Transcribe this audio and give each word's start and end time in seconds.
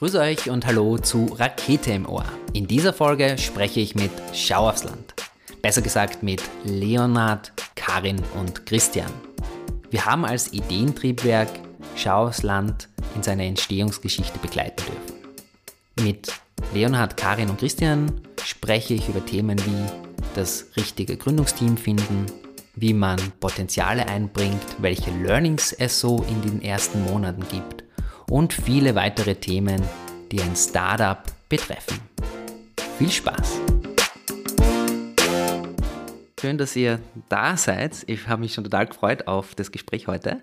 Grüße 0.00 0.18
euch 0.18 0.48
und 0.48 0.64
hallo 0.64 0.96
zu 0.96 1.26
Rakete 1.26 1.92
im 1.92 2.08
Ohr. 2.08 2.24
In 2.54 2.66
dieser 2.66 2.94
Folge 2.94 3.36
spreche 3.36 3.80
ich 3.80 3.94
mit 3.94 4.10
Schau 4.32 4.70
aufs 4.70 4.82
Land. 4.82 5.12
Besser 5.60 5.82
gesagt 5.82 6.22
mit 6.22 6.42
Leonard, 6.64 7.52
Karin 7.74 8.16
und 8.40 8.64
Christian. 8.64 9.12
Wir 9.90 10.06
haben 10.06 10.24
als 10.24 10.54
Ideentriebwerk 10.54 11.50
Schau 11.96 12.28
aufs 12.28 12.42
Land 12.42 12.88
in 13.14 13.22
seiner 13.22 13.42
Entstehungsgeschichte 13.42 14.38
begleiten 14.38 14.82
dürfen. 14.86 16.06
Mit 16.06 16.32
Leonhard, 16.72 17.18
Karin 17.18 17.50
und 17.50 17.58
Christian 17.58 18.22
spreche 18.42 18.94
ich 18.94 19.06
über 19.06 19.26
Themen 19.26 19.58
wie 19.58 19.84
das 20.34 20.68
richtige 20.78 21.18
Gründungsteam 21.18 21.76
finden, 21.76 22.24
wie 22.74 22.94
man 22.94 23.18
Potenziale 23.38 24.08
einbringt, 24.08 24.64
welche 24.78 25.10
Learnings 25.10 25.74
es 25.74 26.00
so 26.00 26.24
in 26.26 26.40
den 26.40 26.62
ersten 26.62 27.04
Monaten 27.04 27.44
gibt 27.50 27.84
und 28.30 28.52
viele 28.52 28.94
weitere 28.94 29.34
Themen, 29.34 29.82
die 30.30 30.40
ein 30.40 30.54
Startup 30.54 31.22
betreffen. 31.48 32.00
Viel 32.96 33.10
Spaß! 33.10 33.60
Schön, 36.40 36.56
dass 36.56 36.74
ihr 36.74 37.00
da 37.28 37.56
seid. 37.56 38.04
Ich 38.06 38.28
habe 38.28 38.40
mich 38.40 38.54
schon 38.54 38.64
total 38.64 38.86
gefreut 38.86 39.26
auf 39.26 39.54
das 39.54 39.72
Gespräch 39.72 40.06
heute. 40.06 40.42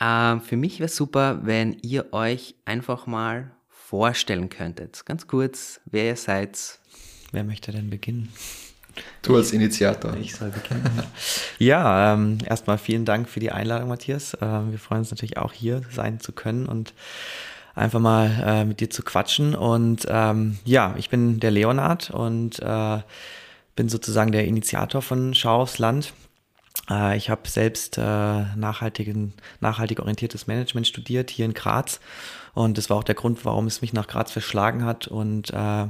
Ähm, 0.00 0.40
für 0.40 0.56
mich 0.56 0.78
wäre 0.78 0.86
es 0.86 0.94
super, 0.94 1.40
wenn 1.42 1.76
ihr 1.82 2.12
euch 2.12 2.54
einfach 2.64 3.06
mal 3.06 3.50
vorstellen 3.68 4.50
könntet. 4.50 5.04
Ganz 5.04 5.26
kurz, 5.26 5.80
wer 5.86 6.04
ihr 6.04 6.16
seid. 6.16 6.78
Wer 7.32 7.42
möchte 7.42 7.72
denn 7.72 7.90
beginnen? 7.90 8.32
Du 9.22 9.36
als 9.36 9.52
Initiator. 9.52 10.16
Ich 10.16 10.34
soll 10.34 10.50
beginnen. 10.50 11.02
ja, 11.58 12.14
ähm, 12.14 12.38
erstmal 12.44 12.78
vielen 12.78 13.04
Dank 13.04 13.28
für 13.28 13.40
die 13.40 13.52
Einladung, 13.52 13.88
Matthias. 13.88 14.36
Ähm, 14.40 14.70
wir 14.70 14.78
freuen 14.78 15.00
uns 15.00 15.10
natürlich 15.10 15.36
auch 15.36 15.52
hier 15.52 15.82
sein 15.90 16.20
zu 16.20 16.32
können 16.32 16.66
und 16.66 16.94
einfach 17.74 18.00
mal 18.00 18.30
äh, 18.44 18.64
mit 18.64 18.80
dir 18.80 18.90
zu 18.90 19.02
quatschen. 19.02 19.54
Und 19.54 20.06
ähm, 20.08 20.58
ja, 20.64 20.94
ich 20.96 21.10
bin 21.10 21.40
der 21.40 21.50
Leonard 21.50 22.10
und 22.10 22.60
äh, 22.60 22.98
bin 23.76 23.88
sozusagen 23.88 24.32
der 24.32 24.46
Initiator 24.46 25.02
von 25.02 25.34
Schau 25.34 25.62
aufs 25.62 25.78
Land. 25.78 26.12
Äh, 26.88 27.16
ich 27.16 27.30
habe 27.30 27.48
selbst 27.48 27.98
äh, 27.98 28.02
nachhaltigen, 28.02 29.34
nachhaltig 29.60 30.00
orientiertes 30.00 30.46
Management 30.46 30.86
studiert 30.86 31.30
hier 31.30 31.44
in 31.44 31.54
Graz. 31.54 32.00
Und 32.52 32.78
das 32.78 32.90
war 32.90 32.96
auch 32.96 33.04
der 33.04 33.14
Grund, 33.14 33.44
warum 33.44 33.66
es 33.66 33.80
mich 33.80 33.92
nach 33.92 34.06
Graz 34.06 34.32
verschlagen 34.32 34.84
hat. 34.84 35.08
Und 35.08 35.50
äh, 35.50 35.86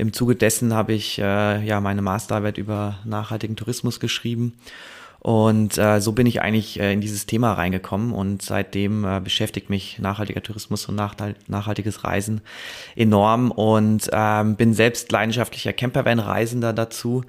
im 0.00 0.12
Zuge 0.12 0.34
dessen 0.34 0.74
habe 0.74 0.92
ich 0.92 1.18
äh, 1.18 1.64
ja 1.64 1.80
meine 1.80 2.02
Masterarbeit 2.02 2.58
über 2.58 2.98
nachhaltigen 3.04 3.56
Tourismus 3.56 4.00
geschrieben. 4.00 4.54
Und 5.20 5.76
äh, 5.76 6.00
so 6.00 6.12
bin 6.12 6.26
ich 6.26 6.40
eigentlich 6.40 6.80
äh, 6.80 6.94
in 6.94 7.02
dieses 7.02 7.26
Thema 7.26 7.52
reingekommen 7.52 8.12
und 8.12 8.40
seitdem 8.40 9.04
äh, 9.04 9.20
beschäftigt 9.20 9.68
mich 9.68 9.98
nachhaltiger 9.98 10.42
Tourismus 10.42 10.86
und 10.86 10.96
nachhaltiges 11.46 12.04
Reisen 12.04 12.40
enorm 12.96 13.50
und 13.50 14.08
ähm, 14.12 14.56
bin 14.56 14.72
selbst 14.72 15.12
leidenschaftlicher 15.12 15.74
Campervan-Reisender 15.74 16.72
dazu. 16.72 17.22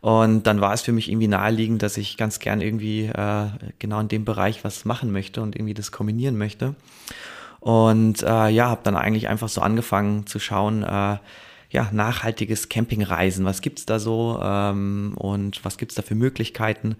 Und 0.00 0.48
dann 0.48 0.60
war 0.60 0.74
es 0.74 0.82
für 0.82 0.90
mich 0.90 1.08
irgendwie 1.08 1.28
naheliegend, 1.28 1.82
dass 1.82 1.96
ich 1.96 2.16
ganz 2.16 2.40
gern 2.40 2.60
irgendwie 2.60 3.06
äh, 3.06 3.46
genau 3.78 4.00
in 4.00 4.08
dem 4.08 4.24
Bereich 4.24 4.64
was 4.64 4.84
machen 4.84 5.12
möchte 5.12 5.40
und 5.40 5.54
irgendwie 5.54 5.74
das 5.74 5.92
kombinieren 5.92 6.36
möchte. 6.36 6.74
Und 7.60 8.22
äh, 8.22 8.48
ja, 8.48 8.68
habe 8.68 8.80
dann 8.82 8.96
eigentlich 8.96 9.28
einfach 9.28 9.48
so 9.48 9.60
angefangen 9.60 10.26
zu 10.26 10.40
schauen, 10.40 10.82
äh, 10.82 11.16
ja, 11.76 11.90
nachhaltiges 11.92 12.70
Campingreisen. 12.70 13.44
Was 13.44 13.60
gibt's 13.60 13.84
da 13.84 13.98
so 13.98 14.40
ähm, 14.42 15.12
und 15.18 15.62
was 15.62 15.76
gibt's 15.76 15.94
da 15.94 16.00
für 16.00 16.14
Möglichkeiten? 16.14 16.96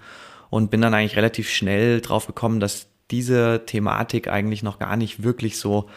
Und 0.51 0.71
bin 0.71 0.83
dann 0.83 0.93
eigentlich 0.93 1.17
relativ 1.17 1.49
schnell 1.49 2.03
drauf 2.03 2.27
gekommen, 2.27 2.61
dass 2.61 2.87
diese 3.11 3.63
Thematik 3.65 4.29
eigentlich 4.29 4.63
noch 4.63 4.79
gar 4.79 4.97
nicht 4.99 5.23
wirklich 5.23 5.59
so 5.59 5.89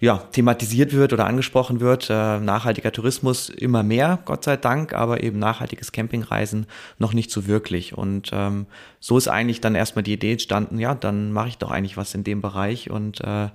ja, 0.00 0.18
thematisiert 0.32 0.92
wird 0.92 1.12
oder 1.12 1.24
angesprochen 1.24 1.78
wird. 1.78 2.10
Äh, 2.10 2.40
nachhaltiger 2.40 2.90
Tourismus 2.90 3.48
immer 3.48 3.84
mehr, 3.84 4.18
Gott 4.24 4.42
sei 4.42 4.56
Dank, 4.56 4.92
aber 4.92 5.22
eben 5.22 5.38
nachhaltiges 5.38 5.92
Campingreisen 5.92 6.66
noch 6.98 7.12
nicht 7.12 7.30
so 7.30 7.46
wirklich. 7.46 7.96
Und 7.96 8.30
ähm, 8.32 8.66
so 8.98 9.16
ist 9.16 9.28
eigentlich 9.28 9.60
dann 9.60 9.76
erstmal 9.76 10.02
die 10.02 10.14
Idee 10.14 10.32
entstanden, 10.32 10.80
ja, 10.80 10.96
dann 10.96 11.32
mache 11.32 11.48
ich 11.48 11.58
doch 11.58 11.70
eigentlich 11.70 11.96
was 11.96 12.12
in 12.12 12.24
dem 12.24 12.42
Bereich 12.42 12.90
und 12.90 13.20
äh, 13.20 13.50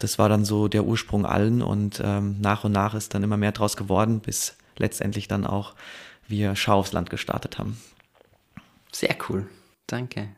das 0.00 0.18
war 0.18 0.28
dann 0.28 0.44
so 0.44 0.66
der 0.66 0.84
Ursprung 0.84 1.24
allen 1.24 1.62
und 1.62 2.00
ähm, 2.02 2.40
nach 2.40 2.64
und 2.64 2.72
nach 2.72 2.94
ist 2.94 3.14
dann 3.14 3.22
immer 3.22 3.36
mehr 3.36 3.52
draus 3.52 3.76
geworden, 3.76 4.20
bis 4.20 4.56
letztendlich 4.76 5.28
dann 5.28 5.46
auch 5.46 5.74
wir 6.26 6.56
Schau 6.56 6.78
aufs 6.78 6.92
Land 6.92 7.10
gestartet 7.10 7.58
haben. 7.58 7.78
Sehr 8.92 9.14
cool. 9.28 9.46
Danke. 9.86 10.28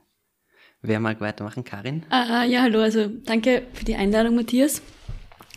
Wer 0.83 0.99
mag 0.99 1.21
weitermachen? 1.21 1.65
Karin? 1.65 2.03
Uh, 2.11 2.43
ja, 2.43 2.63
hallo. 2.63 2.81
Also 2.81 3.07
danke 3.07 3.63
für 3.73 3.85
die 3.85 3.95
Einladung, 3.95 4.35
Matthias. 4.35 4.83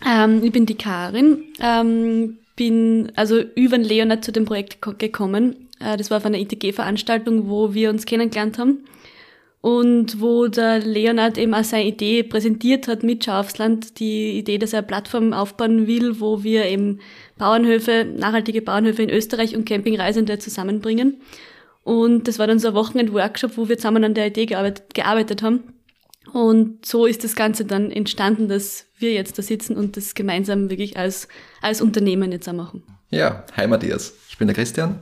Ähm, 0.05 0.43
ich 0.43 0.51
bin 0.51 0.67
die 0.67 0.75
Karin. 0.75 1.43
Ähm, 1.59 2.37
bin 2.55 3.11
also 3.15 3.39
über 3.39 3.77
den 3.77 3.83
Leonard 3.83 4.23
zu 4.23 4.31
dem 4.31 4.45
Projekt 4.45 4.81
gekommen. 4.99 5.69
Äh, 5.79 5.97
das 5.97 6.11
war 6.11 6.17
auf 6.17 6.25
einer 6.25 6.37
ITG-Veranstaltung, 6.37 7.49
wo 7.49 7.73
wir 7.73 7.89
uns 7.89 8.05
kennengelernt 8.05 8.59
haben 8.59 8.85
und 9.65 10.21
wo 10.21 10.45
der 10.45 10.77
Leonard 10.77 11.39
eben 11.39 11.55
auch 11.55 11.63
seine 11.63 11.87
Idee 11.87 12.21
präsentiert 12.21 12.87
hat 12.87 13.01
mit 13.01 13.25
Schafsland, 13.25 13.99
die 13.99 14.37
Idee, 14.37 14.59
dass 14.59 14.73
er 14.73 14.79
eine 14.79 14.87
Plattform 14.87 15.33
aufbauen 15.33 15.87
will, 15.87 16.19
wo 16.19 16.43
wir 16.43 16.65
eben 16.65 16.99
Bauernhöfe, 17.39 18.05
nachhaltige 18.05 18.61
Bauernhöfe 18.61 19.01
in 19.01 19.09
Österreich 19.09 19.55
und 19.55 19.65
Campingreisende 19.65 20.37
zusammenbringen. 20.37 21.19
Und 21.83 22.27
das 22.27 22.37
war 22.37 22.45
dann 22.45 22.59
so 22.59 22.67
ein 22.67 22.73
Wochenend-Workshop, 22.75 23.57
wo 23.57 23.67
wir 23.67 23.79
zusammen 23.79 24.03
an 24.03 24.13
der 24.13 24.27
Idee 24.27 24.45
gearbeitet, 24.45 24.93
gearbeitet 24.93 25.41
haben. 25.41 25.63
Und 26.31 26.85
so 26.85 27.07
ist 27.07 27.23
das 27.23 27.35
Ganze 27.35 27.65
dann 27.65 27.89
entstanden, 27.89 28.47
dass 28.47 28.85
wir 28.99 29.13
jetzt 29.13 29.39
da 29.39 29.41
sitzen 29.41 29.75
und 29.75 29.97
das 29.97 30.13
gemeinsam 30.13 30.69
wirklich 30.69 30.95
als, 30.95 31.27
als 31.63 31.81
Unternehmen 31.81 32.31
jetzt 32.31 32.47
auch 32.47 32.53
machen. 32.53 32.83
Ja, 33.09 33.43
hi 33.57 33.65
Matthias, 33.65 34.13
ich 34.29 34.37
bin 34.37 34.47
der 34.47 34.53
Christian. 34.53 34.99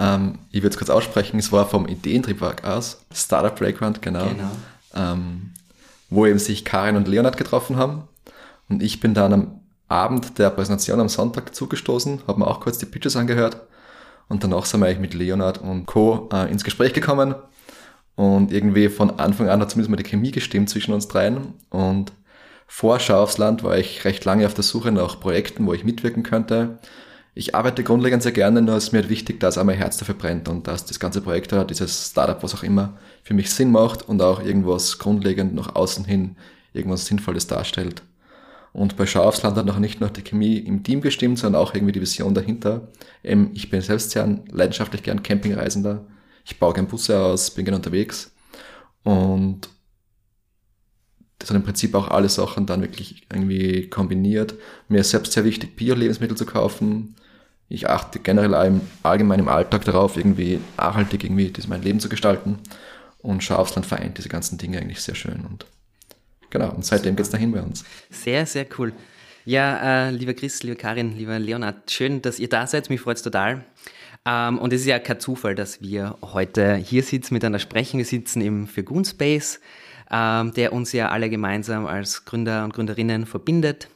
Ähm, 0.00 0.38
ich 0.50 0.62
würde 0.62 0.70
es 0.70 0.78
kurz 0.78 0.88
aussprechen, 0.88 1.38
es 1.38 1.52
war 1.52 1.68
vom 1.68 1.86
Ideentriebwerk 1.86 2.64
aus, 2.64 3.04
Startup 3.12 3.54
Playground, 3.54 4.00
genau. 4.00 4.26
genau. 4.26 4.50
Ähm, 4.94 5.50
wo 6.08 6.26
eben 6.26 6.38
sich 6.38 6.64
Karin 6.64 6.96
und 6.96 7.06
Leonard 7.06 7.36
getroffen 7.36 7.76
haben. 7.76 8.08
Und 8.68 8.82
ich 8.82 8.98
bin 8.98 9.14
dann 9.14 9.32
am 9.32 9.60
Abend 9.88 10.38
der 10.38 10.50
Präsentation 10.50 11.00
am 11.00 11.08
Sonntag 11.08 11.54
zugestoßen, 11.54 12.22
habe 12.26 12.40
mir 12.40 12.46
auch 12.46 12.60
kurz 12.60 12.78
die 12.78 12.86
Pitches 12.86 13.14
angehört. 13.14 13.60
Und 14.28 14.42
danach 14.42 14.64
sind 14.64 14.80
wir 14.80 14.86
eigentlich 14.86 15.00
mit 15.00 15.14
Leonard 15.14 15.58
und 15.58 15.86
Co. 15.86 16.28
Äh, 16.32 16.50
ins 16.50 16.64
Gespräch 16.64 16.94
gekommen. 16.94 17.34
Und 18.16 18.52
irgendwie 18.52 18.88
von 18.88 19.18
Anfang 19.18 19.48
an 19.48 19.60
hat 19.60 19.70
zumindest 19.70 19.90
mal 19.90 19.96
die 19.96 20.08
Chemie 20.08 20.30
gestimmt 20.30 20.70
zwischen 20.70 20.94
uns 20.94 21.08
dreien. 21.08 21.54
Und 21.68 22.12
vor 22.66 23.00
Schau 23.00 23.22
aufs 23.22 23.38
Land 23.38 23.64
war 23.64 23.76
ich 23.76 24.04
recht 24.04 24.24
lange 24.24 24.46
auf 24.46 24.54
der 24.54 24.64
Suche 24.64 24.92
nach 24.92 25.20
Projekten, 25.20 25.66
wo 25.66 25.74
ich 25.74 25.84
mitwirken 25.84 26.22
könnte 26.22 26.78
ich 27.40 27.54
arbeite 27.54 27.82
grundlegend 27.82 28.22
sehr 28.22 28.32
gerne, 28.32 28.60
nur 28.60 28.76
es 28.76 28.84
ist 28.84 28.92
mir 28.92 29.08
wichtig, 29.08 29.40
dass 29.40 29.56
auch 29.56 29.64
mein 29.64 29.78
Herz 29.78 29.96
dafür 29.96 30.14
brennt 30.14 30.46
und 30.50 30.66
dass 30.66 30.84
das 30.84 31.00
ganze 31.00 31.22
Projekt 31.22 31.50
oder 31.54 31.64
dieses 31.64 32.10
Startup, 32.10 32.42
was 32.42 32.54
auch 32.54 32.62
immer, 32.62 32.98
für 33.22 33.32
mich 33.32 33.50
Sinn 33.50 33.72
macht 33.72 34.06
und 34.06 34.20
auch 34.20 34.44
irgendwas 34.44 34.98
grundlegend 34.98 35.54
nach 35.54 35.74
außen 35.74 36.04
hin 36.04 36.36
irgendwas 36.74 37.06
Sinnvolles 37.06 37.46
darstellt. 37.46 38.02
Und 38.74 38.98
bei 38.98 39.06
Schau 39.06 39.22
aufs 39.22 39.42
Land 39.42 39.56
hat 39.56 39.64
noch 39.64 39.78
nicht 39.78 40.02
nur 40.02 40.10
die 40.10 40.22
Chemie 40.22 40.58
im 40.58 40.82
Team 40.82 41.00
gestimmt, 41.00 41.38
sondern 41.38 41.62
auch 41.62 41.74
irgendwie 41.74 41.92
die 41.92 42.02
Vision 42.02 42.34
dahinter. 42.34 42.88
Ähm, 43.24 43.50
ich 43.54 43.70
bin 43.70 43.80
selbst 43.80 44.10
sehr 44.10 44.38
leidenschaftlich 44.50 45.02
gern 45.02 45.22
Campingreisender. 45.22 46.06
Ich 46.44 46.58
baue 46.58 46.74
gern 46.74 46.88
Busse 46.88 47.18
aus, 47.18 47.52
bin 47.52 47.64
gern 47.64 47.74
unterwegs. 47.74 48.32
Und 49.02 49.70
das 51.38 51.48
hat 51.48 51.56
im 51.56 51.64
Prinzip 51.64 51.94
auch 51.94 52.08
alle 52.08 52.28
Sachen 52.28 52.66
dann 52.66 52.82
wirklich 52.82 53.26
irgendwie 53.32 53.88
kombiniert. 53.88 54.54
Mir 54.88 55.00
ist 55.00 55.10
selbst 55.10 55.32
sehr 55.32 55.44
wichtig, 55.44 55.74
Bio-Lebensmittel 55.74 56.36
zu 56.36 56.44
kaufen. 56.44 57.16
Ich 57.70 57.88
achte 57.88 58.18
generell 58.18 58.54
allgemein 59.02 59.40
im 59.40 59.48
Alltag 59.48 59.84
darauf, 59.86 60.18
irgendwie 60.18 60.60
nachhaltig 60.76 61.24
irgendwie 61.24 61.50
das 61.50 61.68
mein 61.68 61.82
Leben 61.82 62.00
zu 62.00 62.10
gestalten. 62.10 62.58
Und 63.18 63.42
Schafsland 63.42 63.86
vereint 63.86 64.18
diese 64.18 64.28
ganzen 64.28 64.58
Dinge 64.58 64.78
eigentlich 64.78 65.00
sehr 65.00 65.14
schön. 65.14 65.46
Und 65.48 65.64
genau, 66.50 66.70
und 66.70 66.84
seitdem 66.84 67.16
geht's 67.16 67.30
dahin 67.30 67.52
bei 67.52 67.62
uns. 67.62 67.84
Sehr, 68.10 68.44
sehr 68.44 68.66
cool. 68.78 68.92
Ja, 69.46 70.08
äh, 70.08 70.10
lieber 70.10 70.34
Chris, 70.34 70.62
liebe 70.62 70.76
Karin, 70.76 71.16
lieber 71.16 71.38
Leonard, 71.38 71.90
schön, 71.90 72.20
dass 72.20 72.38
ihr 72.38 72.48
da 72.48 72.66
seid. 72.66 72.90
Mich 72.90 73.00
freut's 73.00 73.22
total. 73.22 73.64
Ähm, 74.26 74.58
und 74.58 74.72
es 74.74 74.82
ist 74.82 74.86
ja 74.86 74.98
kein 74.98 75.20
Zufall, 75.20 75.54
dass 75.54 75.80
wir 75.80 76.18
heute 76.20 76.74
hier 76.74 77.02
sitzen, 77.02 77.32
miteinander 77.32 77.58
sprechen. 77.58 77.96
Wir 77.96 78.04
sitzen 78.04 78.42
im 78.42 78.66
Firgun 78.66 79.06
Space 79.06 79.60
ähm, 80.10 80.52
der 80.54 80.72
uns 80.72 80.92
ja 80.92 81.08
alle 81.10 81.30
gemeinsam 81.30 81.86
als 81.86 82.24
Gründer 82.24 82.64
und 82.64 82.74
Gründerinnen 82.74 83.26
verbindet. 83.26 83.88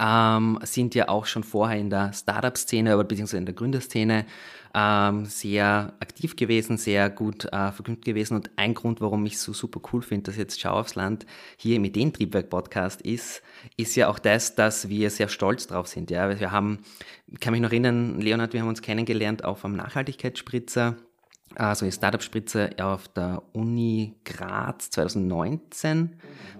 Ähm, 0.00 0.58
sind 0.62 0.94
ja 0.94 1.08
auch 1.08 1.26
schon 1.26 1.42
vorher 1.42 1.78
in 1.78 1.90
der 1.90 2.12
Startup-Szene, 2.12 2.92
aber 2.92 3.04
beziehungsweise 3.04 3.38
in 3.38 3.46
der 3.46 3.54
Gründerszene 3.54 4.26
ähm, 4.74 5.24
sehr 5.24 5.94
aktiv 6.00 6.36
gewesen, 6.36 6.76
sehr 6.76 7.10
gut 7.10 7.46
äh, 7.46 7.72
verknüpft 7.72 8.04
gewesen. 8.04 8.36
Und 8.36 8.50
ein 8.56 8.74
Grund, 8.74 9.00
warum 9.00 9.26
ich 9.26 9.38
so 9.38 9.52
super 9.52 9.80
cool 9.92 10.02
finde, 10.02 10.30
dass 10.30 10.36
jetzt 10.36 10.60
Schau 10.60 10.78
aufs 10.78 10.94
Land 10.94 11.26
hier 11.56 11.76
im 11.76 11.84
Ideentriebwerk-Podcast 11.84 13.02
ist, 13.02 13.42
ist 13.76 13.96
ja 13.96 14.08
auch 14.08 14.18
das, 14.18 14.54
dass 14.54 14.88
wir 14.88 15.10
sehr 15.10 15.28
stolz 15.28 15.66
drauf 15.66 15.88
sind. 15.88 16.10
Ja, 16.10 16.38
wir 16.38 16.52
haben, 16.52 16.78
ich 17.26 17.40
kann 17.40 17.52
mich 17.52 17.60
noch 17.60 17.70
erinnern, 17.70 18.20
Leonard, 18.20 18.52
wir 18.52 18.60
haben 18.60 18.68
uns 18.68 18.82
kennengelernt 18.82 19.44
auch 19.44 19.58
vom 19.58 19.74
Nachhaltigkeitsspritzer 19.74 20.96
also 21.54 21.86
die 21.86 21.92
Startup-Spritze 21.92 22.70
auf 22.80 23.08
der 23.08 23.42
Uni 23.52 24.14
Graz 24.24 24.90
2019. 24.90 26.10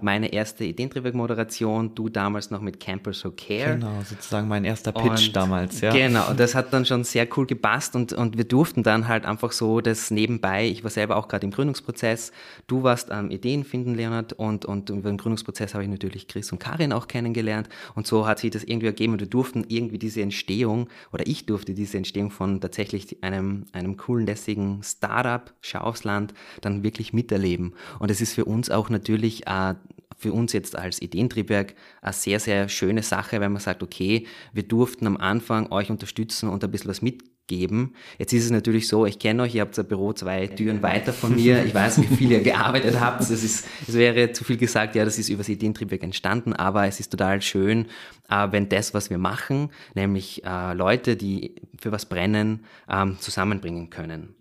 Meine 0.01 0.33
erste 0.33 0.65
Ideentriebwerk-Moderation, 0.65 1.95
du 1.95 2.09
damals 2.09 2.51
noch 2.51 2.61
mit 2.61 2.81
Campus 2.81 3.21
So 3.21 3.31
Care. 3.31 3.75
Genau, 3.75 4.01
sozusagen 4.05 4.49
mein 4.49 4.65
erster 4.65 4.93
Pitch 4.93 5.29
Und 5.29 5.37
damals, 5.37 5.81
ja. 5.81 5.93
Genau, 5.93 6.31
und 6.31 6.41
das 6.41 6.55
hat 6.55 6.73
dann 6.73 6.85
schon 6.85 7.05
sehr 7.05 7.27
cool 7.37 7.47
gepasst 7.47 7.97
und, 7.97 8.13
und 8.13 8.37
wir 8.37 8.45
durften 8.45 8.83
dann 8.83 9.09
halt 9.09 9.27
einfach 9.27 9.53
so 9.53 9.81
das 9.81 10.11
nebenbei, 10.11 10.67
ich 10.69 10.85
war 10.85 10.91
selber 10.91 11.17
auch 11.17 11.29
gerade 11.29 11.45
im 11.47 11.53
Gründungsprozess, 11.53 12.33
du 12.67 12.83
warst 12.83 13.11
am 13.11 13.31
Ideen 13.31 13.65
finden, 13.65 13.95
Leonard, 13.95 14.33
und, 14.33 14.65
und 14.65 14.91
über 14.91 15.11
den 15.11 15.19
Gründungsprozess 15.19 15.75
habe 15.75 15.85
ich 15.85 15.91
natürlich 15.91 16.29
Chris 16.29 16.53
und 16.53 16.59
Karin 16.59 16.93
auch 16.93 17.09
kennengelernt 17.09 17.69
und 17.95 18.07
so 18.07 18.27
hat 18.27 18.39
sich 18.39 18.51
das 18.51 18.65
irgendwie 18.65 18.87
ergeben 18.87 19.15
und 19.15 19.21
wir 19.21 19.29
durften 19.29 19.65
irgendwie 19.69 19.99
diese 19.99 20.23
Entstehung, 20.23 20.89
oder 21.13 21.27
ich 21.27 21.47
durfte 21.47 21.75
diese 21.75 21.97
Entstehung 21.99 22.31
von 22.31 22.61
tatsächlich 22.61 23.23
einem, 23.23 23.67
einem 23.73 23.97
coolen, 23.97 24.27
lässigen 24.27 24.78
Startup, 24.83 25.53
Schau 25.61 25.81
aufs 25.81 26.05
Land, 26.05 26.35
dann 26.61 26.83
wirklich 26.83 27.13
miterleben. 27.13 27.75
Und 27.99 28.11
es 28.11 28.21
ist 28.21 28.35
für 28.35 28.45
uns 28.45 28.71
auch 28.71 28.91
natürlich 28.91 29.47
äh, 29.47 29.75
für 30.19 30.33
uns 30.33 30.53
jetzt 30.53 30.77
als 30.77 31.01
Ideentriebwerk 31.01 31.75
eine 32.03 32.13
sehr, 32.13 32.41
sehr 32.41 32.69
schöne 32.69 33.03
Sache, 33.03 33.41
wenn 33.41 33.53
man 33.53 33.63
sagt, 33.63 33.83
okay, 33.83 34.27
wir 34.53 34.65
durften 34.65 35.07
am 35.07 35.17
Anfang 35.17 35.71
euch 35.71 35.91
unterstützen 35.91 36.49
und 36.49 36.63
ein 36.65 36.71
bisschen 36.73 36.91
was 36.91 37.03
mitgeben. 37.03 37.95
Jetzt 38.19 38.33
ist 38.33 38.45
es 38.45 38.51
natürlich 38.51 38.89
so, 38.89 39.07
ich 39.07 39.21
kenne 39.21 39.45
euch, 39.45 39.55
ihr 39.55 39.61
habt 39.61 39.79
ein 39.79 39.87
Büro 39.87 40.13
zwei 40.13 40.49
Türen 40.49 40.83
weiter 40.83 41.13
von 41.13 41.37
mir, 41.37 41.65
ich 41.65 41.73
weiß, 41.73 42.03
wie 42.03 42.17
viel 42.17 42.33
ihr 42.33 42.41
gearbeitet 42.43 42.99
habt. 42.99 43.21
Das 43.21 43.31
ist, 43.31 43.65
es 43.87 43.95
wäre 43.95 44.33
zu 44.33 44.43
viel 44.43 44.57
gesagt, 44.57 44.97
ja, 44.97 45.05
das 45.05 45.19
ist 45.19 45.29
über 45.29 45.39
das 45.39 45.49
Ideentriebwerk 45.49 46.03
entstanden, 46.03 46.53
aber 46.53 46.87
es 46.87 46.99
ist 46.99 47.11
total 47.11 47.41
schön, 47.41 47.87
äh, 48.29 48.49
wenn 48.51 48.69
das, 48.69 48.95
was 48.95 49.11
wir 49.11 49.19
machen, 49.19 49.71
nämlich 49.95 50.45
äh, 50.45 50.75
Leute, 50.75 51.17
die 51.17 51.55
für 51.81 51.93
was 51.93 52.07
brennen, 52.07 52.65
ähm, 52.91 53.19
zusammenbringen 53.21 53.89
können. 53.89 54.35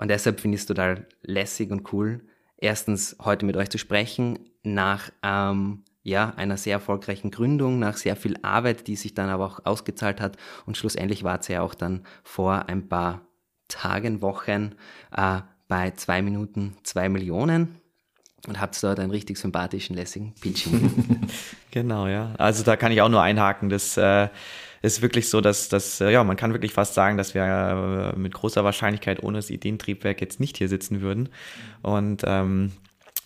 Und 0.00 0.08
deshalb 0.08 0.40
finde 0.40 0.54
ich 0.56 0.62
es 0.62 0.66
total 0.66 1.06
lässig 1.20 1.70
und 1.70 1.92
cool, 1.92 2.22
erstens 2.56 3.16
heute 3.22 3.44
mit 3.44 3.54
euch 3.58 3.68
zu 3.68 3.76
sprechen, 3.76 4.38
nach 4.62 5.10
ähm, 5.22 5.84
ja, 6.02 6.32
einer 6.36 6.56
sehr 6.56 6.72
erfolgreichen 6.72 7.30
Gründung, 7.30 7.78
nach 7.78 7.98
sehr 7.98 8.16
viel 8.16 8.38
Arbeit, 8.40 8.86
die 8.86 8.96
sich 8.96 9.12
dann 9.12 9.28
aber 9.28 9.44
auch 9.44 9.60
ausgezahlt 9.66 10.22
hat. 10.22 10.38
Und 10.64 10.78
schlussendlich 10.78 11.22
war 11.22 11.38
es 11.40 11.48
ja 11.48 11.60
auch 11.60 11.74
dann 11.74 12.04
vor 12.24 12.66
ein 12.70 12.88
paar 12.88 13.26
Tagen, 13.68 14.22
Wochen 14.22 14.74
äh, 15.14 15.40
bei 15.68 15.90
zwei 15.90 16.22
Minuten 16.22 16.78
zwei 16.82 17.10
Millionen 17.10 17.76
und 18.48 18.58
habt 18.58 18.82
dort 18.82 19.00
einen 19.00 19.10
richtig 19.10 19.36
sympathischen, 19.36 19.94
lässigen 19.96 20.34
Pitching. 20.40 21.28
genau, 21.70 22.06
ja. 22.06 22.32
Also 22.38 22.64
da 22.64 22.76
kann 22.76 22.90
ich 22.90 23.02
auch 23.02 23.10
nur 23.10 23.20
einhaken. 23.20 23.68
Das 23.68 23.98
äh, 23.98 24.30
ist 24.82 25.02
wirklich 25.02 25.28
so, 25.28 25.40
dass, 25.40 25.68
dass 25.68 26.00
äh, 26.00 26.10
ja, 26.10 26.24
man 26.24 26.36
kann 26.36 26.52
wirklich 26.52 26.72
fast 26.72 26.94
sagen, 26.94 27.16
dass 27.16 27.34
wir 27.34 28.12
äh, 28.14 28.18
mit 28.18 28.34
großer 28.34 28.64
Wahrscheinlichkeit 28.64 29.22
ohne 29.22 29.38
das 29.38 29.50
Ideentriebwerk 29.50 30.20
jetzt 30.20 30.40
nicht 30.40 30.56
hier 30.56 30.68
sitzen 30.68 31.00
würden. 31.00 31.28
Und 31.82 32.22
ähm, 32.24 32.72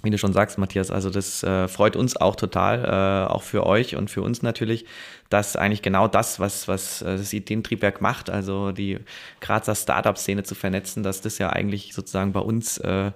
wie 0.05 0.11
du 0.11 0.19
schon 0.19 0.33
sagst, 0.33 0.59
Matthias, 0.59 0.91
also 0.91 1.11
das 1.11 1.43
äh, 1.43 1.67
freut 1.67 1.97
uns 1.97 2.17
auch 2.17 2.37
total, 2.37 2.85
äh, 2.85 3.33
auch 3.33 3.43
für 3.43 3.65
euch 3.67 3.97
und 3.97 4.11
für 4.11 4.23
uns 4.23 4.43
natürlich, 4.43 4.85
dass 5.31 5.57
eigentlich 5.57 5.83
genau 5.83 6.09
das, 6.09 6.39
was, 6.39 6.69
was 6.69 7.03
äh, 7.03 7.17
das 7.17 7.33
Ideentriebwerk 7.33 8.01
macht, 8.01 8.29
also 8.31 8.73
die 8.73 8.99
Grazer 9.41 9.75
Startup-Szene 9.75 10.43
zu 10.43 10.55
vernetzen, 10.55 11.03
dass 11.03 11.23
das 11.23 11.39
ja 11.39 11.51
eigentlich 11.51 11.95
sozusagen 11.95 12.33
bei 12.33 12.41
uns 12.41 12.79
äh, 12.79 13.13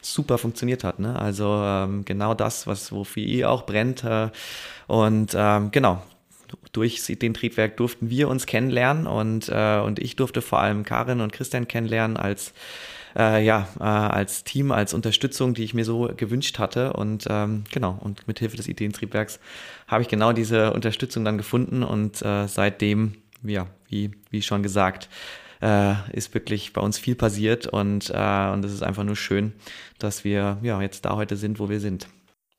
super 0.00 0.36
funktioniert 0.36 0.82
hat. 0.82 0.98
Ne? 0.98 1.16
Also 1.16 1.62
ähm, 1.64 2.04
genau 2.04 2.34
das, 2.34 2.66
was 2.66 2.90
wofür 2.90 3.22
ihr 3.22 3.50
auch 3.50 3.64
brennt. 3.64 4.02
Äh, 4.02 4.30
und 4.88 5.34
ähm, 5.36 5.70
genau, 5.70 6.02
durch 6.72 7.02
den 7.06 7.34
Triebwerk 7.34 7.76
durften 7.76 8.10
wir 8.10 8.28
uns 8.28 8.46
kennenlernen 8.46 9.06
und, 9.06 9.48
äh, 9.48 9.80
und 9.80 9.98
ich 9.98 10.16
durfte 10.16 10.42
vor 10.42 10.60
allem 10.60 10.84
Karin 10.84 11.20
und 11.20 11.32
Christian 11.32 11.68
kennenlernen 11.68 12.16
als 12.16 12.52
äh, 13.16 13.44
ja, 13.44 13.68
äh, 13.78 13.82
als 13.82 14.44
Team, 14.44 14.72
als 14.72 14.94
Unterstützung, 14.94 15.54
die 15.54 15.64
ich 15.64 15.74
mir 15.74 15.84
so 15.84 16.10
gewünscht 16.16 16.58
hatte. 16.58 16.92
Und 16.94 17.26
ähm, 17.28 17.64
genau, 17.70 17.98
und 18.00 18.26
mit 18.26 18.38
Hilfe 18.38 18.56
des 18.56 18.68
Ideentriebwerks 18.68 19.40
habe 19.86 20.02
ich 20.02 20.08
genau 20.08 20.32
diese 20.32 20.72
Unterstützung 20.72 21.24
dann 21.24 21.38
gefunden 21.38 21.82
und 21.82 22.22
äh, 22.22 22.46
seitdem, 22.48 23.14
ja, 23.42 23.66
wie, 23.88 24.12
wie 24.30 24.42
schon 24.42 24.62
gesagt, 24.62 25.08
äh, 25.60 25.94
ist 26.12 26.34
wirklich 26.34 26.72
bei 26.72 26.80
uns 26.80 26.98
viel 26.98 27.14
passiert 27.14 27.66
und, 27.66 28.10
äh, 28.10 28.48
und 28.50 28.64
es 28.64 28.72
ist 28.72 28.82
einfach 28.82 29.04
nur 29.04 29.16
schön, 29.16 29.52
dass 29.98 30.24
wir 30.24 30.58
ja 30.62 30.80
jetzt 30.80 31.04
da 31.04 31.16
heute 31.16 31.36
sind, 31.36 31.58
wo 31.58 31.68
wir 31.68 31.80
sind. 31.80 32.08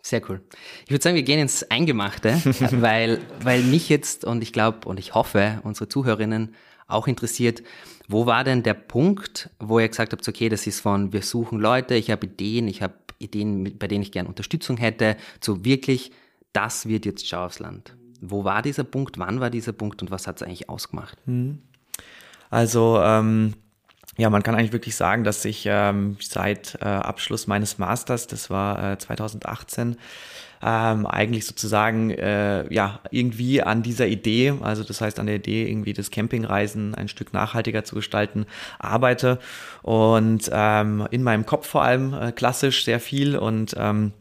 Sehr 0.05 0.21
cool. 0.29 0.41
Ich 0.83 0.91
würde 0.91 1.01
sagen, 1.01 1.15
wir 1.15 1.23
gehen 1.23 1.39
ins 1.39 1.63
Eingemachte, 1.71 2.33
weil, 2.71 3.21
weil 3.41 3.63
mich 3.63 3.87
jetzt 3.87 4.25
und 4.25 4.43
ich 4.43 4.51
glaube 4.51 4.87
und 4.87 4.99
ich 4.99 5.15
hoffe, 5.15 5.61
unsere 5.63 5.87
Zuhörerinnen 5.87 6.53
auch 6.87 7.07
interessiert, 7.07 7.63
wo 8.09 8.25
war 8.25 8.43
denn 8.43 8.63
der 8.63 8.73
Punkt, 8.73 9.49
wo 9.59 9.79
ihr 9.79 9.87
gesagt 9.87 10.11
habt, 10.11 10.27
okay, 10.27 10.49
das 10.49 10.67
ist 10.67 10.81
von 10.81 11.13
wir 11.13 11.21
suchen 11.21 11.57
Leute, 11.57 11.95
ich 11.95 12.11
habe 12.11 12.25
Ideen, 12.25 12.67
ich 12.67 12.81
habe 12.81 12.95
Ideen, 13.17 13.77
bei 13.79 13.87
denen 13.87 14.03
ich 14.03 14.11
gerne 14.11 14.27
Unterstützung 14.27 14.75
hätte, 14.75 15.15
zu 15.39 15.63
wirklich, 15.63 16.11
das 16.51 16.85
wird 16.85 17.05
jetzt 17.05 17.25
Schau 17.25 17.45
aufs 17.45 17.59
Land. 17.59 17.95
Wo 18.19 18.43
war 18.43 18.61
dieser 18.61 18.83
Punkt, 18.83 19.17
wann 19.19 19.39
war 19.39 19.49
dieser 19.49 19.71
Punkt 19.71 20.01
und 20.01 20.11
was 20.11 20.27
hat 20.27 20.35
es 20.35 20.43
eigentlich 20.43 20.69
ausgemacht? 20.69 21.17
Mhm. 21.25 21.59
Also 22.49 22.99
ähm, 23.01 23.53
ja, 24.17 24.29
man 24.29 24.43
kann 24.43 24.55
eigentlich 24.55 24.73
wirklich 24.73 24.95
sagen, 24.95 25.23
dass 25.23 25.43
ich 25.45 25.65
ähm, 25.67 26.17
seit 26.19 26.77
äh, 26.81 26.85
Abschluss 26.85 27.47
meines 27.47 27.79
Masters, 27.79 28.27
das 28.27 28.49
war 28.49 28.93
äh, 28.93 28.97
2018, 28.97 29.97
ähm, 30.61 31.05
eigentlich 31.05 31.45
sozusagen 31.45 32.11
äh, 32.11 32.71
ja 32.73 32.99
irgendwie 33.11 33.61
an 33.61 33.83
dieser 33.83 34.07
Idee, 34.07 34.53
also 34.61 34.83
das 34.83 35.01
heißt 35.01 35.19
an 35.19 35.25
der 35.25 35.35
Idee 35.35 35.67
irgendwie 35.67 35.93
das 35.93 36.09
Campingreisen 36.09 36.95
ein 36.95 37.07
Stück 37.07 37.33
nachhaltiger 37.33 37.83
zu 37.83 37.95
gestalten, 37.95 38.45
arbeite. 38.79 39.39
Und 39.81 40.49
ähm, 40.53 41.07
in 41.11 41.23
meinem 41.23 41.45
Kopf 41.45 41.67
vor 41.67 41.83
allem 41.83 42.13
äh, 42.13 42.31
klassisch 42.31 42.85
sehr 42.85 42.99
viel 42.99 43.35
und 43.35 43.75
ähm, 43.77 44.13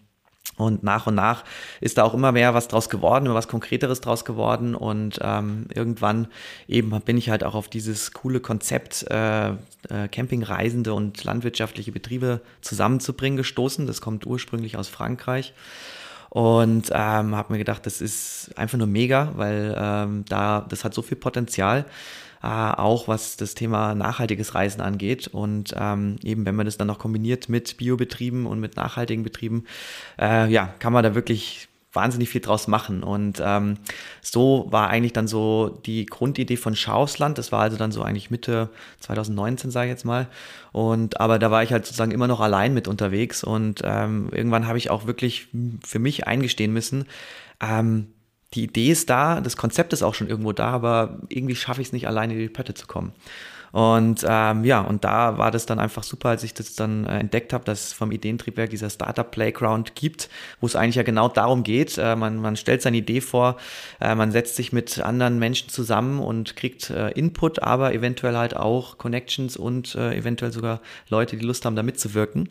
und 0.62 0.82
nach 0.82 1.06
und 1.06 1.14
nach 1.14 1.44
ist 1.80 1.98
da 1.98 2.04
auch 2.04 2.14
immer 2.14 2.32
mehr 2.32 2.54
was 2.54 2.68
draus 2.68 2.88
geworden, 2.88 3.26
immer 3.26 3.34
was 3.34 3.48
Konkreteres 3.48 4.00
draus 4.00 4.24
geworden. 4.24 4.74
Und 4.74 5.18
ähm, 5.22 5.66
irgendwann 5.74 6.28
eben 6.68 6.90
bin 7.02 7.16
ich 7.18 7.30
halt 7.30 7.44
auch 7.44 7.54
auf 7.54 7.68
dieses 7.68 8.12
coole 8.12 8.40
Konzept, 8.40 9.06
äh, 9.10 9.50
äh, 9.50 9.54
Campingreisende 10.10 10.94
und 10.94 11.22
landwirtschaftliche 11.24 11.92
Betriebe 11.92 12.40
zusammenzubringen 12.60 13.36
gestoßen. 13.36 13.86
Das 13.86 14.00
kommt 14.00 14.26
ursprünglich 14.26 14.76
aus 14.76 14.88
Frankreich. 14.88 15.52
Und 16.30 16.88
ähm, 16.92 17.36
habe 17.36 17.52
mir 17.52 17.58
gedacht, 17.58 17.84
das 17.84 18.00
ist 18.00 18.52
einfach 18.56 18.78
nur 18.78 18.86
mega, 18.86 19.32
weil 19.36 19.76
ähm, 19.78 20.24
da 20.30 20.64
das 20.66 20.82
hat 20.82 20.94
so 20.94 21.02
viel 21.02 21.18
Potenzial 21.18 21.84
äh, 22.42 22.46
auch 22.46 23.08
was 23.08 23.36
das 23.36 23.54
Thema 23.54 23.94
nachhaltiges 23.94 24.54
Reisen 24.54 24.80
angeht. 24.80 25.28
Und 25.28 25.74
ähm, 25.76 26.16
eben, 26.22 26.44
wenn 26.44 26.56
man 26.56 26.66
das 26.66 26.76
dann 26.76 26.88
noch 26.88 26.98
kombiniert 26.98 27.48
mit 27.48 27.76
Biobetrieben 27.76 28.46
und 28.46 28.60
mit 28.60 28.76
nachhaltigen 28.76 29.22
Betrieben, 29.22 29.64
äh, 30.20 30.50
ja, 30.50 30.74
kann 30.78 30.92
man 30.92 31.04
da 31.04 31.14
wirklich 31.14 31.68
wahnsinnig 31.92 32.30
viel 32.30 32.40
draus 32.40 32.68
machen. 32.68 33.02
Und 33.02 33.40
ähm, 33.44 33.76
so 34.22 34.66
war 34.70 34.88
eigentlich 34.88 35.12
dann 35.12 35.28
so 35.28 35.80
die 35.84 36.06
Grundidee 36.06 36.56
von 36.56 36.74
Schausland. 36.74 37.38
Das 37.38 37.52
war 37.52 37.60
also 37.60 37.76
dann 37.76 37.92
so 37.92 38.02
eigentlich 38.02 38.30
Mitte 38.30 38.70
2019, 39.00 39.70
sage 39.70 39.86
ich 39.88 39.92
jetzt 39.92 40.04
mal. 40.04 40.26
Und 40.72 41.20
aber 41.20 41.38
da 41.38 41.50
war 41.50 41.62
ich 41.62 41.72
halt 41.72 41.84
sozusagen 41.84 42.12
immer 42.12 42.28
noch 42.28 42.40
allein 42.40 42.74
mit 42.74 42.88
unterwegs. 42.88 43.44
Und 43.44 43.82
ähm, 43.84 44.30
irgendwann 44.32 44.66
habe 44.66 44.78
ich 44.78 44.90
auch 44.90 45.06
wirklich 45.06 45.48
für 45.84 45.98
mich 45.98 46.26
eingestehen 46.26 46.72
müssen, 46.72 47.06
ähm, 47.60 48.08
die 48.54 48.64
Idee 48.64 48.90
ist 48.90 49.10
da, 49.10 49.40
das 49.40 49.56
Konzept 49.56 49.92
ist 49.92 50.02
auch 50.02 50.14
schon 50.14 50.28
irgendwo 50.28 50.52
da, 50.52 50.68
aber 50.68 51.18
irgendwie 51.28 51.54
schaffe 51.54 51.80
ich 51.80 51.88
es 51.88 51.92
nicht, 51.92 52.06
alleine 52.06 52.34
in 52.34 52.38
die 52.38 52.48
Pötte 52.48 52.74
zu 52.74 52.86
kommen. 52.86 53.12
Und 53.72 54.24
ähm, 54.28 54.64
ja, 54.64 54.82
und 54.82 55.02
da 55.02 55.38
war 55.38 55.50
das 55.50 55.64
dann 55.64 55.78
einfach 55.78 56.02
super, 56.02 56.28
als 56.28 56.44
ich 56.44 56.52
das 56.52 56.74
dann 56.74 57.06
äh, 57.06 57.18
entdeckt 57.18 57.54
habe, 57.54 57.64
dass 57.64 57.86
es 57.86 57.92
vom 57.94 58.12
Ideentriebwerk 58.12 58.68
dieser 58.68 58.90
Startup 58.90 59.28
Playground 59.28 59.94
gibt, 59.94 60.28
wo 60.60 60.66
es 60.66 60.76
eigentlich 60.76 60.96
ja 60.96 61.02
genau 61.02 61.28
darum 61.28 61.62
geht. 61.62 61.96
Äh, 61.96 62.14
man, 62.14 62.36
man 62.36 62.56
stellt 62.56 62.82
seine 62.82 62.98
Idee 62.98 63.22
vor, 63.22 63.56
äh, 63.98 64.14
man 64.14 64.30
setzt 64.30 64.56
sich 64.56 64.72
mit 64.72 65.00
anderen 65.00 65.38
Menschen 65.38 65.70
zusammen 65.70 66.20
und 66.20 66.54
kriegt 66.54 66.90
äh, 66.90 67.10
Input, 67.12 67.62
aber 67.62 67.94
eventuell 67.94 68.36
halt 68.36 68.54
auch 68.54 68.98
Connections 68.98 69.56
und 69.56 69.94
äh, 69.94 70.14
eventuell 70.16 70.52
sogar 70.52 70.80
Leute, 71.08 71.38
die 71.38 71.44
Lust 71.44 71.64
haben, 71.64 71.74
da 71.74 71.82
mitzuwirken. 71.82 72.50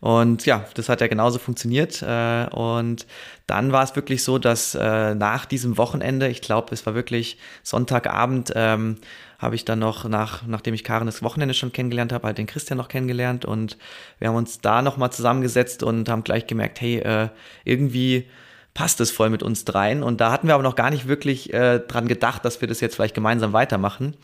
Und 0.00 0.44
ja, 0.44 0.66
das 0.74 0.88
hat 0.90 1.00
ja 1.00 1.06
genauso 1.06 1.38
funktioniert. 1.38 2.02
Äh, 2.02 2.46
und 2.50 3.06
dann 3.46 3.72
war 3.72 3.82
es 3.82 3.96
wirklich 3.96 4.22
so, 4.24 4.38
dass 4.38 4.74
äh, 4.74 5.14
nach 5.14 5.46
diesem 5.46 5.78
Wochenende, 5.78 6.28
ich 6.28 6.42
glaube, 6.42 6.74
es 6.74 6.84
war 6.84 6.94
wirklich 6.94 7.38
Sonntagabend, 7.62 8.52
ähm, 8.54 8.98
habe 9.40 9.54
ich 9.54 9.64
dann 9.64 9.78
noch, 9.78 10.04
nach, 10.04 10.42
nachdem 10.46 10.74
ich 10.74 10.84
Karin 10.84 11.06
das 11.06 11.22
Wochenende 11.22 11.54
schon 11.54 11.72
kennengelernt 11.72 12.12
habe, 12.12 12.26
halt 12.26 12.38
den 12.38 12.46
Christian 12.46 12.76
noch 12.76 12.88
kennengelernt 12.88 13.44
und 13.44 13.78
wir 14.18 14.28
haben 14.28 14.36
uns 14.36 14.60
da 14.60 14.82
nochmal 14.82 15.10
zusammengesetzt 15.10 15.82
und 15.82 16.08
haben 16.08 16.24
gleich 16.24 16.46
gemerkt, 16.46 16.80
hey, 16.80 16.98
äh, 16.98 17.28
irgendwie 17.64 18.26
passt 18.74 19.00
es 19.00 19.10
voll 19.10 19.30
mit 19.30 19.42
uns 19.42 19.64
dreien. 19.64 20.02
Und 20.02 20.20
da 20.20 20.30
hatten 20.30 20.46
wir 20.46 20.54
aber 20.54 20.62
noch 20.62 20.76
gar 20.76 20.90
nicht 20.90 21.08
wirklich 21.08 21.52
äh, 21.52 21.80
dran 21.80 22.06
gedacht, 22.06 22.44
dass 22.44 22.60
wir 22.60 22.68
das 22.68 22.80
jetzt 22.80 22.94
vielleicht 22.94 23.14
gemeinsam 23.14 23.52
weitermachen. 23.52 24.14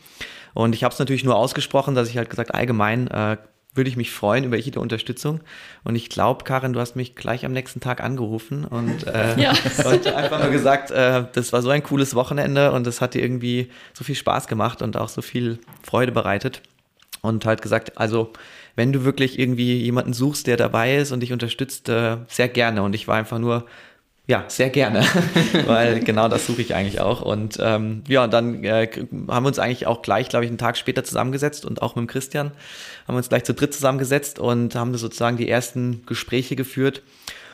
Und 0.53 0.73
ich 0.73 0.83
habe 0.83 0.93
es 0.93 0.99
natürlich 0.99 1.23
nur 1.23 1.35
ausgesprochen, 1.35 1.95
dass 1.95 2.09
ich 2.09 2.17
halt 2.17 2.29
gesagt, 2.29 2.53
allgemein 2.53 3.07
äh, 3.07 3.37
würde 3.77 3.89
ich 3.89 3.95
mich 3.95 4.11
freuen 4.11 4.43
über 4.43 4.57
jede 4.57 4.79
Unterstützung. 4.79 5.41
Und 5.83 5.95
ich 5.95 6.09
glaube, 6.09 6.43
Karin, 6.43 6.73
du 6.73 6.79
hast 6.79 6.95
mich 6.95 7.15
gleich 7.15 7.45
am 7.45 7.53
nächsten 7.53 7.79
Tag 7.79 8.03
angerufen 8.03 8.65
und, 8.65 9.07
äh, 9.07 9.39
ja. 9.41 9.53
und 9.85 10.07
einfach 10.07 10.41
nur 10.41 10.51
gesagt, 10.51 10.91
äh, 10.91 11.25
das 11.33 11.53
war 11.53 11.61
so 11.61 11.69
ein 11.69 11.83
cooles 11.83 12.15
Wochenende 12.15 12.71
und 12.71 12.85
das 12.85 13.01
hat 13.01 13.13
dir 13.13 13.21
irgendwie 13.21 13.69
so 13.93 14.03
viel 14.03 14.15
Spaß 14.15 14.47
gemacht 14.47 14.81
und 14.81 14.97
auch 14.97 15.09
so 15.09 15.21
viel 15.21 15.59
Freude 15.83 16.11
bereitet. 16.11 16.61
Und 17.21 17.45
halt 17.45 17.61
gesagt, 17.61 17.97
also 17.97 18.31
wenn 18.75 18.93
du 18.93 19.03
wirklich 19.03 19.39
irgendwie 19.39 19.81
jemanden 19.81 20.13
suchst, 20.13 20.47
der 20.47 20.55
dabei 20.55 20.97
ist 20.97 21.11
und 21.11 21.21
dich 21.21 21.33
unterstützt, 21.33 21.89
äh, 21.89 22.17
sehr 22.27 22.47
gerne. 22.47 22.83
Und 22.83 22.93
ich 22.93 23.07
war 23.07 23.15
einfach 23.15 23.39
nur 23.39 23.65
ja, 24.27 24.43
sehr 24.49 24.69
gerne, 24.69 25.05
weil 25.67 26.01
genau 26.01 26.27
das 26.27 26.45
suche 26.45 26.61
ich 26.61 26.75
eigentlich 26.75 26.99
auch. 26.99 27.21
Und 27.21 27.57
ähm, 27.61 28.03
ja, 28.09 28.25
und 28.25 28.33
dann 28.33 28.61
äh, 28.65 28.89
haben 29.29 29.43
wir 29.43 29.47
uns 29.47 29.57
eigentlich 29.57 29.87
auch 29.87 30.01
gleich, 30.01 30.27
glaube 30.27 30.43
ich, 30.43 30.51
einen 30.51 30.57
Tag 30.57 30.75
später 30.77 31.05
zusammengesetzt 31.05 31.65
und 31.65 31.81
auch 31.81 31.95
mit 31.95 32.03
dem 32.03 32.07
Christian 32.07 32.51
haben 33.07 33.15
wir 33.15 33.19
uns 33.19 33.29
gleich 33.29 33.45
zu 33.45 33.53
dritt 33.53 33.73
zusammengesetzt 33.73 34.37
und 34.37 34.75
haben 34.75 34.95
sozusagen 34.97 35.37
die 35.37 35.49
ersten 35.49 36.05
Gespräche 36.05 36.55
geführt. 36.55 37.03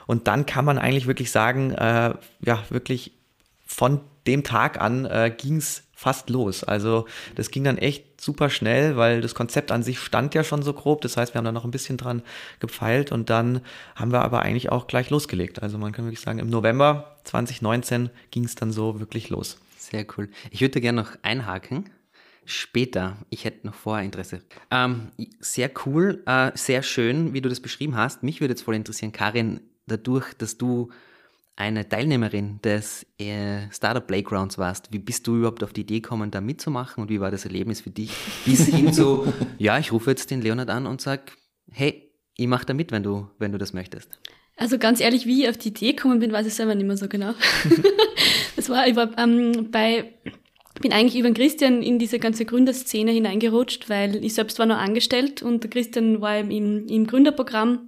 Und 0.07 0.27
dann 0.27 0.45
kann 0.45 0.65
man 0.65 0.77
eigentlich 0.77 1.07
wirklich 1.07 1.31
sagen, 1.31 1.71
äh, 1.71 2.13
ja, 2.41 2.63
wirklich 2.69 3.11
von 3.65 4.01
dem 4.27 4.43
Tag 4.43 4.81
an 4.81 5.05
äh, 5.05 5.33
ging 5.35 5.57
es 5.57 5.83
fast 5.93 6.29
los. 6.29 6.63
Also 6.63 7.07
das 7.35 7.51
ging 7.51 7.63
dann 7.63 7.77
echt 7.77 8.19
super 8.19 8.49
schnell, 8.49 8.97
weil 8.97 9.21
das 9.21 9.35
Konzept 9.35 9.71
an 9.71 9.83
sich 9.83 9.99
stand 9.99 10.33
ja 10.33 10.43
schon 10.43 10.61
so 10.61 10.73
grob. 10.73 11.01
Das 11.01 11.17
heißt, 11.17 11.33
wir 11.33 11.37
haben 11.37 11.45
da 11.45 11.51
noch 11.51 11.65
ein 11.65 11.71
bisschen 11.71 11.97
dran 11.97 12.23
gepfeilt 12.59 13.11
und 13.11 13.29
dann 13.29 13.61
haben 13.95 14.11
wir 14.11 14.21
aber 14.21 14.41
eigentlich 14.41 14.71
auch 14.71 14.87
gleich 14.87 15.09
losgelegt. 15.09 15.61
Also 15.61 15.77
man 15.77 15.91
kann 15.93 16.05
wirklich 16.05 16.19
sagen, 16.19 16.39
im 16.39 16.49
November 16.49 17.17
2019 17.23 18.09
ging 18.31 18.43
es 18.43 18.55
dann 18.55 18.71
so 18.71 18.99
wirklich 18.99 19.29
los. 19.29 19.57
Sehr 19.77 20.05
cool. 20.17 20.29
Ich 20.51 20.61
würde 20.61 20.81
gerne 20.81 21.01
noch 21.01 21.11
einhaken. 21.21 21.89
Später, 22.45 23.17
ich 23.29 23.45
hätte 23.45 23.65
noch 23.67 23.75
vorher 23.75 24.05
Interesse. 24.05 24.41
Ähm, 24.71 25.11
sehr 25.39 25.71
cool, 25.85 26.23
äh, 26.25 26.51
sehr 26.55 26.83
schön, 26.83 27.33
wie 27.33 27.41
du 27.41 27.49
das 27.49 27.59
beschrieben 27.59 27.95
hast. 27.95 28.23
Mich 28.23 28.41
würde 28.41 28.53
jetzt 28.53 28.63
voll 28.63 28.75
interessieren, 28.75 29.11
Karin, 29.11 29.61
dadurch, 29.87 30.33
dass 30.33 30.57
du 30.57 30.89
eine 31.55 31.87
Teilnehmerin 31.87 32.59
des 32.63 33.05
äh, 33.19 33.69
Startup 33.71 34.05
Playgrounds 34.05 34.57
warst. 34.57 34.91
Wie 34.91 34.99
bist 34.99 35.27
du 35.27 35.37
überhaupt 35.37 35.63
auf 35.63 35.71
die 35.71 35.81
Idee 35.81 35.99
gekommen, 35.99 36.31
da 36.31 36.41
mitzumachen 36.41 37.03
und 37.03 37.09
wie 37.09 37.19
war 37.19 37.29
das 37.29 37.45
Erlebnis 37.45 37.81
für 37.81 37.91
dich? 37.91 38.11
Bis 38.45 38.67
hin 38.67 38.91
zu, 38.91 39.31
ja, 39.59 39.77
ich 39.77 39.91
rufe 39.91 40.09
jetzt 40.09 40.31
den 40.31 40.41
Leonard 40.41 40.69
an 40.69 40.87
und 40.87 41.01
sag, 41.01 41.33
hey, 41.71 42.11
ich 42.35 42.47
mache 42.47 42.65
da 42.65 42.73
mit, 42.73 42.91
wenn 42.91 43.03
du, 43.03 43.29
wenn 43.37 43.51
du 43.51 43.59
das 43.59 43.73
möchtest. 43.73 44.19
Also 44.57 44.77
ganz 44.77 44.99
ehrlich, 44.99 45.25
wie 45.25 45.43
ich 45.43 45.49
auf 45.49 45.57
die 45.57 45.69
Idee 45.69 45.93
gekommen 45.93 46.19
bin, 46.19 46.31
weiß 46.31 46.47
ich 46.47 46.53
selber 46.53 46.75
nicht 46.75 46.85
mehr 46.85 46.97
so 46.97 47.07
genau. 47.07 47.33
das 48.55 48.69
war, 48.69 48.87
ich 48.87 48.95
war 48.95 49.15
ähm, 49.17 49.69
bei, 49.71 50.13
bin 50.81 50.93
eigentlich 50.93 51.19
über 51.19 51.29
den 51.29 51.35
Christian 51.35 51.81
in 51.81 51.99
diese 51.99 52.19
ganze 52.19 52.45
Gründerszene 52.45 53.11
hineingerutscht, 53.11 53.89
weil 53.89 54.23
ich 54.23 54.33
selbst 54.33 54.59
war 54.59 54.65
noch 54.65 54.77
angestellt 54.77 55.43
und 55.43 55.63
der 55.63 55.69
Christian 55.69 56.21
war 56.21 56.39
im, 56.39 56.87
im 56.87 57.07
Gründerprogramm 57.07 57.87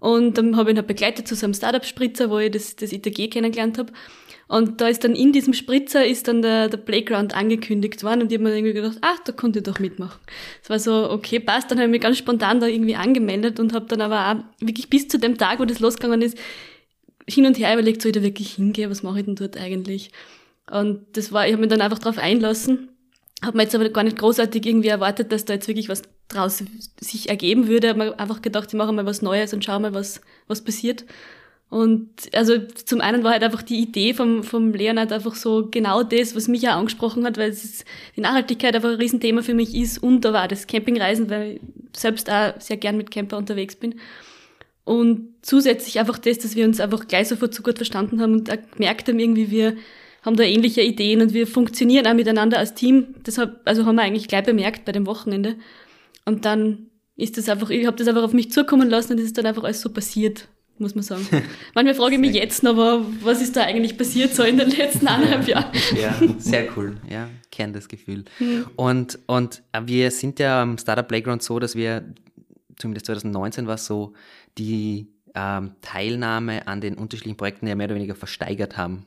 und 0.00 0.36
dann 0.36 0.56
habe 0.56 0.70
ich 0.70 0.74
ihn 0.74 0.78
halt 0.78 0.86
begleitet 0.86 1.26
zu 1.26 1.34
so 1.34 1.46
einem 1.46 1.54
Startup-Spritzer, 1.54 2.28
wo 2.28 2.38
ich 2.38 2.50
das, 2.50 2.76
das 2.76 2.92
ITG 2.92 3.28
kennengelernt 3.28 3.78
habe. 3.78 3.92
Und 4.48 4.82
da 4.82 4.88
ist 4.88 5.02
dann 5.02 5.14
in 5.14 5.32
diesem 5.32 5.54
Spritzer 5.54 6.04
ist 6.04 6.28
dann 6.28 6.42
der, 6.42 6.68
der 6.68 6.76
Playground 6.76 7.34
angekündigt 7.34 8.04
worden 8.04 8.20
und 8.20 8.30
ich 8.30 8.38
habe 8.38 8.44
mir 8.44 8.54
irgendwie 8.54 8.74
gedacht, 8.74 8.98
ach, 9.00 9.18
da 9.24 9.32
konnte 9.32 9.60
ich 9.60 9.62
doch 9.62 9.78
mitmachen. 9.78 10.20
Es 10.62 10.68
war 10.68 10.78
so, 10.78 11.10
okay, 11.10 11.40
passt, 11.40 11.70
dann 11.70 11.78
habe 11.78 11.86
ich 11.86 11.92
mich 11.92 12.02
ganz 12.02 12.18
spontan 12.18 12.60
da 12.60 12.66
irgendwie 12.66 12.96
angemeldet 12.96 13.58
und 13.58 13.72
habe 13.72 13.86
dann 13.86 14.02
aber 14.02 14.30
auch 14.30 14.66
wirklich 14.66 14.90
bis 14.90 15.08
zu 15.08 15.18
dem 15.18 15.38
Tag, 15.38 15.60
wo 15.60 15.64
das 15.64 15.80
losgegangen 15.80 16.20
ist, 16.20 16.36
hin 17.26 17.46
und 17.46 17.58
her 17.58 17.72
überlegt, 17.72 18.02
soll 18.02 18.10
ich 18.10 18.16
da 18.16 18.22
wirklich 18.22 18.52
hingehen, 18.56 18.90
was 18.90 19.02
mache 19.02 19.20
ich 19.20 19.24
denn 19.24 19.36
dort 19.36 19.56
eigentlich? 19.56 20.10
Und 20.70 21.04
das 21.12 21.32
war, 21.32 21.46
ich 21.46 21.52
habe 21.52 21.60
mich 21.60 21.70
dann 21.70 21.80
einfach 21.80 21.98
drauf 21.98 22.18
einlassen 22.18 22.88
habe 23.44 23.56
mir 23.56 23.64
jetzt 23.64 23.74
aber 23.74 23.88
gar 23.88 24.04
nicht 24.04 24.18
großartig 24.18 24.64
irgendwie 24.64 24.88
erwartet, 24.88 25.32
dass 25.32 25.44
da 25.44 25.54
jetzt 25.54 25.68
wirklich 25.68 25.88
was 25.88 26.02
draus 26.28 26.64
sich 27.00 27.28
ergeben 27.28 27.68
würde. 27.68 27.88
Habe 27.88 27.98
mir 27.98 28.18
einfach 28.18 28.42
gedacht, 28.42 28.68
ich 28.68 28.74
mache 28.74 28.92
mal 28.92 29.06
was 29.06 29.22
Neues 29.22 29.52
und 29.52 29.64
schau 29.64 29.78
mal, 29.78 29.94
was, 29.94 30.20
was 30.46 30.62
passiert. 30.62 31.04
Und 31.70 32.10
also 32.32 32.58
zum 32.58 33.00
einen 33.00 33.24
war 33.24 33.32
halt 33.32 33.42
einfach 33.42 33.62
die 33.62 33.80
Idee 33.80 34.14
vom, 34.14 34.44
vom 34.44 34.72
Leonard 34.72 35.12
einfach 35.12 35.34
so 35.34 35.68
genau 35.70 36.02
das, 36.02 36.36
was 36.36 36.46
mich 36.46 36.68
auch 36.68 36.74
angesprochen 36.74 37.24
hat, 37.24 37.36
weil 37.36 37.50
es 37.50 37.64
ist, 37.64 37.84
die 38.16 38.20
Nachhaltigkeit 38.20 38.76
einfach 38.76 38.90
ein 38.90 38.96
Riesenthema 38.96 39.42
für 39.42 39.54
mich 39.54 39.74
ist 39.74 39.98
und 39.98 40.20
da 40.20 40.32
war 40.32 40.46
das 40.46 40.66
Campingreisen, 40.66 41.30
weil 41.30 41.54
ich 41.54 41.60
selbst 41.96 42.30
auch 42.30 42.60
sehr 42.60 42.76
gern 42.76 42.96
mit 42.96 43.10
Camper 43.10 43.38
unterwegs 43.38 43.74
bin. 43.74 43.96
Und 44.84 45.34
zusätzlich 45.42 45.98
einfach 45.98 46.18
das, 46.18 46.38
dass 46.38 46.54
wir 46.54 46.66
uns 46.66 46.78
einfach 46.78 47.08
gleich 47.08 47.28
sofort 47.28 47.54
so 47.54 47.62
gut 47.62 47.78
verstanden 47.78 48.20
haben 48.20 48.34
und 48.34 48.50
gemerkt 48.72 49.08
haben, 49.08 49.18
irgendwie 49.18 49.50
wir 49.50 49.74
haben 50.24 50.36
da 50.36 50.42
ähnliche 50.42 50.80
Ideen 50.80 51.20
und 51.20 51.34
wir 51.34 51.46
funktionieren 51.46 52.06
auch 52.06 52.14
miteinander 52.14 52.58
als 52.58 52.74
Team. 52.74 53.14
Deshalb, 53.26 53.60
also 53.66 53.84
haben 53.84 53.96
wir 53.96 54.02
eigentlich 54.02 54.26
gleich 54.26 54.44
bemerkt 54.44 54.84
bei 54.86 54.92
dem 54.92 55.06
Wochenende. 55.06 55.56
Und 56.24 56.46
dann 56.46 56.86
ist 57.16 57.36
das 57.36 57.48
einfach, 57.48 57.70
ich 57.70 57.86
habe 57.86 57.96
das 57.96 58.08
einfach 58.08 58.22
auf 58.22 58.32
mich 58.32 58.50
zukommen 58.50 58.88
lassen 58.88 59.12
und 59.12 59.18
es 59.18 59.26
ist 59.26 59.38
dann 59.38 59.46
einfach 59.46 59.64
alles 59.64 59.82
so 59.82 59.90
passiert, 59.90 60.48
muss 60.78 60.94
man 60.94 61.04
sagen. 61.04 61.26
Manchmal 61.74 61.94
frage 61.94 62.14
ich 62.14 62.20
mich 62.20 62.34
jetzt 62.34 62.62
noch, 62.62 62.70
aber 62.70 63.04
was 63.20 63.42
ist 63.42 63.54
da 63.54 63.64
eigentlich 63.64 63.98
passiert 63.98 64.34
so 64.34 64.42
in 64.42 64.56
den 64.56 64.70
letzten 64.70 65.06
anderthalb 65.06 65.46
Jahren? 65.46 65.66
Ja, 66.00 66.18
sehr 66.38 66.68
cool. 66.76 66.96
Ja, 67.08 67.28
kenne 67.52 67.74
das 67.74 67.88
Gefühl. 67.88 68.24
Hm. 68.38 68.66
Und, 68.76 69.18
und 69.26 69.62
äh, 69.72 69.82
wir 69.84 70.10
sind 70.10 70.38
ja 70.38 70.62
am 70.62 70.78
Startup 70.78 71.06
Playground 71.06 71.42
so, 71.42 71.58
dass 71.58 71.76
wir, 71.76 72.02
zumindest 72.78 73.06
2019 73.06 73.66
war 73.66 73.74
es 73.74 73.84
so, 73.84 74.14
die 74.56 75.08
ähm, 75.34 75.72
Teilnahme 75.82 76.66
an 76.66 76.80
den 76.80 76.94
unterschiedlichen 76.94 77.36
Projekten 77.36 77.66
ja 77.66 77.74
mehr 77.74 77.86
oder 77.86 77.96
weniger 77.96 78.14
versteigert 78.14 78.78
haben. 78.78 79.06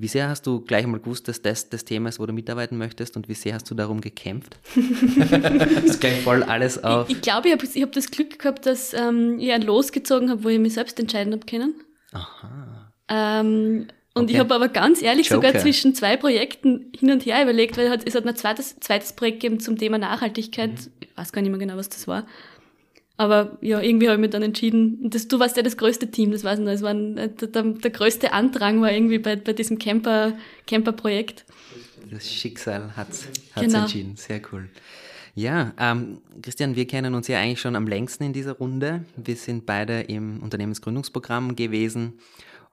Wie 0.00 0.06
sehr 0.06 0.28
hast 0.28 0.46
du 0.46 0.60
gleich 0.60 0.84
einmal 0.84 1.00
gewusst, 1.00 1.26
dass 1.26 1.42
das 1.42 1.70
das 1.70 1.84
Thema 1.84 2.08
ist, 2.08 2.20
wo 2.20 2.26
du 2.26 2.32
mitarbeiten 2.32 2.78
möchtest 2.78 3.16
und 3.16 3.28
wie 3.28 3.34
sehr 3.34 3.54
hast 3.54 3.68
du 3.68 3.74
darum 3.74 4.00
gekämpft? 4.00 4.56
das 4.76 5.98
gleich 5.98 6.22
voll 6.22 6.44
alles 6.44 6.82
auf. 6.84 7.10
Ich, 7.10 7.16
ich 7.16 7.22
glaube, 7.22 7.48
ich 7.48 7.54
habe 7.54 7.64
ich 7.64 7.82
hab 7.82 7.90
das 7.90 8.08
Glück 8.12 8.38
gehabt, 8.38 8.64
dass 8.64 8.94
ähm, 8.94 9.40
ich 9.40 9.52
einen 9.52 9.64
losgezogen 9.64 10.30
habe, 10.30 10.44
wo 10.44 10.50
ich 10.50 10.60
mich 10.60 10.74
selbst 10.74 11.00
entscheiden 11.00 11.32
habe 11.32 11.44
können. 11.44 11.74
Aha. 12.12 12.92
Ähm, 13.08 13.88
und 14.14 14.24
okay. 14.24 14.34
ich 14.34 14.38
habe 14.38 14.54
aber 14.54 14.68
ganz 14.68 15.02
ehrlich 15.02 15.30
Joker. 15.30 15.48
sogar 15.48 15.60
zwischen 15.60 15.96
zwei 15.96 16.16
Projekten 16.16 16.92
hin 16.96 17.10
und 17.10 17.26
her 17.26 17.42
überlegt, 17.42 17.76
weil 17.76 17.86
es 18.04 18.14
hat 18.14 18.24
ein 18.24 18.36
zweites, 18.36 18.78
zweites 18.78 19.14
Projekt 19.14 19.40
gegeben 19.40 19.58
zum 19.58 19.78
Thema 19.78 19.98
Nachhaltigkeit. 19.98 20.70
Mhm. 20.70 20.92
Ich 21.00 21.16
weiß 21.16 21.32
gar 21.32 21.42
nicht 21.42 21.50
mehr 21.50 21.58
genau, 21.58 21.76
was 21.76 21.88
das 21.88 22.06
war. 22.06 22.24
Aber 23.18 23.58
ja, 23.60 23.80
irgendwie 23.80 24.06
habe 24.06 24.14
ich 24.14 24.20
mich 24.20 24.30
dann 24.30 24.42
entschieden, 24.42 25.10
das, 25.10 25.26
du 25.26 25.40
warst 25.40 25.56
ja 25.56 25.64
das 25.64 25.76
größte 25.76 26.08
Team, 26.08 26.30
das 26.30 26.44
weiß 26.44 26.60
ich 26.60 26.64
noch, 26.64 26.70
es 26.70 26.82
war 26.82 26.90
ein, 26.90 27.16
der, 27.16 27.28
der, 27.28 27.62
der, 27.64 27.90
größte 27.90 28.32
Andrang 28.32 28.80
war 28.80 28.92
irgendwie 28.92 29.18
bei, 29.18 29.34
bei 29.34 29.52
diesem 29.52 29.78
Camper, 29.78 30.34
Camper-Projekt. 30.68 31.44
Das 32.12 32.32
Schicksal 32.32 32.96
hat 32.96 33.10
es 33.10 33.26
genau. 33.56 33.80
entschieden, 33.80 34.14
sehr 34.16 34.40
cool. 34.52 34.68
Ja, 35.34 35.72
ähm, 35.78 36.18
Christian, 36.42 36.76
wir 36.76 36.86
kennen 36.86 37.14
uns 37.14 37.26
ja 37.26 37.40
eigentlich 37.40 37.60
schon 37.60 37.74
am 37.74 37.88
längsten 37.88 38.22
in 38.22 38.32
dieser 38.32 38.52
Runde. 38.52 39.04
Wir 39.16 39.34
sind 39.34 39.66
beide 39.66 40.02
im 40.02 40.40
Unternehmensgründungsprogramm 40.40 41.56
gewesen 41.56 42.14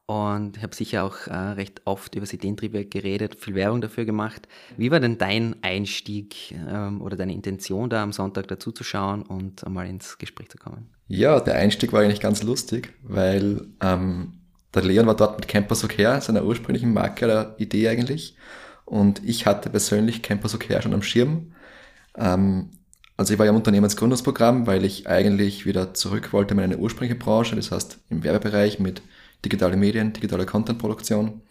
und 0.08 0.58
ich 0.58 0.64
habe 0.64 0.76
sicher 0.76 1.04
auch 1.04 1.28
äh, 1.28 1.34
recht 1.34 1.82
oft 1.86 2.14
über 2.14 2.26
das 2.26 2.34
Ideentriebwerk 2.34 2.92
geredet, 2.92 3.40
viel 3.40 3.56
Werbung 3.56 3.82
dafür 3.82 4.06
gemacht. 4.06 4.48
Wie 4.78 4.92
war 4.92 5.00
denn 5.00 5.18
dein 5.18 5.56
Einstieg 5.64 6.54
ähm, 6.70 7.02
oder 7.02 7.18
deine 7.18 7.34
Intention 7.34 7.90
da 7.90 8.04
am 8.04 8.14
Sonntag 8.14 8.48
dazu 8.48 8.72
zu 8.72 8.84
schauen 8.84 9.24
und 9.24 9.66
einmal 9.66 9.88
ins 9.88 10.18
Gespräch 10.20 10.50
zu 10.50 10.58
kommen? 10.58 10.90
Ja, 11.08 11.40
der 11.40 11.56
Einstieg 11.56 11.92
war 11.92 12.02
eigentlich 12.02 12.20
ganz 12.20 12.44
lustig, 12.44 12.94
weil 13.02 13.68
ähm, 13.82 14.34
der 14.76 14.84
Leon 14.84 15.08
war 15.08 15.16
dort 15.16 15.40
mit 15.40 15.48
Campus 15.48 15.84
Okay, 15.84 16.20
seiner 16.22 16.44
ursprünglichen 16.44 16.94
Marke 16.94 17.26
der 17.26 17.56
Idee 17.58 17.90
eigentlich. 17.90 18.36
Und 18.86 19.24
ich 19.26 19.48
hatte 19.48 19.72
persönlich 19.72 20.22
Campus 20.22 20.54
Okay 20.54 20.80
schon 20.84 20.94
am 20.94 21.02
Schirm. 21.02 21.54
Ähm, 22.16 22.70
also 23.18 23.34
ich 23.34 23.40
war 23.40 23.46
ja 23.46 23.52
im 23.52 23.56
Unternehmensgründungsprogramm, 23.56 24.68
weil 24.68 24.84
ich 24.84 25.08
eigentlich 25.08 25.66
wieder 25.66 25.94
zurück 25.94 26.34
wollte 26.34 26.54
in 26.54 26.60
meine 26.60 26.78
ursprüngliche 26.78 27.18
Branche, 27.18 27.56
das 27.56 27.72
heißt 27.72 28.00
im 28.10 28.24
Werbebereich 28.24 28.80
mit 28.80 29.02
digitale 29.46 29.78
Medien, 29.78 30.12
digitale 30.12 30.46
Contentproduktion 30.46 31.42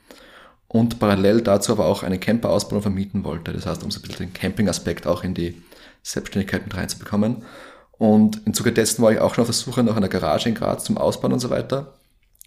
und 0.68 0.98
parallel 0.98 1.40
dazu 1.40 1.72
aber 1.72 1.86
auch 1.86 2.02
einen 2.02 2.20
Camper 2.20 2.50
ausbauen 2.50 2.78
und 2.78 2.82
vermieten 2.82 3.24
wollte. 3.24 3.52
Das 3.52 3.64
heißt, 3.64 3.84
um 3.84 3.90
so 3.90 4.00
ein 4.00 4.02
bisschen 4.02 4.26
den 4.26 4.32
Camping-Aspekt 4.32 5.06
auch 5.06 5.22
in 5.22 5.32
die 5.32 5.62
Selbstständigkeit 6.02 6.64
mit 6.64 6.76
reinzubekommen. 6.76 7.44
Und 7.92 8.44
im 8.44 8.54
Zuge 8.54 8.72
dessen 8.72 9.02
war 9.02 9.12
ich 9.12 9.20
auch 9.20 9.34
schon 9.34 9.42
auf 9.42 9.48
der 9.48 9.54
Suche 9.54 9.84
nach 9.84 9.96
einer 9.96 10.08
Garage 10.08 10.48
in 10.48 10.54
Graz 10.54 10.84
zum 10.84 10.98
Ausbauen 10.98 11.32
und 11.32 11.38
so 11.38 11.50
weiter 11.50 11.94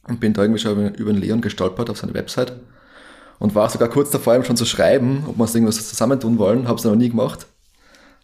und 0.08 0.20
bin 0.20 0.34
da 0.34 0.42
irgendwie 0.42 0.60
schon 0.60 0.94
über, 0.96 1.14
den 1.14 1.22
Leon 1.22 1.42
gestolpert 1.42 1.90
auf 1.90 1.98
seine 1.98 2.14
Website 2.14 2.54
und 3.40 3.56
war 3.56 3.70
sogar 3.70 3.90
kurz 3.90 4.10
davor, 4.10 4.36
ihm 4.36 4.44
schon 4.44 4.58
zu 4.58 4.66
schreiben, 4.66 5.24
ob 5.28 5.38
wir 5.38 5.44
uns 5.44 5.56
irgendwas 5.56 5.88
zusammentun 5.88 6.38
wollen, 6.38 6.68
habe 6.68 6.80
es 6.80 6.86
aber 6.86 6.96
nie 6.96 7.10
gemacht. 7.10 7.46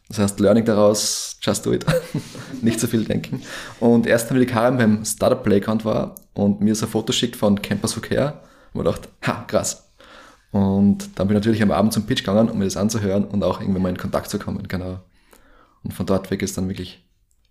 Das 0.09 0.19
heißt, 0.19 0.39
Learning 0.39 0.65
daraus, 0.65 1.37
just 1.41 1.65
do 1.65 1.71
it. 1.71 1.85
Nicht 2.61 2.79
so 2.79 2.87
viel 2.87 3.05
denken. 3.05 3.41
Und 3.79 4.05
erst 4.05 4.29
wenn 4.29 4.39
die 4.39 4.45
Karin 4.45 4.77
beim 4.77 5.05
Startup 5.05 5.41
Playground 5.41 5.85
war 5.85 6.15
und 6.33 6.61
mir 6.61 6.75
so 6.75 6.85
ein 6.85 6.91
Foto 6.91 7.13
schickt 7.13 7.35
von 7.35 7.61
Campus 7.61 7.93
Verkehr, 7.93 8.25
haben 8.25 8.43
wir 8.73 8.83
gedacht, 8.83 9.09
ha, 9.25 9.43
krass. 9.47 9.93
Und 10.51 11.17
dann 11.17 11.27
bin 11.27 11.35
ich 11.35 11.41
natürlich 11.41 11.63
am 11.63 11.71
Abend 11.71 11.93
zum 11.93 12.05
Pitch 12.05 12.19
gegangen, 12.23 12.49
um 12.49 12.59
mir 12.59 12.65
das 12.65 12.77
anzuhören 12.77 13.25
und 13.25 13.43
auch 13.43 13.59
irgendwie 13.59 13.79
mal 13.79 13.89
in 13.89 13.97
Kontakt 13.97 14.29
zu 14.29 14.37
kommen, 14.39 14.67
genau. 14.67 14.99
Und 15.83 15.93
von 15.93 16.05
dort 16.05 16.29
weg 16.31 16.41
ist 16.41 16.57
dann 16.57 16.69
wirklich 16.69 17.03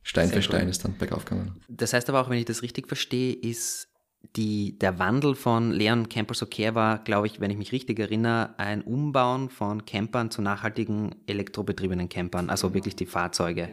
Stein 0.03 0.29
Sehr 0.29 0.37
für 0.37 0.43
Stein 0.43 0.65
cool. 0.65 0.71
ist 0.71 0.85
dann 0.85 0.97
bergauf 0.97 1.25
gegangen. 1.25 1.61
Das 1.69 1.93
heißt 1.93 2.09
aber 2.09 2.21
auch, 2.21 2.31
wenn 2.31 2.39
ich 2.39 2.45
das 2.45 2.63
richtig 2.63 2.89
verstehe, 2.89 3.33
ist 3.33 3.89
die, 4.37 4.79
der 4.79 4.99
Wandel 4.99 5.35
von 5.35 5.73
leeren 5.73 6.09
Campers 6.09 6.39
so 6.39 6.47
Care 6.47 6.75
war, 6.75 6.99
glaube 6.99 7.27
ich, 7.27 7.41
wenn 7.41 7.51
ich 7.51 7.59
mich 7.59 7.73
richtig 7.73 7.99
erinnere, 7.99 8.55
ein 8.57 8.83
Umbauen 8.83 9.51
von 9.51 9.85
Campern 9.85 10.31
zu 10.31 10.43
nachhaltigen 10.43 11.15
elektrobetriebenen 11.27 12.09
Campern, 12.09 12.49
also 12.51 12.73
wirklich 12.73 12.97
die 12.97 13.07
Fahrzeuge. 13.07 13.69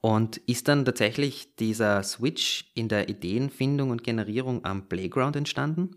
Und 0.00 0.36
ist 0.36 0.68
dann 0.68 0.84
tatsächlich 0.84 1.56
dieser 1.56 2.02
Switch 2.04 2.70
in 2.74 2.88
der 2.88 3.08
Ideenfindung 3.08 3.90
und 3.90 4.04
Generierung 4.04 4.64
am 4.64 4.88
Playground 4.88 5.34
entstanden? 5.34 5.96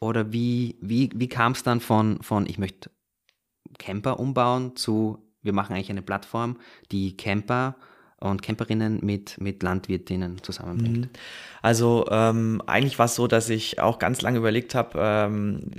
Oder 0.00 0.32
wie, 0.32 0.76
wie, 0.80 1.10
wie 1.14 1.28
kam 1.28 1.52
es 1.52 1.62
dann 1.62 1.80
von, 1.80 2.20
von, 2.22 2.46
ich 2.46 2.58
möchte 2.58 2.90
Camper 3.78 4.18
umbauen 4.18 4.76
zu, 4.76 5.18
wir 5.42 5.52
machen 5.52 5.74
eigentlich 5.74 5.90
eine 5.90 6.02
Plattform, 6.02 6.58
die 6.90 7.16
Camper 7.16 7.76
und 8.18 8.42
Camperinnen 8.42 9.00
mit, 9.02 9.38
mit 9.40 9.62
Landwirtinnen 9.62 10.42
zusammenbringt. 10.42 11.06
Mhm. 11.06 11.10
Also 11.60 12.06
ähm, 12.10 12.62
eigentlich 12.66 12.98
war 12.98 13.06
es 13.06 13.14
so, 13.14 13.26
dass 13.26 13.50
ich 13.50 13.78
auch 13.78 13.98
ganz 13.98 14.22
lange 14.22 14.38
überlegt 14.38 14.74
habe, 14.74 14.98
ähm, 14.98 15.70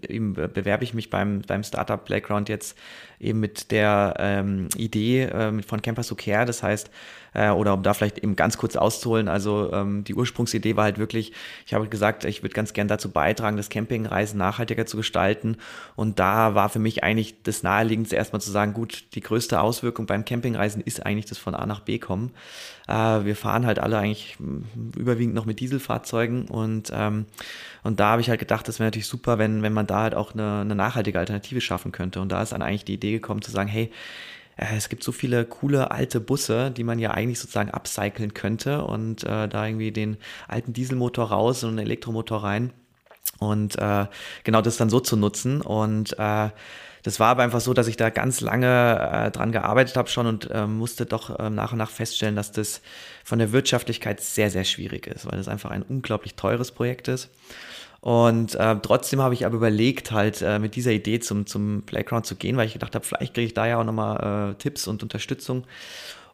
bewerbe 0.53 0.83
ich 0.83 0.93
mich 0.93 1.09
beim, 1.09 1.41
beim 1.41 1.63
Startup 1.63 2.03
Playground 2.03 2.47
jetzt 2.47 2.77
eben 3.19 3.39
mit 3.39 3.71
der 3.71 4.13
ähm, 4.19 4.69
Idee 4.75 5.23
äh, 5.23 5.61
von 5.63 5.81
Campus 5.81 6.07
to 6.07 6.15
Care. 6.15 6.45
Das 6.45 6.61
heißt, 6.61 6.91
äh, 7.33 7.49
oder 7.49 7.73
um 7.73 7.83
da 7.83 7.93
vielleicht 7.93 8.19
eben 8.19 8.35
ganz 8.35 8.57
kurz 8.57 8.75
auszuholen, 8.75 9.27
also 9.27 9.71
ähm, 9.73 10.03
die 10.03 10.15
Ursprungsidee 10.15 10.75
war 10.75 10.85
halt 10.85 10.97
wirklich, 10.97 11.33
ich 11.65 11.73
habe 11.73 11.87
gesagt, 11.87 12.25
ich 12.25 12.43
würde 12.43 12.53
ganz 12.53 12.73
gern 12.73 12.87
dazu 12.87 13.11
beitragen, 13.11 13.57
das 13.57 13.69
Campingreisen 13.69 14.37
nachhaltiger 14.37 14.85
zu 14.85 14.97
gestalten. 14.97 15.57
Und 15.95 16.19
da 16.19 16.55
war 16.55 16.69
für 16.69 16.79
mich 16.79 17.03
eigentlich 17.03 17.43
das 17.43 17.63
Naheliegendste 17.63 18.15
erstmal 18.15 18.41
zu 18.41 18.51
sagen, 18.51 18.73
gut, 18.73 19.05
die 19.13 19.21
größte 19.21 19.61
Auswirkung 19.61 20.05
beim 20.05 20.25
Campingreisen 20.25 20.81
ist 20.81 21.05
eigentlich 21.05 21.25
das 21.25 21.37
von 21.37 21.55
A 21.55 21.65
nach 21.65 21.81
B 21.81 21.99
kommen. 21.99 22.31
Äh, 22.87 22.93
wir 23.25 23.35
fahren 23.35 23.65
halt 23.65 23.79
alle 23.79 23.97
eigentlich 23.97 24.37
überwiegend 24.95 25.35
noch 25.35 25.45
mit 25.45 25.59
Dieselfahrzeugen 25.59 26.47
und, 26.47 26.91
ähm, 26.93 27.25
und 27.83 27.99
da 27.99 28.11
habe 28.11 28.21
ich 28.21 28.29
halt 28.29 28.39
gedacht, 28.39 28.67
das 28.67 28.79
wäre 28.79 28.87
natürlich 28.87 29.07
super, 29.07 29.37
wenn, 29.37 29.61
wenn 29.61 29.73
man 29.73 29.87
da 29.87 30.01
halt 30.01 30.15
auch 30.15 30.33
eine, 30.33 30.61
eine 30.61 30.75
nachhaltige 30.75 31.19
Alternative 31.19 31.61
schaffen 31.61 31.91
könnte. 31.91 32.19
Und 32.21 32.31
da 32.31 32.41
ist 32.41 32.51
dann 32.51 32.61
eigentlich 32.61 32.85
die 32.85 32.93
Idee 32.93 33.11
gekommen 33.13 33.41
zu 33.41 33.51
sagen, 33.51 33.69
hey, 33.69 33.91
es 34.57 34.89
gibt 34.89 35.03
so 35.03 35.11
viele 35.11 35.45
coole 35.45 35.91
alte 35.91 36.19
Busse, 36.19 36.71
die 36.71 36.83
man 36.83 36.99
ja 36.99 37.11
eigentlich 37.11 37.39
sozusagen 37.39 37.71
upcyclen 37.71 38.33
könnte 38.33 38.83
und 38.83 39.23
äh, 39.23 39.47
da 39.47 39.65
irgendwie 39.65 39.91
den 39.91 40.17
alten 40.47 40.73
Dieselmotor 40.73 41.29
raus 41.29 41.63
und 41.63 41.71
einen 41.71 41.79
Elektromotor 41.79 42.43
rein 42.43 42.73
und 43.39 43.77
äh, 43.77 44.07
genau 44.43 44.61
das 44.61 44.77
dann 44.77 44.89
so 44.89 44.99
zu 44.99 45.15
nutzen 45.15 45.61
und 45.61 46.17
äh, 46.17 46.49
das 47.03 47.21
war 47.21 47.29
aber 47.29 47.43
einfach 47.43 47.61
so, 47.61 47.73
dass 47.73 47.87
ich 47.87 47.95
da 47.95 48.09
ganz 48.09 48.41
lange 48.41 49.27
äh, 49.27 49.31
dran 49.31 49.53
gearbeitet 49.53 49.95
habe 49.95 50.09
schon 50.09 50.27
und 50.27 50.51
äh, 50.51 50.67
musste 50.67 51.05
doch 51.05 51.39
äh, 51.39 51.49
nach 51.49 51.71
und 51.71 51.77
nach 51.77 51.89
feststellen, 51.89 52.35
dass 52.35 52.51
das 52.51 52.81
von 53.23 53.39
der 53.39 53.53
Wirtschaftlichkeit 53.53 54.19
sehr, 54.19 54.49
sehr 54.49 54.65
schwierig 54.65 55.07
ist, 55.07 55.25
weil 55.25 55.37
das 55.37 55.47
einfach 55.47 55.71
ein 55.71 55.83
unglaublich 55.83 56.35
teures 56.35 56.71
Projekt 56.71 57.07
ist. 57.07 57.29
Und 58.01 58.55
äh, 58.55 58.75
trotzdem 58.81 59.21
habe 59.21 59.33
ich 59.33 59.45
aber 59.45 59.55
überlegt, 59.55 60.11
halt 60.11 60.41
äh, 60.41 60.59
mit 60.59 60.75
dieser 60.75 60.91
Idee 60.91 61.19
zum, 61.19 61.45
zum 61.45 61.83
Playground 61.85 62.25
zu 62.25 62.35
gehen, 62.35 62.55
weil 62.57 62.67
ich 62.67 62.73
gedacht 62.73 62.95
habe, 62.95 63.05
vielleicht 63.05 63.33
kriege 63.33 63.47
ich 63.47 63.53
da 63.53 63.65
ja 63.65 63.79
auch 63.79 63.83
nochmal 63.83 64.51
äh, 64.51 64.55
Tipps 64.55 64.87
und 64.87 65.03
Unterstützung. 65.03 65.65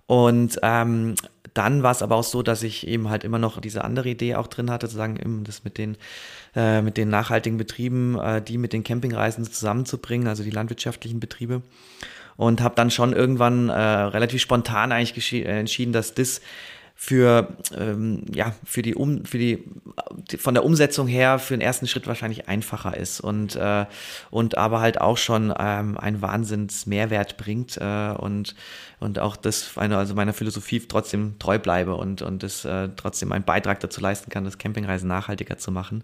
Und 0.06 0.60
ähm, 0.62 1.16
dann 1.54 1.84
war 1.84 1.92
es 1.92 2.02
aber 2.02 2.16
auch 2.16 2.24
so, 2.24 2.42
dass 2.42 2.64
ich 2.64 2.88
eben 2.88 3.10
halt 3.10 3.24
immer 3.24 3.40
noch 3.40 3.62
diese 3.62 3.84
andere 3.84 4.10
Idee 4.10 4.36
auch 4.36 4.48
drin 4.48 4.72
hatte, 4.72 4.90
zu 4.90 4.96
sagen, 4.96 5.44
das 5.46 5.64
mit 5.64 5.78
den, 5.78 5.98
äh, 6.56 6.82
mit 6.82 6.98
den 6.98 7.10
nachhaltigen 7.10 7.58
Betrieben, 7.58 8.20
äh, 8.20 8.42
die 8.42 8.58
mit 8.58 8.74
den 8.74 8.84
Campingreisen 8.84 9.46
zusammenzubringen, 9.46 10.28
also 10.28 10.44
die 10.44 10.50
landwirtschaftlichen 10.50 11.20
Betriebe. 11.20 11.62
Und 12.36 12.62
habe 12.62 12.76
dann 12.76 12.90
schon 12.90 13.14
irgendwann 13.14 13.70
äh, 13.70 13.74
relativ 13.74 14.42
spontan 14.42 14.92
eigentlich 14.92 15.32
äh, 15.34 15.60
entschieden, 15.60 15.94
dass 15.94 16.16
das 16.16 16.42
für, 16.96 17.58
ähm, 17.78 18.24
ja, 18.34 18.54
für 18.64 18.82
die, 18.82 18.96
um, 18.96 19.26
für 19.26 19.38
die, 19.38 19.66
von 20.38 20.54
der 20.54 20.64
Umsetzung 20.64 21.08
her 21.08 21.38
für 21.38 21.54
den 21.54 21.62
ersten 21.62 21.86
Schritt 21.88 22.08
wahrscheinlich 22.08 22.48
einfacher 22.48 22.96
ist 22.96 23.20
und, 23.20 23.56
äh, 23.56 23.86
und 24.32 24.58
aber 24.58 24.80
halt 24.80 25.02
auch 25.02 25.18
schon 25.18 25.54
ähm, 25.58 25.98
einen 25.98 26.22
Wahnsinns-Mehrwert 26.22 27.36
bringt 27.38 27.78
äh, 27.78 28.14
und, 28.18 28.56
und 29.00 29.20
auch 29.20 29.36
das, 29.36 29.78
also 29.78 30.16
meiner 30.16 30.34
Philosophie 30.34 30.80
trotzdem 30.80 31.38
treu 31.40 31.60
bleibe 31.60 31.96
und, 31.96 32.22
und 32.22 32.42
das 32.42 32.64
äh, 32.64 32.90
trotzdem 32.96 33.34
einen 33.34 33.44
Beitrag 33.44 33.82
dazu 33.82 34.00
leisten 34.00 34.32
kann, 34.32 34.46
das 34.46 34.58
Campingreisen 34.58 35.10
nachhaltiger 35.10 35.58
zu 35.58 35.72
machen. 35.72 36.04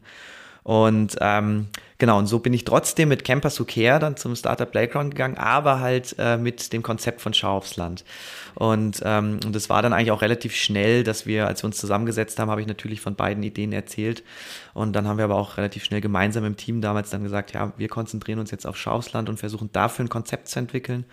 Und 0.70 1.16
ähm, 1.20 1.66
genau, 1.98 2.20
und 2.20 2.28
so 2.28 2.38
bin 2.38 2.54
ich 2.54 2.64
trotzdem 2.64 3.10
mit 3.10 3.24
Camper 3.24 3.50
to 3.50 3.66
Care 3.66 3.98
dann 3.98 4.18
zum 4.18 4.36
Startup 4.36 4.70
Playground 4.70 5.16
gegangen, 5.16 5.36
aber 5.36 5.80
halt 5.80 6.16
äh, 6.20 6.38
mit 6.38 6.74
dem 6.74 6.84
Konzept 6.84 7.22
von 7.22 7.34
Schau 7.34 7.58
aufs 7.58 7.76
Land. 7.76 8.06
Und, 8.54 9.02
ähm, 9.04 9.40
und 9.44 9.56
das 9.56 9.72
war 9.72 9.82
dann 9.82 9.94
eigentlich 9.94 10.12
auch 10.12 10.22
relativ 10.22 10.56
schnell, 10.56 11.04
dass 11.04 11.26
wir, 11.26 11.48
als 11.48 11.64
wir 11.64 11.66
uns 11.66 11.78
zusammengesetzt 11.78 12.38
haben, 12.38 12.52
habe 12.52 12.62
ich 12.62 12.68
natürlich 12.68 13.02
von 13.02 13.16
beiden 13.16 13.42
Ideen 13.42 13.74
erzählt. 13.74 14.22
Und 14.76 14.94
dann 14.94 15.08
haben 15.08 15.18
wir 15.18 15.26
aber 15.26 15.38
auch 15.38 15.58
relativ 15.58 15.86
schnell 15.86 16.02
gemeinsam 16.02 16.46
im 16.46 16.56
Team 16.56 16.82
damals 16.82 17.10
dann 17.10 17.24
gesagt, 17.24 17.52
ja, 17.54 17.74
wir 17.78 17.88
konzentrieren 17.88 18.38
uns 18.38 18.52
jetzt 18.52 18.68
auf 18.68 18.78
Schau 18.78 18.92
aufs 18.92 19.12
Land 19.12 19.28
und 19.28 19.40
versuchen 19.40 19.72
dafür 19.74 20.06
ein 20.06 20.10
Konzept 20.10 20.50
zu 20.50 20.60
entwickeln. 20.60 21.04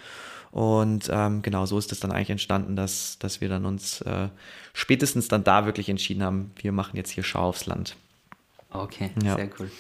Und 0.51 1.09
ähm, 1.11 1.41
genau 1.41 1.65
so 1.65 1.79
ist 1.79 1.93
es 1.93 2.01
dann 2.01 2.13
eigentlich 2.13 2.29
entstanden, 2.29 2.77
dass, 2.77 3.19
dass 3.21 3.41
wir 3.41 3.49
dann 3.49 3.65
uns 3.65 4.03
äh, 4.03 4.29
spätestens 4.75 5.29
dann 5.29 5.45
da 5.45 5.65
wirklich 5.65 5.89
entschieden 5.89 6.23
haben, 6.23 6.51
wir 6.57 6.73
machen 6.73 6.99
jetzt 6.99 7.13
hier 7.13 7.25
Schau 7.25 7.49
aufs 7.49 7.65
Land. 7.65 7.97
Okay, 8.71 9.11
ja. 9.23 9.37
sehr 9.37 9.51
cool. 9.59 9.71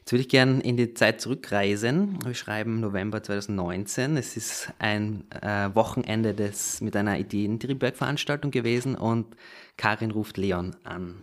Jetzt 0.00 0.12
würde 0.12 0.22
ich 0.22 0.28
gerne 0.28 0.60
in 0.62 0.76
die 0.76 0.94
Zeit 0.94 1.20
zurückreisen. 1.20 2.18
Wir 2.24 2.34
schreiben 2.34 2.80
November 2.80 3.22
2019. 3.22 4.16
Es 4.16 4.36
ist 4.36 4.72
ein 4.78 5.24
äh, 5.30 5.68
Wochenende 5.74 6.34
des, 6.34 6.80
mit 6.80 6.96
einer 6.96 7.18
Ideen-Triebwerk-Veranstaltung 7.18 8.50
gewesen 8.50 8.96
und 8.96 9.36
Karin 9.76 10.10
ruft 10.10 10.36
Leon 10.36 10.74
an. 10.84 11.22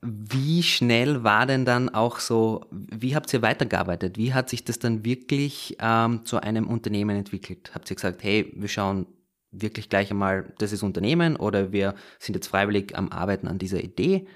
Wie 0.00 0.62
schnell 0.62 1.22
war 1.22 1.46
denn 1.46 1.64
dann 1.64 1.90
auch 1.90 2.18
so, 2.18 2.64
wie 2.70 3.14
habt 3.14 3.32
ihr 3.32 3.42
weitergearbeitet? 3.42 4.16
Wie 4.16 4.32
hat 4.32 4.48
sich 4.48 4.64
das 4.64 4.78
dann 4.78 5.04
wirklich 5.04 5.76
ähm, 5.80 6.24
zu 6.24 6.40
einem 6.40 6.66
Unternehmen 6.66 7.16
entwickelt? 7.16 7.72
Habt 7.74 7.90
ihr 7.90 7.96
gesagt, 7.96 8.22
hey, 8.22 8.52
wir 8.56 8.68
schauen 8.68 9.06
wirklich 9.50 9.88
gleich 9.88 10.10
einmal, 10.10 10.52
das 10.58 10.72
ist 10.72 10.82
Unternehmen 10.82 11.36
oder 11.36 11.72
wir 11.72 11.94
sind 12.18 12.34
jetzt 12.34 12.48
freiwillig 12.48 12.96
am 12.96 13.10
Arbeiten 13.10 13.48
an 13.48 13.58
dieser 13.58 13.82
Idee? 13.82 14.26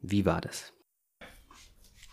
Wie 0.00 0.26
war 0.26 0.40
das? 0.40 0.73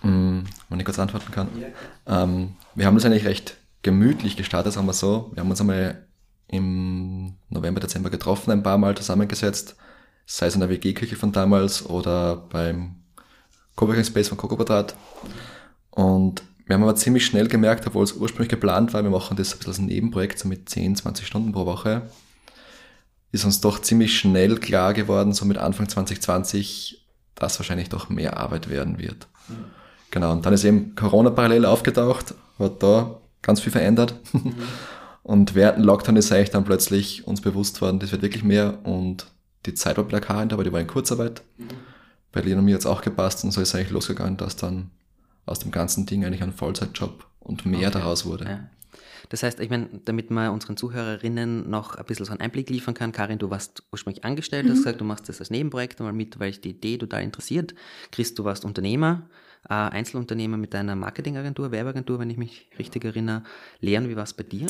Mm, 0.03 0.41
wenn 0.69 0.79
ich 0.79 0.85
kurz 0.85 0.99
antworten 0.99 1.31
kann. 1.31 1.47
Ja. 1.59 2.23
Ähm, 2.23 2.55
wir 2.75 2.85
haben 2.85 2.95
das 2.95 3.05
eigentlich 3.05 3.25
recht 3.25 3.57
gemütlich 3.83 4.37
gestartet, 4.37 4.73
sagen 4.73 4.87
wir 4.87 4.93
so. 4.93 5.31
Wir 5.33 5.41
haben 5.41 5.49
uns 5.49 5.61
einmal 5.61 6.05
im 6.47 7.35
November, 7.49 7.79
Dezember 7.79 8.09
getroffen, 8.09 8.51
ein 8.51 8.63
paar 8.63 8.77
Mal 8.77 8.95
zusammengesetzt, 8.95 9.75
sei 10.25 10.47
es 10.47 10.53
in 10.53 10.59
der 10.59 10.69
WG-Küche 10.69 11.15
von 11.15 11.31
damals 11.31 11.85
oder 11.85 12.35
beim 12.35 12.95
Coworking 13.75 14.03
Space 14.03 14.27
von 14.27 14.37
Coco 14.37 14.57
Quadrat. 14.57 14.95
Und 15.91 16.43
wir 16.65 16.75
haben 16.75 16.83
aber 16.83 16.95
ziemlich 16.95 17.25
schnell 17.25 17.47
gemerkt, 17.47 17.87
obwohl 17.87 18.03
es 18.03 18.13
ursprünglich 18.13 18.49
geplant 18.49 18.93
war, 18.93 19.03
wir 19.03 19.09
machen 19.09 19.37
das 19.37 19.53
ein 19.53 19.57
bisschen 19.57 19.71
als 19.71 19.79
Nebenprojekt, 19.79 20.39
so 20.39 20.47
mit 20.47 20.69
10, 20.69 20.97
20 20.97 21.25
Stunden 21.25 21.51
pro 21.51 21.65
Woche, 21.65 22.09
ist 23.31 23.45
uns 23.45 23.61
doch 23.61 23.81
ziemlich 23.81 24.17
schnell 24.17 24.57
klar 24.57 24.93
geworden, 24.93 25.33
so 25.33 25.45
mit 25.45 25.57
Anfang 25.57 25.87
2020, 25.87 27.05
dass 27.35 27.59
wahrscheinlich 27.59 27.89
doch 27.89 28.09
mehr 28.09 28.37
Arbeit 28.37 28.69
werden 28.69 28.99
wird. 28.99 29.27
Mhm. 29.47 29.80
Genau, 30.11 30.31
und 30.31 30.45
dann 30.45 30.53
ist 30.53 30.63
eben 30.63 30.93
Corona 30.95 31.29
parallel 31.29 31.65
aufgetaucht, 31.65 32.35
hat 32.59 32.83
da 32.83 33.19
ganz 33.41 33.61
viel 33.61 33.71
verändert. 33.71 34.15
Mhm. 34.33 34.53
Und 35.23 35.53
während 35.53 35.77
dem 35.77 35.85
Lockdown 35.85 36.15
ist 36.15 36.31
eigentlich 36.31 36.49
dann 36.49 36.63
plötzlich 36.63 37.27
uns 37.27 37.41
bewusst 37.41 37.79
worden, 37.81 37.99
das 37.99 38.11
wird 38.11 38.23
wirklich 38.23 38.43
mehr 38.43 38.79
und 38.83 39.27
die 39.67 39.75
Zeit 39.75 39.97
war 39.97 40.03
plakant, 40.03 40.51
aber 40.51 40.63
die 40.63 40.73
war 40.73 40.79
in 40.79 40.87
Kurzarbeit. 40.87 41.43
Mhm. 41.57 41.67
Bei 42.31 42.41
Leon 42.41 42.59
und 42.59 42.65
mir 42.65 42.73
hat 42.73 42.81
es 42.81 42.87
auch 42.87 43.01
gepasst 43.01 43.43
und 43.43 43.51
so 43.51 43.61
ist 43.61 43.69
es 43.69 43.75
eigentlich 43.75 43.91
losgegangen, 43.91 44.37
dass 44.37 44.55
dann 44.55 44.89
aus 45.45 45.59
dem 45.59 45.71
ganzen 45.71 46.05
Ding 46.05 46.25
eigentlich 46.25 46.41
ein 46.41 46.53
Vollzeitjob 46.53 47.25
und 47.39 47.65
mehr 47.65 47.89
okay. 47.89 47.99
daraus 47.99 48.25
wurde. 48.25 48.45
Ja. 48.45 48.69
Das 49.29 49.43
heißt, 49.43 49.59
ich 49.59 49.69
meine, 49.69 49.89
damit 50.05 50.31
man 50.31 50.49
unseren 50.49 50.75
Zuhörerinnen 50.75 51.69
noch 51.69 51.95
ein 51.95 52.05
bisschen 52.05 52.25
so 52.25 52.31
einen 52.31 52.41
Einblick 52.41 52.69
liefern 52.69 52.93
kann, 52.93 53.11
Karin, 53.11 53.37
du 53.37 53.49
warst 53.49 53.83
ursprünglich 53.91 54.25
angestellt, 54.25 54.65
mhm. 54.65 54.71
hast 54.71 54.77
gesagt, 54.79 54.99
du 54.99 55.05
machst 55.05 55.29
das 55.29 55.39
als 55.39 55.49
Nebenprojekt 55.49 55.99
mal 55.99 56.11
mit, 56.13 56.39
weil 56.39 56.51
dich 56.51 56.61
die 56.61 56.71
Idee 56.71 56.97
total 56.97 57.23
interessiert. 57.23 57.73
Chris, 58.11 58.33
du 58.33 58.43
warst 58.43 58.65
Unternehmer, 58.65 59.29
äh, 59.69 59.73
Einzelunternehmer 59.73 60.57
mit 60.57 60.73
einer 60.73 60.95
Marketingagentur, 60.95 61.71
Werbeagentur, 61.71 62.19
wenn 62.19 62.29
ich 62.31 62.37
mich 62.37 62.67
richtig 62.79 63.05
erinnere. 63.05 63.43
Leon, 63.79 64.09
wie 64.09 64.15
war 64.15 64.23
es 64.23 64.33
bei 64.33 64.43
dir? 64.43 64.65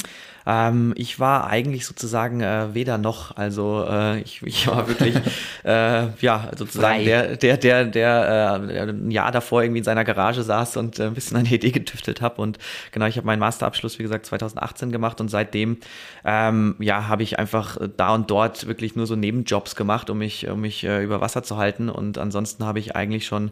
Ähm, 0.46 0.94
ich 0.98 1.18
war 1.18 1.48
eigentlich 1.48 1.86
sozusagen 1.86 2.42
äh, 2.42 2.74
weder 2.74 2.98
noch. 2.98 3.38
Also 3.38 3.86
äh, 3.88 4.20
ich, 4.20 4.42
ich 4.44 4.68
war 4.68 4.90
wirklich 4.90 5.16
äh, 5.64 6.10
ja 6.20 6.52
sozusagen 6.58 7.06
der, 7.06 7.38
der, 7.38 7.58
der, 7.58 7.86
der 7.86 8.60
äh, 8.70 8.80
ein 8.82 9.12
Jahr 9.12 9.32
davor 9.32 9.64
irgendwie 9.64 9.80
in 9.80 9.86
seiner 9.86 10.04
Garage 10.04 10.44
saß 10.44 10.76
und 10.76 11.00
äh, 11.00 11.04
ein 11.04 11.14
bisschen 11.14 11.38
eine 11.38 11.50
Idee 11.50 11.72
getüftelt 11.72 12.22
habe. 12.22 12.42
Und 12.42 12.60
genau, 12.92 13.06
ich 13.06 13.16
habe 13.16 13.26
meinen 13.26 13.40
Masterabschluss, 13.40 13.98
wie 13.98 14.04
gesagt, 14.04 14.26
2018 14.26 14.92
gemacht 14.92 15.22
und 15.22 15.30
seitdem 15.30 15.78
ähm, 16.26 16.76
ja, 16.80 17.08
habe 17.08 17.24
ich 17.24 17.40
einfach 17.40 17.78
da 17.96 18.14
und 18.14 18.30
dort 18.30 18.68
wirklich 18.68 18.98
nur 18.98 19.08
so 19.08 19.16
Nebenjobs 19.16 19.78
gemacht, 19.78 20.10
um 20.10 20.18
mich, 20.18 20.50
um 20.50 20.60
mich 20.60 20.84
über 20.84 21.22
Wasser 21.22 21.44
zu 21.44 21.56
halten. 21.56 21.90
Und 21.90 22.18
ansonsten 22.18 22.66
habe 22.66 22.80
ich 22.80 22.96
eigentlich 22.96 23.26
schon 23.26 23.52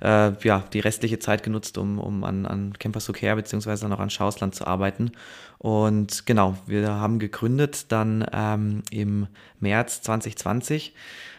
ja, 0.00 0.30
die 0.72 0.77
restliche 0.80 1.18
Zeit 1.18 1.42
genutzt, 1.42 1.78
um, 1.78 1.98
um 1.98 2.24
an, 2.24 2.46
an 2.46 2.72
Campus 2.78 3.06
to 3.06 3.12
Care 3.12 3.36
beziehungsweise 3.36 3.88
noch 3.88 4.00
an 4.00 4.10
Schausland 4.10 4.54
zu 4.54 4.66
arbeiten. 4.66 5.12
Und 5.58 6.26
genau, 6.26 6.56
wir 6.66 6.88
haben 6.88 7.18
gegründet 7.18 7.90
dann 7.90 8.26
ähm, 8.32 8.82
im 8.90 9.26
März 9.60 10.02
2020. 10.02 10.94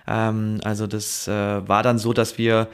Ähm, 0.07 0.59
also 0.63 0.87
das 0.87 1.27
äh, 1.27 1.67
war 1.67 1.83
dann 1.83 1.97
so, 1.97 2.13
dass 2.13 2.37
wir 2.37 2.67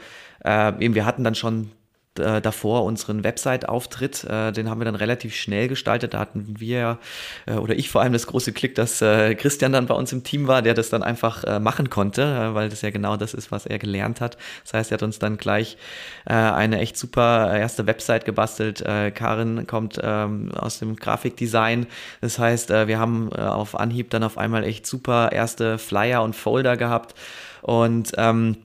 äh, 0.44 0.72
eben, 0.84 0.94
wir 0.94 1.06
hatten 1.06 1.24
dann 1.24 1.34
schon 1.34 1.70
äh, 2.18 2.40
davor 2.40 2.84
unseren 2.84 3.24
Website-Auftritt. 3.24 4.24
Äh, 4.24 4.52
den 4.52 4.70
haben 4.70 4.80
wir 4.80 4.84
dann 4.84 4.94
relativ 4.94 5.34
schnell 5.34 5.68
gestaltet. 5.68 6.14
Da 6.14 6.18
hatten 6.18 6.56
wir 6.58 6.98
äh, 7.46 7.54
oder 7.54 7.74
ich 7.74 7.90
vor 7.90 8.00
allem 8.00 8.12
das 8.12 8.26
große 8.26 8.52
Klick, 8.52 8.74
dass 8.74 9.02
äh, 9.02 9.34
Christian 9.34 9.72
dann 9.72 9.86
bei 9.86 9.94
uns 9.94 10.12
im 10.12 10.24
Team 10.24 10.46
war, 10.46 10.62
der 10.62 10.74
das 10.74 10.90
dann 10.90 11.02
einfach 11.02 11.44
äh, 11.44 11.60
machen 11.60 11.90
konnte, 11.90 12.22
äh, 12.22 12.54
weil 12.54 12.68
das 12.68 12.82
ja 12.82 12.90
genau 12.90 13.16
das 13.16 13.34
ist, 13.34 13.50
was 13.50 13.66
er 13.66 13.78
gelernt 13.78 14.20
hat. 14.20 14.36
Das 14.64 14.74
heißt, 14.74 14.90
er 14.92 14.96
hat 14.96 15.02
uns 15.02 15.18
dann 15.18 15.36
gleich 15.36 15.76
äh, 16.26 16.32
eine 16.34 16.80
echt 16.80 16.96
super 16.96 17.56
erste 17.56 17.86
Website 17.86 18.24
gebastelt. 18.24 18.80
Äh, 18.80 19.10
Karin 19.10 19.66
kommt 19.66 19.98
ähm, 20.02 20.52
aus 20.54 20.78
dem 20.78 20.96
Grafikdesign. 20.96 21.86
Das 22.20 22.38
heißt, 22.38 22.70
äh, 22.70 22.88
wir 22.88 22.98
haben 22.98 23.30
äh, 23.32 23.40
auf 23.40 23.78
Anhieb 23.78 24.10
dann 24.10 24.22
auf 24.22 24.38
einmal 24.38 24.64
echt 24.64 24.86
super 24.86 25.32
erste 25.32 25.78
Flyer 25.78 26.22
und 26.22 26.34
Folder 26.34 26.76
gehabt. 26.76 27.14
Und 27.62 28.12
ähm, 28.16 28.56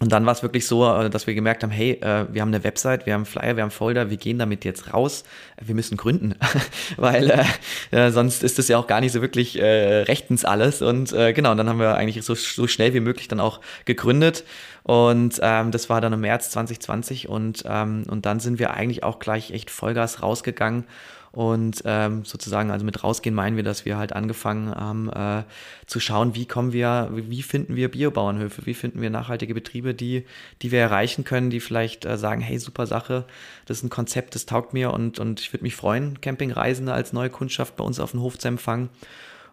und 0.00 0.10
dann 0.10 0.24
war 0.24 0.32
es 0.32 0.42
wirklich 0.42 0.66
so, 0.66 0.90
äh, 0.90 1.10
dass 1.10 1.26
wir 1.26 1.34
gemerkt 1.34 1.62
haben, 1.62 1.70
hey, 1.70 1.92
äh, 2.00 2.24
wir 2.32 2.40
haben 2.40 2.48
eine 2.48 2.64
Website, 2.64 3.04
wir 3.04 3.12
haben 3.12 3.26
Flyer, 3.26 3.56
wir 3.56 3.62
haben 3.62 3.70
Folder, 3.70 4.08
wir 4.08 4.16
gehen 4.16 4.38
damit 4.38 4.64
jetzt 4.64 4.94
raus, 4.94 5.24
wir 5.60 5.74
müssen 5.74 5.98
gründen, 5.98 6.34
weil 6.96 7.30
äh, 7.30 8.06
äh, 8.06 8.10
sonst 8.10 8.42
ist 8.42 8.58
das 8.58 8.68
ja 8.68 8.78
auch 8.78 8.86
gar 8.86 9.02
nicht 9.02 9.12
so 9.12 9.20
wirklich 9.20 9.60
äh, 9.60 10.02
rechtens 10.02 10.46
alles. 10.46 10.80
Und 10.80 11.12
äh, 11.12 11.34
genau, 11.34 11.50
und 11.50 11.58
dann 11.58 11.68
haben 11.68 11.78
wir 11.78 11.96
eigentlich 11.96 12.24
so, 12.24 12.34
so 12.34 12.66
schnell 12.66 12.94
wie 12.94 13.00
möglich 13.00 13.28
dann 13.28 13.40
auch 13.40 13.60
gegründet. 13.84 14.44
Und 14.84 15.38
ähm, 15.42 15.70
das 15.70 15.90
war 15.90 16.00
dann 16.00 16.14
im 16.14 16.22
März 16.22 16.50
2020 16.50 17.28
und, 17.28 17.64
ähm, 17.66 18.04
und 18.08 18.24
dann 18.24 18.40
sind 18.40 18.58
wir 18.58 18.70
eigentlich 18.72 19.04
auch 19.04 19.18
gleich 19.18 19.50
echt 19.50 19.70
Vollgas 19.70 20.22
rausgegangen 20.22 20.84
und 21.32 21.82
ähm, 21.84 22.24
sozusagen, 22.24 22.70
also 22.70 22.84
mit 22.84 23.04
rausgehen 23.04 23.34
meinen 23.34 23.56
wir, 23.56 23.62
dass 23.62 23.84
wir 23.84 23.96
halt 23.96 24.12
angefangen 24.12 24.74
haben 24.74 25.08
äh, 25.10 25.44
zu 25.86 26.00
schauen, 26.00 26.34
wie 26.34 26.46
kommen 26.46 26.72
wir, 26.72 27.08
wie 27.12 27.42
finden 27.42 27.76
wir 27.76 27.88
Biobauernhöfe, 27.90 28.66
wie 28.66 28.74
finden 28.74 29.00
wir 29.00 29.10
nachhaltige 29.10 29.54
Betriebe, 29.54 29.94
die, 29.94 30.24
die 30.62 30.72
wir 30.72 30.80
erreichen 30.80 31.24
können, 31.24 31.50
die 31.50 31.60
vielleicht 31.60 32.04
äh, 32.04 32.18
sagen, 32.18 32.40
hey, 32.40 32.58
super 32.58 32.86
Sache, 32.86 33.26
das 33.66 33.78
ist 33.78 33.84
ein 33.84 33.90
Konzept, 33.90 34.34
das 34.34 34.46
taugt 34.46 34.72
mir 34.72 34.92
und, 34.92 35.20
und 35.20 35.40
ich 35.40 35.52
würde 35.52 35.62
mich 35.62 35.76
freuen, 35.76 36.20
Campingreisende 36.20 36.92
als 36.92 37.12
neue 37.12 37.30
Kundschaft 37.30 37.76
bei 37.76 37.84
uns 37.84 38.00
auf 38.00 38.10
dem 38.10 38.22
Hof 38.22 38.36
zu 38.38 38.48
empfangen. 38.48 38.88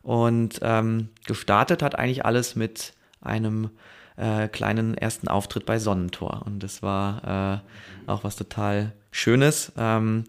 Und 0.02 0.60
ähm, 0.62 1.10
gestartet 1.26 1.84
hat 1.84 1.96
eigentlich 1.96 2.26
alles 2.26 2.56
mit 2.56 2.94
einem 3.22 3.72
äh, 4.16 4.48
kleinen 4.48 4.96
ersten 4.96 5.28
Auftritt 5.28 5.66
bei 5.66 5.80
Sonnentor. 5.80 6.44
Und 6.46 6.64
das 6.64 6.82
war 6.82 7.62
äh, 8.08 8.10
auch 8.10 8.24
was 8.24 8.36
total 8.36 8.94
Schönes. 9.12 9.72
Ähm, 9.78 10.24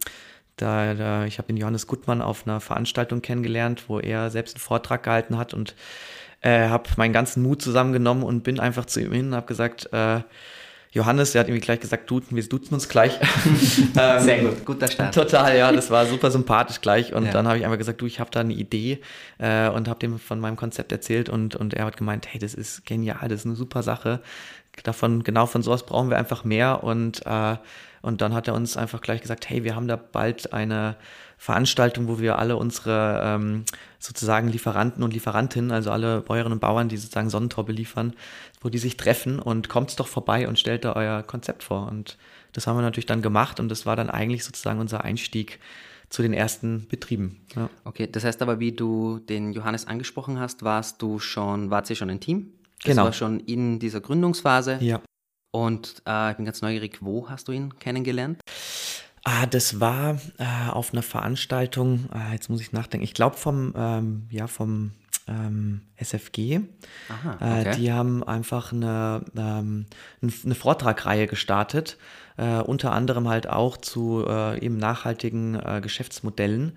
da, 0.59 0.95
da, 0.95 1.25
ich 1.25 1.39
habe 1.39 1.49
den 1.49 1.57
Johannes 1.57 1.87
Gutmann 1.87 2.23
auf 2.23 2.47
einer 2.47 2.61
Veranstaltung 2.61 3.23
kennengelernt, 3.23 3.85
wo 3.89 3.99
er 4.01 4.31
selbst 4.31 4.57
einen 4.57 4.61
Vortrag 4.61 5.03
gehalten 5.03 5.39
hat 5.39 5.55
und 5.55 5.75
äh, 6.41 6.69
habe 6.69 6.89
meinen 6.97 7.13
ganzen 7.13 7.43
Mut 7.43 7.63
zusammengenommen 7.63 8.23
und 8.23 8.43
bin 8.43 8.61
einfach 8.61 8.85
zu 8.87 9.01
ihm 9.01 9.13
hin 9.13 9.29
und 9.29 9.35
habe 9.35 9.47
gesagt, 9.47 9.93
äh, 9.93 10.21
Johannes, 10.91 11.33
der 11.33 11.41
hat 11.41 11.49
irgendwie 11.49 11.65
gleich 11.65 11.81
gesagt, 11.81 12.11
du, 12.11 12.23
wir 12.31 12.43
duzen 12.49 12.75
uns 12.75 12.89
gleich. 12.89 13.19
ähm, 13.99 14.21
Sehr 14.21 14.41
gut, 14.41 14.65
guter 14.65 14.89
Start. 14.89 15.15
Total, 15.15 15.57
ja, 15.57 15.71
das 15.71 15.91
war 15.91 16.07
super 16.07 16.31
sympathisch 16.31 16.81
gleich. 16.81 17.13
Und 17.13 17.27
ja. 17.27 17.33
dann 17.33 17.47
habe 17.47 17.59
ich 17.59 17.65
einfach 17.65 17.77
gesagt, 17.77 18.01
du, 18.01 18.07
ich 18.07 18.21
habe 18.21 18.31
da 18.31 18.41
eine 18.41 18.55
Idee 18.55 19.01
äh, 19.39 19.69
und 19.69 19.87
habe 19.87 19.99
dem 19.99 20.19
von 20.19 20.41
meinem 20.41 20.57
Konzept 20.57 20.91
erzählt 20.91 21.29
und, 21.29 21.57
und 21.57 21.75
er 21.75 21.85
hat 21.85 21.99
gemeint, 21.99 22.27
hey, 22.33 22.41
das 22.41 22.55
ist 22.55 22.87
genial, 22.87 23.29
das 23.29 23.41
ist 23.41 23.47
eine 23.47 23.55
super 23.55 23.83
Sache. 23.83 24.21
Davon, 24.83 25.25
genau 25.25 25.47
von 25.47 25.63
sowas 25.63 25.85
brauchen 25.85 26.09
wir 26.09 26.17
einfach 26.17 26.45
mehr 26.45 26.83
und 26.85 27.25
äh, 27.27 27.57
und 28.03 28.21
dann 28.21 28.35
hat 28.35 28.49
er 28.49 28.55
uns 28.55 28.77
einfach 28.77 29.01
gleich 29.01 29.21
gesagt, 29.21 29.49
hey, 29.49 29.65
wir 29.65 29.75
haben 29.75 29.89
da 29.89 29.97
bald 29.97 30.53
eine 30.53 30.97
Veranstaltung, 31.37 32.09
wo 32.09 32.19
wir 32.19 32.39
alle 32.39 32.57
unsere 32.57 33.21
ähm, 33.25 33.65
sozusagen 33.99 34.49
Lieferanten 34.49 35.03
und 35.03 35.13
Lieferantinnen, 35.13 35.71
also 35.71 35.91
alle 35.91 36.21
Bäuerinnen 36.21 36.55
und 36.55 36.61
Bauern, 36.61 36.89
die 36.89 36.97
sozusagen 36.97 37.31
Sonnentor 37.31 37.65
beliefern, 37.65 38.15
wo 38.61 38.69
die 38.69 38.79
sich 38.79 38.97
treffen 38.97 39.39
und 39.39 39.69
kommt 39.69 39.99
doch 40.01 40.09
vorbei 40.09 40.49
und 40.49 40.59
stellt 40.59 40.85
da 40.85 40.95
euer 40.95 41.23
Konzept 41.23 41.63
vor. 41.63 41.87
Und 41.89 42.19
das 42.53 42.67
haben 42.67 42.77
wir 42.77 42.83
natürlich 42.83 43.07
dann 43.07 43.23
gemacht 43.23 43.61
und 43.61 43.69
das 43.69 43.87
war 43.87 43.95
dann 43.95 44.11
eigentlich 44.11 44.45
sozusagen 44.45 44.81
unser 44.81 45.05
Einstieg 45.05 45.61
zu 46.09 46.23
den 46.23 46.33
ersten 46.33 46.87
Betrieben. 46.89 47.41
Ja. 47.55 47.69
Okay, 47.85 48.09
das 48.11 48.25
heißt 48.25 48.43
aber, 48.43 48.61
wie 48.61 48.73
du 48.73 49.19
den 49.19 49.53
Johannes 49.53 49.87
angesprochen 49.87 50.41
hast, 50.41 50.63
warst 50.63 51.03
du 51.03 51.19
schon, 51.19 51.71
wart 51.71 51.89
ihr 51.91 51.97
schon 51.97 52.11
ein 52.11 52.21
Team? 52.21 52.53
Das 52.83 52.93
genau. 52.93 53.05
war 53.05 53.13
schon 53.13 53.41
in 53.41 53.79
dieser 53.79 54.01
Gründungsphase. 54.01 54.79
Ja. 54.81 55.01
Und 55.51 56.03
äh, 56.07 56.31
ich 56.31 56.37
bin 56.37 56.45
ganz 56.45 56.63
neugierig, 56.63 56.99
wo 57.01 57.29
hast 57.29 57.49
du 57.49 57.53
ihn 57.53 57.79
kennengelernt? 57.79 58.41
Ah, 59.25 59.47
das 59.47 59.81
war 59.81 60.19
äh, 60.39 60.71
auf 60.71 60.93
einer 60.93 61.03
Veranstaltung, 61.03 62.09
äh, 62.15 62.33
jetzt 62.33 62.49
muss 62.49 62.61
ich 62.61 62.73
nachdenken, 62.73 63.05
ich 63.05 63.15
glaube 63.15 63.37
vom, 63.37 63.75
ähm, 63.77 64.27
ja, 64.31 64.47
vom 64.47 64.93
ähm, 65.27 65.83
SFG. 65.97 66.61
Aha, 67.09 67.39
äh, 67.41 67.61
okay. 67.61 67.77
die 67.77 67.93
haben 67.93 68.23
einfach 68.25 68.73
eine, 68.73 69.23
ähm, 69.37 69.87
eine 70.23 70.55
Vortragreihe 70.55 71.27
gestartet, 71.27 71.99
äh, 72.37 72.59
unter 72.59 72.93
anderem 72.93 73.29
halt 73.29 73.49
auch 73.49 73.77
zu 73.77 74.25
äh, 74.27 74.59
eben 74.65 74.79
nachhaltigen 74.79 75.61
Geschäftsmodellen. 75.83 76.77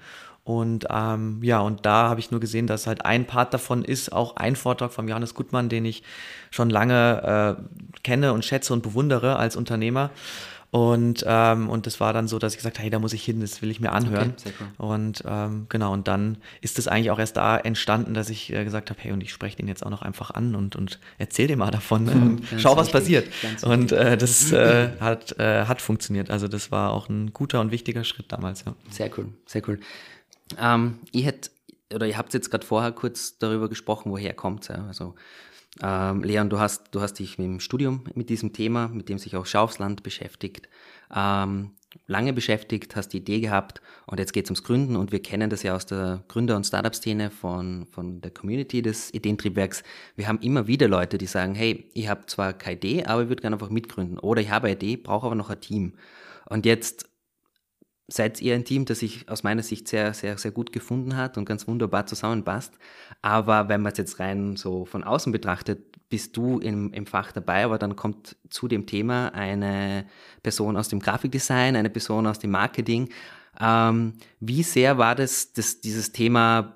Und 0.51 0.85
ähm, 0.89 1.39
ja, 1.41 1.61
und 1.61 1.85
da 1.85 2.09
habe 2.09 2.19
ich 2.19 2.29
nur 2.29 2.41
gesehen, 2.41 2.67
dass 2.67 2.85
halt 2.85 3.05
ein 3.05 3.25
Part 3.25 3.53
davon 3.53 3.85
ist 3.85 4.11
auch 4.11 4.35
ein 4.35 4.57
Vortrag 4.57 4.91
von 4.91 5.07
Johannes 5.07 5.33
Gutmann, 5.33 5.69
den 5.69 5.85
ich 5.85 6.03
schon 6.49 6.69
lange 6.69 7.57
äh, 7.57 7.99
kenne 8.03 8.33
und 8.33 8.43
schätze 8.43 8.73
und 8.73 8.83
bewundere 8.83 9.37
als 9.37 9.55
Unternehmer. 9.55 10.09
Und, 10.69 11.23
ähm, 11.25 11.69
und 11.69 11.85
das 11.85 12.01
war 12.01 12.11
dann 12.11 12.27
so, 12.27 12.37
dass 12.37 12.51
ich 12.51 12.57
gesagt 12.57 12.77
habe, 12.79 12.83
hey, 12.83 12.89
da 12.89 12.99
muss 12.99 13.13
ich 13.13 13.23
hin, 13.23 13.39
das 13.39 13.61
will 13.61 13.71
ich 13.71 13.79
mir 13.79 13.93
anhören. 13.93 14.33
Okay, 14.37 14.53
cool. 14.59 14.89
Und 14.89 15.23
ähm, 15.25 15.67
genau, 15.69 15.93
und 15.93 16.09
dann 16.09 16.37
ist 16.59 16.79
es 16.79 16.89
eigentlich 16.89 17.11
auch 17.11 17.19
erst 17.19 17.37
da 17.37 17.57
entstanden, 17.57 18.13
dass 18.13 18.29
ich 18.29 18.51
äh, 18.51 18.65
gesagt 18.65 18.89
habe, 18.89 18.99
hey, 19.01 19.13
und 19.13 19.21
ich 19.21 19.31
spreche 19.31 19.55
den 19.55 19.69
jetzt 19.69 19.85
auch 19.85 19.89
noch 19.89 20.01
einfach 20.01 20.31
an 20.31 20.53
und, 20.53 20.75
und 20.75 20.99
erzähl 21.17 21.47
dir 21.47 21.57
mal 21.57 21.71
davon 21.71 22.05
ne? 22.05 22.11
und 22.11 22.41
schau, 22.57 22.75
was 22.75 22.89
passiert. 22.89 23.27
Und 23.63 23.93
äh, 23.93 24.17
das 24.17 24.51
äh, 24.51 24.89
hat, 24.99 25.37
äh, 25.39 25.65
hat 25.65 25.81
funktioniert. 25.81 26.29
Also 26.29 26.49
das 26.49 26.71
war 26.71 26.91
auch 26.91 27.07
ein 27.07 27.31
guter 27.31 27.61
und 27.61 27.71
wichtiger 27.71 28.03
Schritt 28.03 28.31
damals, 28.33 28.65
ja. 28.65 28.73
Sehr 28.89 29.09
cool, 29.17 29.29
sehr 29.45 29.61
cool. 29.67 29.79
Ähm, 30.59 30.99
ich 31.11 31.25
hätte, 31.25 31.49
oder 31.93 32.07
ihr 32.07 32.17
habt 32.17 32.33
jetzt 32.33 32.49
gerade 32.49 32.65
vorher 32.65 32.91
kurz 32.91 33.37
darüber 33.37 33.69
gesprochen, 33.69 34.11
woher 34.11 34.33
kommt 34.33 34.67
ja? 34.67 34.85
Also 34.87 35.15
ähm, 35.81 36.23
Leon, 36.23 36.49
du 36.49 36.59
hast, 36.59 36.93
du 36.93 37.01
hast 37.01 37.13
dich 37.13 37.39
im 37.39 37.59
Studium 37.59 38.03
mit 38.13 38.29
diesem 38.29 38.51
Thema, 38.51 38.89
mit 38.89 39.07
dem 39.07 39.17
sich 39.17 39.35
auch 39.35 39.45
Schaufsland 39.45 40.03
beschäftigt, 40.03 40.67
ähm, 41.15 41.71
lange 42.07 42.33
beschäftigt, 42.33 42.95
hast 42.95 43.09
die 43.09 43.17
Idee 43.17 43.39
gehabt 43.39 43.81
und 44.05 44.19
jetzt 44.19 44.33
geht 44.33 44.45
es 44.45 44.51
ums 44.51 44.63
Gründen 44.63 44.95
und 44.97 45.11
wir 45.11 45.21
kennen 45.21 45.49
das 45.49 45.63
ja 45.63 45.75
aus 45.75 45.85
der 45.85 46.23
Gründer- 46.27 46.57
und 46.57 46.65
Startup-Szene 46.65 47.31
von, 47.31 47.85
von 47.85 48.21
der 48.21 48.31
Community 48.31 48.81
des 48.81 49.13
Ideentriebwerks. 49.13 49.83
Wir 50.15 50.27
haben 50.27 50.39
immer 50.39 50.67
wieder 50.67 50.87
Leute, 50.87 51.17
die 51.17 51.25
sagen, 51.25 51.55
hey, 51.55 51.89
ich 51.93 52.09
habe 52.09 52.25
zwar 52.25 52.53
keine 52.53 52.77
Idee, 52.77 53.05
aber 53.05 53.23
ich 53.23 53.29
würde 53.29 53.41
gerne 53.41 53.55
einfach 53.55 53.69
mitgründen 53.69 54.19
oder 54.19 54.41
ich 54.41 54.51
habe 54.51 54.67
eine 54.67 54.75
Idee, 54.75 54.97
brauche 54.97 55.25
aber 55.25 55.35
noch 55.35 55.49
ein 55.49 55.61
Team. 55.61 55.93
Und 56.49 56.65
jetzt 56.65 57.10
seid 58.11 58.41
ihr 58.41 58.55
ein 58.55 58.65
Team, 58.65 58.85
das 58.85 58.99
sich 58.99 59.29
aus 59.29 59.43
meiner 59.43 59.63
Sicht 59.63 59.87
sehr, 59.87 60.13
sehr, 60.13 60.37
sehr 60.37 60.51
gut 60.51 60.71
gefunden 60.71 61.15
hat 61.15 61.37
und 61.37 61.45
ganz 61.45 61.67
wunderbar 61.67 62.05
zusammenpasst. 62.05 62.73
Aber 63.21 63.69
wenn 63.69 63.81
man 63.81 63.93
es 63.93 63.97
jetzt 63.97 64.19
rein 64.19 64.55
so 64.57 64.85
von 64.85 65.03
außen 65.03 65.31
betrachtet, 65.31 66.09
bist 66.09 66.35
du 66.35 66.59
im, 66.59 66.91
im 66.91 67.05
Fach 67.05 67.31
dabei, 67.31 67.63
aber 67.63 67.77
dann 67.77 67.95
kommt 67.95 68.35
zu 68.49 68.67
dem 68.67 68.85
Thema 68.85 69.29
eine 69.33 70.05
Person 70.43 70.75
aus 70.75 70.89
dem 70.89 70.99
Grafikdesign, 70.99 71.75
eine 71.75 71.89
Person 71.89 72.27
aus 72.27 72.39
dem 72.39 72.51
Marketing. 72.51 73.09
Ähm, 73.59 74.13
wie 74.39 74.63
sehr 74.63 74.97
war 74.97 75.15
das, 75.15 75.53
das, 75.53 75.79
dieses 75.79 76.11
Thema 76.11 76.75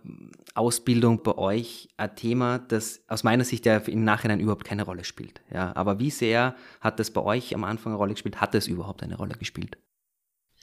Ausbildung 0.54 1.22
bei 1.22 1.38
euch 1.38 1.90
ein 1.98 2.16
Thema, 2.16 2.60
das 2.60 3.02
aus 3.10 3.26
meiner 3.26 3.44
Sicht 3.44 3.66
ja 3.66 3.78
im 3.78 4.06
Nachhinein 4.06 4.40
überhaupt 4.40 4.64
keine 4.64 4.84
Rolle 4.84 5.04
spielt? 5.04 5.42
Ja, 5.54 5.76
aber 5.76 6.00
wie 6.00 6.12
sehr 6.12 6.56
hat 6.80 7.00
das 7.00 7.12
bei 7.12 7.22
euch 7.22 7.54
am 7.54 7.66
Anfang 7.66 7.92
eine 7.92 7.98
Rolle 7.98 8.14
gespielt? 8.14 8.40
Hat 8.40 8.56
es 8.56 8.68
überhaupt 8.68 9.04
eine 9.04 9.18
Rolle 9.18 9.36
gespielt? 9.36 9.78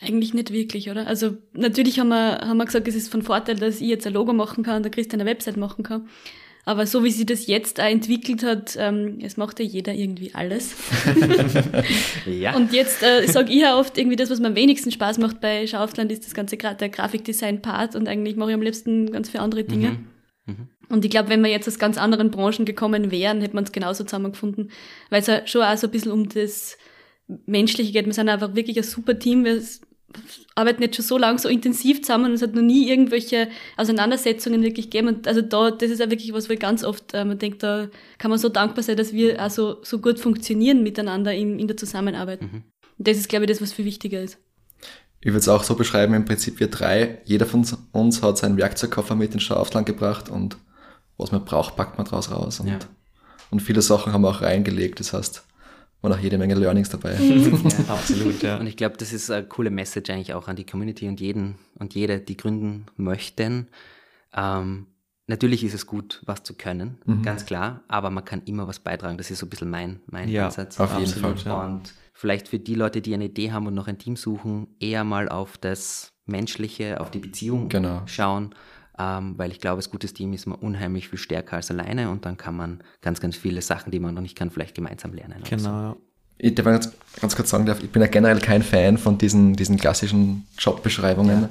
Eigentlich 0.03 0.35
nicht 0.35 0.53
wirklich, 0.53 0.91
oder? 0.91 1.07
Also 1.07 1.37
natürlich 1.53 2.01
haben 2.01 2.09
wir, 2.09 2.39
haben 2.41 2.57
wir 2.57 2.65
gesagt, 2.65 2.89
es 2.89 2.95
ist 2.95 3.09
von 3.09 3.23
Vorteil, 3.23 3.57
dass 3.57 3.81
ich 3.81 3.89
jetzt 3.89 4.07
ein 4.07 4.13
Logo 4.13 4.33
machen 4.33 4.65
kann 4.65 4.77
und 4.77 4.83
der 4.83 4.91
Christian 4.91 5.21
eine 5.21 5.31
Website 5.31 5.57
machen 5.57 5.85
kann. 5.85 6.09
Aber 6.65 6.87
so 6.87 7.03
wie 7.03 7.11
sie 7.11 7.27
das 7.27 7.49
jetzt 7.49 7.81
auch 7.81 7.85
entwickelt 7.85 8.45
hat, 8.45 8.77
ähm, 8.79 9.19
es 9.21 9.37
macht 9.37 9.59
ja 9.59 9.65
jeder 9.65 9.95
irgendwie 9.95 10.33
alles. 10.35 10.77
ja. 12.27 12.55
Und 12.55 12.73
jetzt 12.73 13.03
äh, 13.03 13.27
sage 13.27 13.53
ich 13.53 13.61
ja 13.61 13.77
oft 13.79 13.99
irgendwie 13.99 14.17
das, 14.17 14.31
was 14.31 14.39
mir 14.39 14.47
am 14.49 14.55
wenigsten 14.55 14.93
Spaß 14.93 15.19
macht 15.19 15.41
bei 15.41 15.67
Schaufland, 15.67 16.13
ist 16.13 16.25
das 16.25 16.35
ganze 16.35 16.57
der 16.57 16.89
Grafikdesign-Part 16.89 17.97
und 17.97 18.09
eigentlich 18.09 18.37
mache 18.37 18.51
ich 18.51 18.55
am 18.55 18.63
liebsten 18.63 19.11
ganz 19.11 19.31
viele 19.31 19.43
andere 19.43 19.65
Dinge. 19.65 19.91
Mhm. 19.91 20.07
Mhm. 20.47 20.69
Und 20.89 21.05
ich 21.05 21.11
glaube, 21.11 21.31
wenn 21.31 21.43
wir 21.43 21.51
jetzt 21.51 21.67
aus 21.67 21.81
ganz 21.81 21.99
anderen 21.99 22.31
Branchen 22.31 22.65
gekommen 22.65 23.11
wären, 23.11 23.41
hätte 23.41 23.55
man 23.55 23.65
es 23.65 23.73
genauso 23.73 24.05
zusammengefunden, 24.05 24.71
weil 25.11 25.21
es 25.21 25.27
ja 25.27 25.47
schon 25.47 25.63
auch 25.63 25.77
so 25.77 25.89
ein 25.89 25.91
bisschen 25.91 26.13
um 26.13 26.29
das 26.29 26.77
Menschliche 27.47 27.93
geht. 27.93 28.07
Wir 28.07 28.13
sind 28.13 28.29
einfach 28.29 28.55
wirklich 28.55 28.77
ein 28.77 28.83
super 28.85 29.19
Team. 29.19 29.45
Wir 29.45 29.61
arbeiten 30.55 30.83
jetzt 30.83 30.97
schon 30.97 31.05
so 31.05 31.19
lange 31.19 31.39
so 31.39 31.49
intensiv 31.49 32.03
zusammen 32.03 32.27
und 32.27 32.33
es 32.33 32.43
hat 32.43 32.55
noch 32.55 32.63
nie 32.63 32.89
irgendwelche 32.89 33.49
Auseinandersetzungen 33.77 34.63
wirklich 34.63 34.91
gegeben. 34.91 35.09
Und 35.09 35.29
also 35.29 35.43
da, 35.43 35.71
das 35.71 35.91
ist 35.91 36.01
ja 36.01 36.11
wirklich 36.11 36.33
was, 36.33 36.49
wo 36.49 36.53
ich 36.53 36.61
ganz 36.61 36.85
oft, 36.85 37.15
äh, 37.15 37.25
man 37.25 37.39
denkt, 37.39 37.63
da 37.63 37.89
kann 38.19 38.31
man 38.31 38.39
so 38.39 38.49
dankbar 38.49 38.83
sein, 38.83 38.97
dass 38.97 39.13
wir 39.13 39.41
also 39.41 39.79
so 39.83 39.99
gut 39.99 40.19
funktionieren 40.19 40.83
miteinander 40.83 41.33
in, 41.35 41.59
in 41.59 41.67
der 41.67 41.77
Zusammenarbeit. 41.77 42.43
Mhm. 42.43 42.65
Und 42.99 43.09
das 43.09 43.17
ist, 43.17 43.29
glaube 43.29 43.45
ich, 43.45 43.51
das, 43.51 43.61
was 43.63 43.73
viel 43.73 43.85
wichtiger 43.85 44.23
ist. 44.23 44.39
Ich 45.21 45.29
würde 45.29 45.39
es 45.39 45.49
auch 45.49 45.63
so 45.63 45.77
beschreiben, 45.77 46.15
im 46.15 46.25
Prinzip 46.25 46.59
wir 46.59 46.67
drei, 46.67 47.21
jeder 47.25 47.47
von 47.47 47.65
uns 47.93 48.23
hat 48.23 48.39
seinen 48.39 48.57
Werkzeugkoffer 48.57 49.15
mit 49.15 49.35
in 49.35 49.41
den 49.41 49.57
Ausland 49.57 49.87
gebracht 49.87 50.29
und 50.29 50.57
was 51.17 51.31
man 51.31 51.45
braucht, 51.45 51.77
packt 51.77 51.97
man 51.97 52.07
draus 52.07 52.31
raus. 52.33 52.59
Und, 52.59 52.69
ja. 52.69 52.79
und 53.51 53.61
viele 53.61 53.83
Sachen 53.83 54.13
haben 54.13 54.23
wir 54.23 54.31
auch 54.31 54.43
reingelegt. 54.43 54.99
Das 54.99 55.13
heißt, 55.13 55.45
und 56.03 56.13
auch 56.13 56.19
jede 56.19 56.37
Menge 56.37 56.55
Learnings 56.55 56.91
dabei. 56.91 57.15
ja, 57.19 57.85
absolut, 57.89 58.43
ja. 58.43 58.59
Und 58.59 58.67
ich 58.67 58.77
glaube, 58.77 58.97
das 58.99 59.13
ist 59.13 59.31
eine 59.31 59.47
coole 59.47 59.71
Message 59.71 60.11
eigentlich 60.11 60.35
auch 60.35 60.49
an 60.49 60.57
die 60.57 60.67
Community 60.67 61.09
und 61.09 61.21
jeden 61.21 61.59
und 61.79 61.95
jede, 61.95 62.21
die 62.21 62.37
gründen 62.37 62.87
möchten. 62.97 63.69
Ähm, 64.35 64.89
natürlich 65.29 65.65
ist 65.65 65.75
es 65.75 65.87
gut, 65.87 66.21
was 66.27 66.43
zu 66.43 66.55
können, 66.55 66.99
mhm. 67.07 67.23
ganz 67.23 67.47
klar, 67.47 67.83
aber 67.89 68.11
man 68.11 68.25
kann 68.25 68.43
immer 68.45 68.67
was 68.67 68.81
beitragen. 68.81 69.17
Das 69.17 69.31
ist 69.31 69.39
so 69.39 69.47
ein 69.47 69.51
bisschen 69.51 69.71
mein, 69.71 70.01
mein 70.07 70.29
ja, 70.29 70.47
Ansatz. 70.47 70.79
Auf 70.81 70.99
jeden 70.99 71.13
Fall. 71.13 71.37
Ja. 71.45 71.65
Und 71.65 71.95
vielleicht 72.13 72.49
für 72.49 72.59
die 72.59 72.75
Leute, 72.75 73.01
die 73.01 73.15
eine 73.15 73.27
Idee 73.27 73.53
haben 73.53 73.67
und 73.69 73.75
noch 73.75 73.87
ein 73.87 73.99
Team 73.99 74.17
suchen, 74.17 74.67
eher 74.81 75.05
mal 75.05 75.29
auf 75.29 75.57
das 75.57 76.13
Menschliche, 76.27 77.01
auf 77.01 77.11
die 77.11 77.19
Beziehung 77.21 77.69
genau. 77.69 78.03
schauen 78.07 78.55
ähm, 78.99 79.35
weil 79.39 79.51
ich 79.51 79.61
glaube, 79.61 79.77
als 79.77 79.91
gutes 79.91 80.13
Team 80.13 80.33
ist 80.33 80.47
man 80.47 80.59
unheimlich 80.59 81.09
viel 81.09 81.19
stärker 81.19 81.57
als 81.57 81.71
alleine 81.71 82.11
und 82.11 82.27
dann 82.27 82.37
kann 82.37 82.57
man 82.57 82.83
ganz, 83.01 83.21
ganz 83.21 83.37
viele 83.37 83.63
Sachen, 83.63 83.91
die 83.91 84.01
man 84.01 84.15
noch 84.15 84.23
nicht 84.23 84.37
kann, 84.37 84.51
vielleicht 84.51 84.75
gemeinsam 84.75 85.15
lernen. 85.15 85.43
Genau. 85.49 85.93
So. 85.93 85.97
Ich 86.39 86.55
darf 86.55 86.67
ganz, 86.67 86.93
ganz 87.21 87.37
kurz 87.37 87.51
sagen 87.51 87.67
darf, 87.67 87.83
ich 87.83 87.91
bin 87.91 88.03
ja 88.03 88.09
generell 88.09 88.41
kein 88.41 88.63
Fan 88.63 88.99
von 88.99 89.17
diesen, 89.17 89.55
diesen 89.55 89.79
klassischen 89.79 90.47
Jobbeschreibungen, 90.59 91.43
ja. 91.43 91.49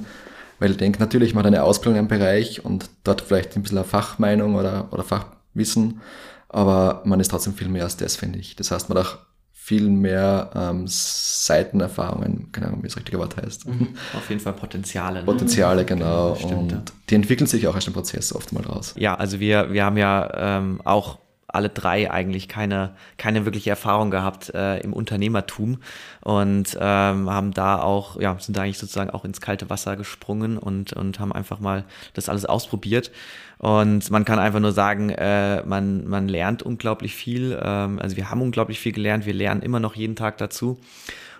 weil 0.59 0.71
ich 0.71 0.77
denke, 0.77 0.99
natürlich 0.99 1.33
macht 1.33 1.45
eine 1.45 1.63
Ausbildung 1.63 1.99
im 1.99 2.07
Bereich 2.07 2.63
und 2.65 2.89
dort 3.03 3.21
vielleicht 3.21 3.55
ein 3.55 3.63
bisschen 3.63 3.77
eine 3.77 3.87
Fachmeinung 3.87 4.55
oder, 4.55 4.89
oder 4.91 5.03
Fachwissen, 5.03 6.01
aber 6.49 7.01
man 7.05 7.19
ist 7.19 7.29
trotzdem 7.29 7.53
viel 7.53 7.69
mehr 7.69 7.85
als 7.85 7.97
das, 7.97 8.17
finde 8.17 8.39
ich. 8.39 8.55
Das 8.55 8.71
heißt, 8.71 8.89
man 8.89 8.97
hat 8.97 9.05
auch 9.05 9.17
viel 9.63 9.89
mehr 9.89 10.49
ähm, 10.55 10.85
Seitenerfahrungen, 10.87 12.51
keine 12.51 12.67
Ahnung, 12.67 12.79
wie 12.81 12.87
das 12.87 12.97
richtige 12.97 13.19
Wort 13.19 13.37
heißt. 13.37 13.67
Mhm. 13.67 13.89
Auf 14.17 14.27
jeden 14.27 14.41
Fall 14.41 14.53
Potenziale. 14.53 15.19
Ne? 15.19 15.25
Potenziale, 15.25 15.85
genau. 15.85 16.35
Stimmt, 16.35 16.53
und 16.53 16.71
ja. 16.71 16.83
die 17.09 17.15
entwickeln 17.15 17.45
sich 17.45 17.67
auch 17.67 17.75
aus 17.75 17.85
dem 17.85 17.93
Prozess 17.93 18.33
oft 18.33 18.51
mal 18.53 18.63
raus. 18.63 18.95
Ja, 18.97 19.13
also 19.13 19.39
wir, 19.39 19.71
wir 19.71 19.85
haben 19.85 19.97
ja 19.97 20.57
ähm, 20.57 20.81
auch 20.83 21.19
alle 21.53 21.69
drei 21.69 22.09
eigentlich 22.11 22.47
keine, 22.47 22.91
keine 23.17 23.45
wirkliche 23.45 23.69
Erfahrung 23.69 24.11
gehabt 24.11 24.53
äh, 24.53 24.79
im 24.79 24.93
Unternehmertum 24.93 25.79
und 26.21 26.77
ähm, 26.79 27.29
haben 27.29 27.53
da 27.53 27.81
auch, 27.81 28.19
ja, 28.19 28.37
sind 28.39 28.57
da 28.57 28.63
eigentlich 28.63 28.79
sozusagen 28.79 29.09
auch 29.09 29.25
ins 29.25 29.41
kalte 29.41 29.69
Wasser 29.69 29.95
gesprungen 29.95 30.57
und, 30.57 30.93
und 30.93 31.19
haben 31.19 31.31
einfach 31.31 31.59
mal 31.59 31.83
das 32.13 32.29
alles 32.29 32.45
ausprobiert. 32.45 33.11
Und 33.57 34.09
man 34.09 34.25
kann 34.25 34.39
einfach 34.39 34.59
nur 34.59 34.71
sagen, 34.71 35.09
äh, 35.09 35.63
man, 35.63 36.07
man 36.07 36.27
lernt 36.27 36.63
unglaublich 36.63 37.13
viel. 37.13 37.59
Ähm, 37.61 37.99
also 37.99 38.17
wir 38.17 38.31
haben 38.31 38.41
unglaublich 38.41 38.79
viel 38.79 38.91
gelernt, 38.91 39.25
wir 39.25 39.35
lernen 39.35 39.61
immer 39.61 39.79
noch 39.79 39.95
jeden 39.95 40.15
Tag 40.15 40.37
dazu. 40.39 40.79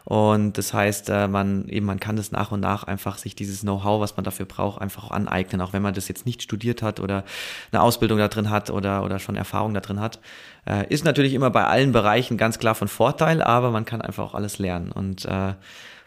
Und 0.04 0.58
das 0.58 0.74
heißt, 0.74 1.10
äh, 1.10 1.28
man 1.28 1.68
eben, 1.68 1.86
man 1.86 2.00
kann 2.00 2.16
das 2.16 2.32
nach 2.32 2.52
und 2.52 2.60
nach 2.60 2.84
einfach 2.84 3.18
sich 3.18 3.36
dieses 3.36 3.62
Know-how, 3.62 4.02
was 4.02 4.18
man 4.18 4.24
dafür 4.24 4.46
braucht, 4.46 4.82
einfach 4.82 5.06
auch 5.06 5.12
aneignen, 5.12 5.62
auch 5.62 5.74
wenn 5.74 5.82
man 5.82 5.94
das 5.94 6.08
jetzt 6.08 6.26
nicht 6.26 6.42
studiert 6.42 6.82
hat 6.82 7.00
oder 7.00 7.24
eine 7.72 7.82
Ausbildung 7.82 8.18
da 8.18 8.28
drin 8.28 8.50
hat 8.50 8.70
oder, 8.70 9.04
oder 9.04 9.20
schon 9.20 9.36
Erfahrung 9.36 9.74
da 9.74 9.80
drin 9.80 10.00
hat. 10.00 10.20
Äh, 10.66 10.92
ist 10.92 11.06
natürlich 11.06 11.34
immer 11.34 11.50
bei 11.50 11.66
allen 11.66 11.92
Bereichen 11.92 12.38
ganz 12.38 12.60
klar 12.60 12.76
von 12.76 12.88
Vorteil, 12.88 13.42
aber 13.42 13.72
man 13.72 13.86
kann 13.86 14.02
einfach 14.02 14.24
auch 14.24 14.36
alles 14.36 14.60
lernen. 14.60 14.92
Und 14.92 15.26
äh, 15.26 15.54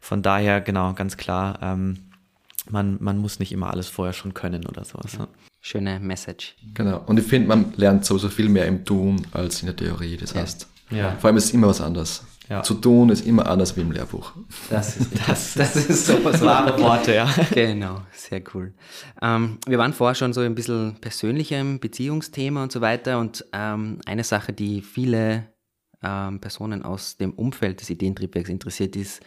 von 0.01 0.23
daher, 0.23 0.61
genau, 0.61 0.93
ganz 0.93 1.17
klar, 1.17 1.59
ähm, 1.63 1.99
man, 2.69 2.97
man 3.01 3.19
muss 3.19 3.39
nicht 3.39 3.53
immer 3.53 3.71
alles 3.71 3.89
vorher 3.89 4.13
schon 4.13 4.35
können 4.35 4.67
oder 4.67 4.85
sowas. 4.85 5.15
Ja. 5.19 5.29
Schöne 5.61 5.99
Message. 5.99 6.57
Genau. 6.75 7.03
Und 7.07 7.19
ich 7.19 7.27
finde, 7.27 7.49
man 7.49 7.73
lernt 7.77 8.05
sowieso 8.05 8.29
viel 8.29 8.51
mehr 8.51 8.67
im 8.67 8.85
Tun 8.85 9.27
als 9.33 9.63
in 9.63 9.67
der 9.67 9.77
Theorie. 9.77 10.17
Das 10.19 10.35
heißt, 10.35 10.69
ja. 10.91 11.13
vor 11.13 11.29
allem 11.29 11.39
ist 11.39 11.47
es 11.47 11.55
immer 11.55 11.69
was 11.69 11.81
anderes. 11.81 12.23
Ja. 12.49 12.63
Zu 12.63 12.75
tun 12.75 13.09
ist 13.09 13.27
immer 13.27 13.47
anders 13.47 13.75
wie 13.77 13.81
im 13.81 13.91
Lehrbuch. 13.91 14.33
Das 14.69 14.97
ist, 14.97 15.13
das, 15.29 15.55
das 15.55 15.77
ist 15.77 16.07
so 16.07 16.23
was 16.25 16.43
wahre 16.43 16.79
Worte, 16.79 17.15
ja. 17.15 17.29
Genau, 17.53 18.03
sehr 18.13 18.43
cool. 18.55 18.75
Ähm, 19.23 19.59
wir 19.67 19.79
waren 19.79 19.95
vorher 19.95 20.15
schon 20.15 20.33
so 20.35 20.43
ein 20.43 20.55
bisschen 20.55 20.97
persönlicher 21.01 21.59
im 21.59 21.81
Beziehungsthema 21.81 22.63
und 22.63 22.71
so 22.71 22.83
weiter. 22.83 23.19
Und 23.19 23.47
ähm, 23.53 23.99
eine 24.05 24.25
Sache, 24.25 24.53
die 24.53 24.83
viele 24.83 25.47
ähm, 26.03 26.41
Personen 26.41 26.83
aus 26.83 27.17
dem 27.17 27.33
Umfeld 27.33 27.81
des 27.81 27.89
Ideentriebwerks 27.89 28.51
interessiert, 28.51 28.95
ist, 28.95 29.23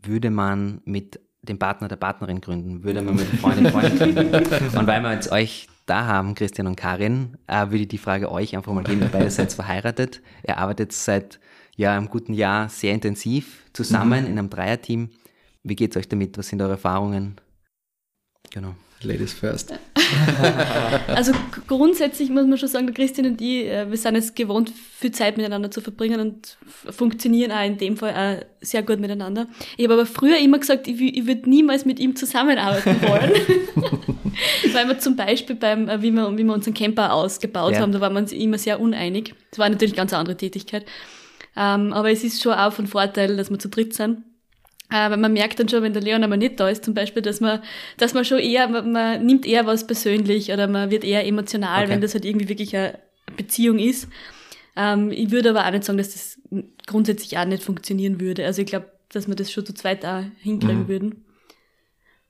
würde 0.00 0.30
man 0.30 0.80
mit 0.84 1.20
dem 1.42 1.58
Partner 1.58 1.88
der 1.88 1.96
Partnerin 1.96 2.40
gründen, 2.40 2.84
würde 2.84 3.02
man 3.02 3.16
mit 3.16 3.26
Freundin 3.26 3.70
Freundin 3.70 3.98
gründen. 3.98 4.34
und 4.78 4.86
weil 4.86 5.02
wir 5.02 5.12
jetzt 5.12 5.30
euch 5.32 5.68
da 5.86 6.06
haben, 6.06 6.34
Christian 6.34 6.66
und 6.66 6.76
Karin, 6.76 7.36
äh, 7.46 7.66
würde 7.66 7.78
ich 7.78 7.88
die 7.88 7.98
Frage 7.98 8.30
euch 8.30 8.56
einfach 8.56 8.72
mal 8.72 8.84
geben, 8.84 9.02
ihr 9.02 9.08
beide 9.08 9.30
seid 9.30 9.52
verheiratet, 9.52 10.22
ihr 10.46 10.56
arbeitet 10.56 10.92
seit 10.92 11.40
ja, 11.76 11.96
einem 11.96 12.08
guten 12.08 12.34
Jahr 12.34 12.68
sehr 12.68 12.92
intensiv 12.94 13.64
zusammen 13.72 14.20
mhm. 14.20 14.26
in 14.26 14.38
einem 14.38 14.50
Dreierteam. 14.50 15.10
Wie 15.62 15.76
geht 15.76 15.92
es 15.92 15.96
euch 15.96 16.08
damit? 16.08 16.38
Was 16.38 16.48
sind 16.48 16.60
eure 16.62 16.72
Erfahrungen? 16.72 17.36
Genau. 18.52 18.74
Ladies 19.04 19.32
first. 19.32 19.72
also 21.08 21.32
grundsätzlich 21.66 22.30
muss 22.30 22.46
man 22.46 22.56
schon 22.58 22.68
sagen, 22.68 22.86
der 22.86 22.94
Christian 22.94 23.26
und 23.26 23.40
ich, 23.40 23.66
äh, 23.66 23.90
wir 23.90 23.96
sind 23.96 24.16
es 24.16 24.34
gewohnt, 24.34 24.70
viel 24.70 25.12
Zeit 25.12 25.36
miteinander 25.36 25.70
zu 25.70 25.80
verbringen 25.80 26.20
und 26.20 26.56
funktionieren 26.90 27.52
auch 27.52 27.64
in 27.64 27.76
dem 27.76 27.96
Fall 27.96 28.14
auch 28.14 28.64
sehr 28.64 28.82
gut 28.82 29.00
miteinander. 29.00 29.46
Ich 29.76 29.84
habe 29.84 29.94
aber 29.94 30.06
früher 30.06 30.38
immer 30.38 30.58
gesagt, 30.58 30.88
ich, 30.88 31.00
ich 31.00 31.26
würde 31.26 31.48
niemals 31.48 31.84
mit 31.84 31.98
ihm 31.98 32.16
zusammenarbeiten 32.16 33.02
wollen. 33.02 33.32
Weil 34.72 34.88
wir 34.88 34.98
zum 34.98 35.16
Beispiel 35.16 35.56
beim, 35.56 35.88
äh, 35.88 36.02
wie 36.02 36.10
wir, 36.10 36.36
wie 36.36 36.44
wir 36.44 36.54
unseren 36.54 36.74
Camper 36.74 37.12
ausgebaut 37.12 37.74
ja. 37.74 37.80
haben, 37.80 37.92
da 37.92 38.00
waren 38.00 38.14
wir 38.14 38.20
uns 38.20 38.32
immer 38.32 38.58
sehr 38.58 38.80
uneinig. 38.80 39.34
Das 39.50 39.58
war 39.58 39.68
natürlich 39.68 39.94
ganz 39.94 40.12
eine 40.12 40.20
andere 40.20 40.36
Tätigkeit. 40.36 40.86
Ähm, 41.56 41.92
aber 41.92 42.10
es 42.10 42.24
ist 42.24 42.42
schon 42.42 42.52
auch 42.52 42.72
von 42.72 42.86
Vorteil, 42.86 43.36
dass 43.36 43.50
wir 43.50 43.58
zu 43.58 43.68
dritt 43.68 43.94
sind. 43.94 44.24
Äh, 44.90 45.10
weil 45.10 45.16
man 45.16 45.32
merkt 45.32 45.58
dann 45.58 45.68
schon, 45.68 45.82
wenn 45.82 45.92
der 45.92 46.02
Leon 46.02 46.24
aber 46.24 46.36
nicht 46.36 46.60
da 46.60 46.68
ist, 46.68 46.84
zum 46.84 46.94
Beispiel, 46.94 47.22
dass 47.22 47.40
man, 47.40 47.62
dass 47.96 48.14
man 48.14 48.24
schon 48.24 48.38
eher, 48.38 48.68
man, 48.68 48.92
man 48.92 49.24
nimmt 49.24 49.46
eher 49.46 49.66
was 49.66 49.86
persönlich 49.86 50.52
oder 50.52 50.66
man 50.66 50.90
wird 50.90 51.04
eher 51.04 51.26
emotional, 51.26 51.84
okay. 51.84 51.92
wenn 51.92 52.00
das 52.00 52.14
halt 52.14 52.24
irgendwie 52.24 52.48
wirklich 52.48 52.76
eine 52.76 52.98
Beziehung 53.36 53.78
ist. 53.78 54.08
Ähm, 54.76 55.10
ich 55.10 55.30
würde 55.30 55.50
aber 55.50 55.66
auch 55.66 55.70
nicht 55.70 55.84
sagen, 55.84 55.98
dass 55.98 56.12
das 56.12 56.40
grundsätzlich 56.86 57.38
auch 57.38 57.44
nicht 57.44 57.62
funktionieren 57.62 58.20
würde. 58.20 58.44
Also 58.44 58.62
ich 58.62 58.68
glaube, 58.68 58.90
dass 59.10 59.26
wir 59.26 59.34
das 59.34 59.50
schon 59.50 59.64
zu 59.64 59.74
zweit 59.74 60.04
auch 60.04 60.22
hinkriegen 60.40 60.82
mhm. 60.82 60.88
würden. 60.88 61.24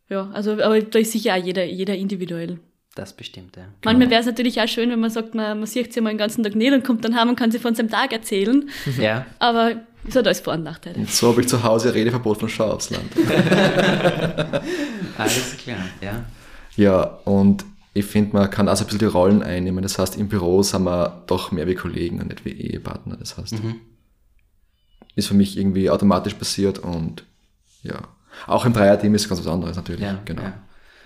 Ja, 0.08 0.30
also, 0.32 0.52
aber 0.52 0.80
da 0.80 0.98
ist 0.98 1.12
sicher 1.12 1.34
auch 1.34 1.42
jeder, 1.42 1.64
jeder 1.64 1.96
individuell. 1.96 2.60
Das 2.94 3.12
bestimmt, 3.12 3.56
ja. 3.56 3.64
Manchmal 3.84 4.08
wäre 4.08 4.20
es 4.20 4.26
natürlich 4.26 4.60
auch 4.60 4.68
schön, 4.68 4.88
wenn 4.90 5.00
man 5.00 5.10
sagt, 5.10 5.34
man, 5.34 5.58
man 5.58 5.66
sieht 5.66 5.92
sie 5.92 6.00
mal 6.00 6.10
den 6.10 6.18
ganzen 6.18 6.44
Tag 6.44 6.54
nicht 6.54 6.72
und 6.72 6.84
kommt 6.84 7.04
dann 7.04 7.16
heim 7.16 7.28
und 7.28 7.36
kann 7.36 7.50
sie 7.50 7.58
von 7.58 7.74
seinem 7.74 7.90
Tag 7.90 8.12
erzählen. 8.12 8.68
Ja. 9.00 9.26
Aber 9.40 9.72
es 10.06 10.14
hat 10.14 10.26
alles 10.26 10.40
Vor- 10.40 10.54
und 10.54 10.62
Nachteile. 10.62 10.96
Und 10.96 11.10
so 11.10 11.28
habe 11.28 11.40
ich 11.40 11.48
zu 11.48 11.62
Hause 11.62 11.92
Redeverbot 11.92 12.38
von 12.38 12.48
Schau 12.48 12.70
aufs 12.70 12.90
Land. 12.90 13.10
alles 15.18 15.56
klar, 15.56 15.78
ja. 16.00 16.24
Ja, 16.76 17.02
und 17.24 17.64
ich 17.94 18.04
finde, 18.04 18.36
man 18.36 18.50
kann 18.50 18.68
also 18.68 18.84
ein 18.84 18.86
bisschen 18.86 18.98
die 19.00 19.04
Rollen 19.06 19.42
einnehmen. 19.42 19.82
Das 19.82 19.98
heißt, 19.98 20.16
im 20.16 20.28
Büro 20.28 20.62
sind 20.62 20.84
wir 20.84 21.22
doch 21.26 21.52
mehr 21.52 21.66
wie 21.66 21.74
Kollegen 21.74 22.20
und 22.20 22.28
nicht 22.28 22.44
wie 22.44 22.50
Ehepartner. 22.50 23.16
Das 23.16 23.38
heißt, 23.38 23.54
mhm. 23.54 23.76
ist 25.16 25.28
für 25.28 25.34
mich 25.34 25.56
irgendwie 25.56 25.90
automatisch 25.90 26.34
passiert 26.34 26.78
und 26.78 27.24
ja. 27.82 27.98
Auch 28.46 28.66
im 28.66 28.72
Dreierteam 28.72 29.14
ist 29.14 29.28
ganz 29.28 29.40
was 29.40 29.46
anderes 29.46 29.76
natürlich. 29.76 30.02
Ja, 30.02 30.20
genau. 30.24 30.42
Ja. 30.42 30.54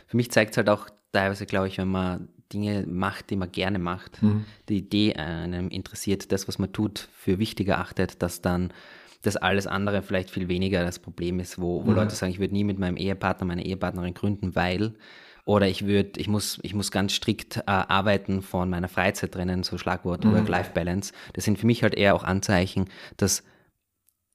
Für 0.09 0.17
mich 0.17 0.31
zeigt 0.33 0.53
es 0.53 0.57
halt 0.57 0.69
auch 0.69 0.89
teilweise, 1.13 1.47
glaube 1.47 1.69
ich, 1.69 1.79
wenn 1.79 1.89
man 1.89 2.29
Dinge 2.53 2.85
macht, 2.87 3.31
die 3.31 3.37
man 3.37 3.53
gerne 3.53 3.79
macht, 3.79 4.23
mhm. 4.23 4.45
die 4.69 4.79
Idee 4.79 5.15
einem 5.15 5.69
interessiert, 5.69 6.33
das, 6.33 6.49
was 6.49 6.59
man 6.59 6.73
tut, 6.73 7.09
für 7.13 7.39
wichtiger 7.39 7.79
achtet, 7.79 8.23
dass 8.23 8.41
dann 8.41 8.73
das 9.23 9.37
alles 9.37 9.67
andere 9.67 10.03
vielleicht 10.03 10.31
viel 10.31 10.49
weniger 10.49 10.85
das 10.85 10.99
Problem 10.99 11.41
ist, 11.41 11.61
wo, 11.61 11.85
wo 11.85 11.91
mhm. 11.91 11.97
Leute 11.97 12.15
sagen, 12.15 12.33
ich 12.33 12.39
würde 12.39 12.55
nie 12.55 12.65
mit 12.65 12.79
meinem 12.79 12.97
Ehepartner, 12.97 13.47
meiner 13.47 13.65
Ehepartnerin 13.65 14.15
gründen, 14.15 14.57
weil 14.57 14.95
oder 15.45 15.67
ich 15.67 15.87
würde, 15.87 16.21
ich 16.21 16.29
muss, 16.29 16.59
ich 16.63 16.75
muss 16.75 16.91
ganz 16.91 17.15
strikt 17.15 17.57
äh, 17.57 17.63
arbeiten 17.67 18.43
von 18.43 18.69
meiner 18.69 18.89
Freizeit 18.89 19.33
trennen, 19.33 19.63
so 19.63 19.79
Schlagwort 19.79 20.25
mhm. 20.25 20.35
Work-Life-Balance. 20.35 21.13
Das 21.33 21.45
sind 21.45 21.59
für 21.59 21.67
mich 21.67 21.83
halt 21.83 21.95
eher 21.95 22.15
auch 22.15 22.25
Anzeichen, 22.25 22.87
dass 23.17 23.45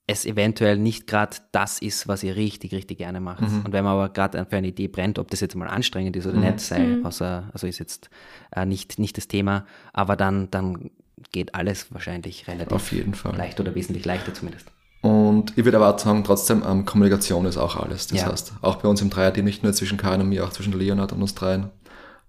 es 0.06 0.26
eventuell 0.26 0.78
nicht 0.78 1.06
gerade 1.06 1.36
das 1.52 1.80
ist, 1.80 2.08
was 2.08 2.22
ihr 2.22 2.36
richtig, 2.36 2.72
richtig 2.74 2.98
gerne 2.98 3.20
macht. 3.20 3.40
Mhm. 3.40 3.62
Und 3.64 3.72
wenn 3.72 3.84
man 3.84 3.94
aber 3.94 4.10
gerade 4.10 4.44
für 4.44 4.56
eine 4.56 4.68
Idee 4.68 4.88
brennt, 4.88 5.18
ob 5.18 5.30
das 5.30 5.40
jetzt 5.40 5.54
mal 5.54 5.68
anstrengend 5.68 6.14
ist 6.16 6.26
oder 6.26 6.36
mhm. 6.36 6.44
nicht, 6.44 6.60
sei, 6.60 6.80
mhm. 6.80 7.06
außer, 7.06 7.48
also 7.52 7.66
ist 7.66 7.78
jetzt 7.78 8.10
äh, 8.54 8.66
nicht, 8.66 8.98
nicht 8.98 9.16
das 9.16 9.28
Thema, 9.28 9.64
aber 9.92 10.16
dann, 10.16 10.50
dann 10.50 10.90
geht 11.32 11.54
alles 11.54 11.92
wahrscheinlich 11.92 12.46
relativ 12.48 12.72
Auf 12.72 12.92
jeden 12.92 13.14
Fall. 13.14 13.34
leicht 13.36 13.58
oder 13.60 13.74
wesentlich 13.74 14.04
leichter 14.04 14.34
zumindest. 14.34 14.66
Und 15.00 15.56
ich 15.56 15.64
würde 15.64 15.76
aber 15.78 15.94
auch 15.94 15.98
sagen, 15.98 16.24
trotzdem, 16.24 16.62
ähm, 16.66 16.84
Kommunikation 16.84 17.44
ist 17.46 17.56
auch 17.56 17.76
alles. 17.76 18.06
Das 18.06 18.20
ja. 18.20 18.30
heißt, 18.30 18.54
auch 18.62 18.76
bei 18.76 18.88
uns 18.88 19.02
im 19.02 19.10
Dreierteam, 19.10 19.44
nicht 19.44 19.62
nur 19.62 19.72
zwischen 19.72 19.98
Karin 19.98 20.20
und 20.20 20.28
mir, 20.28 20.44
auch 20.44 20.50
zwischen 20.50 20.72
Leonard 20.72 21.12
und 21.12 21.20
uns 21.20 21.34
dreien, 21.34 21.70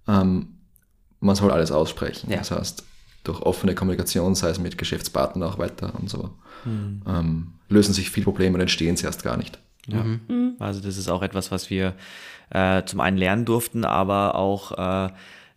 ähm, 0.08 0.60
man 1.20 1.36
soll 1.36 1.52
alles 1.52 1.72
aussprechen. 1.72 2.30
Ja. 2.30 2.38
Das 2.38 2.52
heißt, 2.52 2.84
durch 3.24 3.42
offene 3.42 3.76
Kommunikation, 3.76 4.36
sei 4.36 4.50
es 4.50 4.60
mit 4.60 4.78
Geschäftspartnern 4.78 5.50
auch 5.50 5.58
weiter 5.58 5.94
und 5.98 6.10
so, 6.10 6.32
mhm. 6.66 7.02
ähm, 7.08 7.48
lösen 7.70 7.94
sich 7.94 8.10
viele 8.10 8.26
Probleme 8.26 8.56
und 8.56 8.62
entstehen 8.62 8.98
sie 8.98 9.06
erst 9.06 9.24
gar 9.24 9.38
nicht. 9.38 9.60
Ja. 9.88 10.04
Mhm. 10.04 10.22
mhm. 10.28 10.56
Also 10.60 10.82
das 10.82 10.98
ist 10.98 11.10
auch 11.10 11.22
etwas, 11.22 11.52
was 11.52 11.70
wir 11.70 11.94
äh, 12.50 12.84
zum 12.86 13.00
einen 13.00 13.18
lernen 13.18 13.46
durften, 13.46 13.86
aber 13.86 14.36
auch 14.36 14.72
äh, 15.08 15.10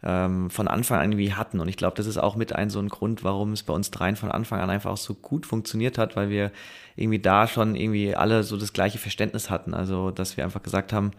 ähm, 0.03 0.51
von 0.51 0.69
Anfang 0.69 1.01
an 1.01 1.13
irgendwie 1.13 1.35
hatten. 1.35 1.61
Und 1.61 1.69
ich 1.69 1.77
glaube, 1.77 1.97
das 1.97 2.07
ist 2.07 2.19
auch 2.19 2.37
mit 2.37 2.55
ein 2.55 2.71
so 2.71 2.79
ein 2.79 2.89
Grund, 2.89 3.25
warum 3.25 3.53
es 3.53 3.63
bei 3.63 3.73
uns 3.73 3.91
dreien 3.91 4.17
von 4.17 4.31
Anfang 4.31 4.61
an 4.61 4.71
einfach 4.71 4.93
auch 4.93 4.99
so 4.99 5.15
gut 5.15 5.47
funktioniert 5.47 5.99
hat, 5.99 6.17
weil 6.17 6.31
wir 6.31 6.53
irgendwie 6.97 7.19
da 7.19 7.47
schon 7.47 7.75
irgendwie 7.75 8.15
alle 8.15 8.43
so 8.43 8.57
das 8.57 8.73
gleiche 8.73 8.99
Verständnis 8.99 9.51
hatten. 9.51 9.75
Also, 9.75 10.11
dass 10.11 10.37
wir 10.37 10.45
einfach 10.45 10.63
gesagt 10.63 10.93
haben, 10.93 11.13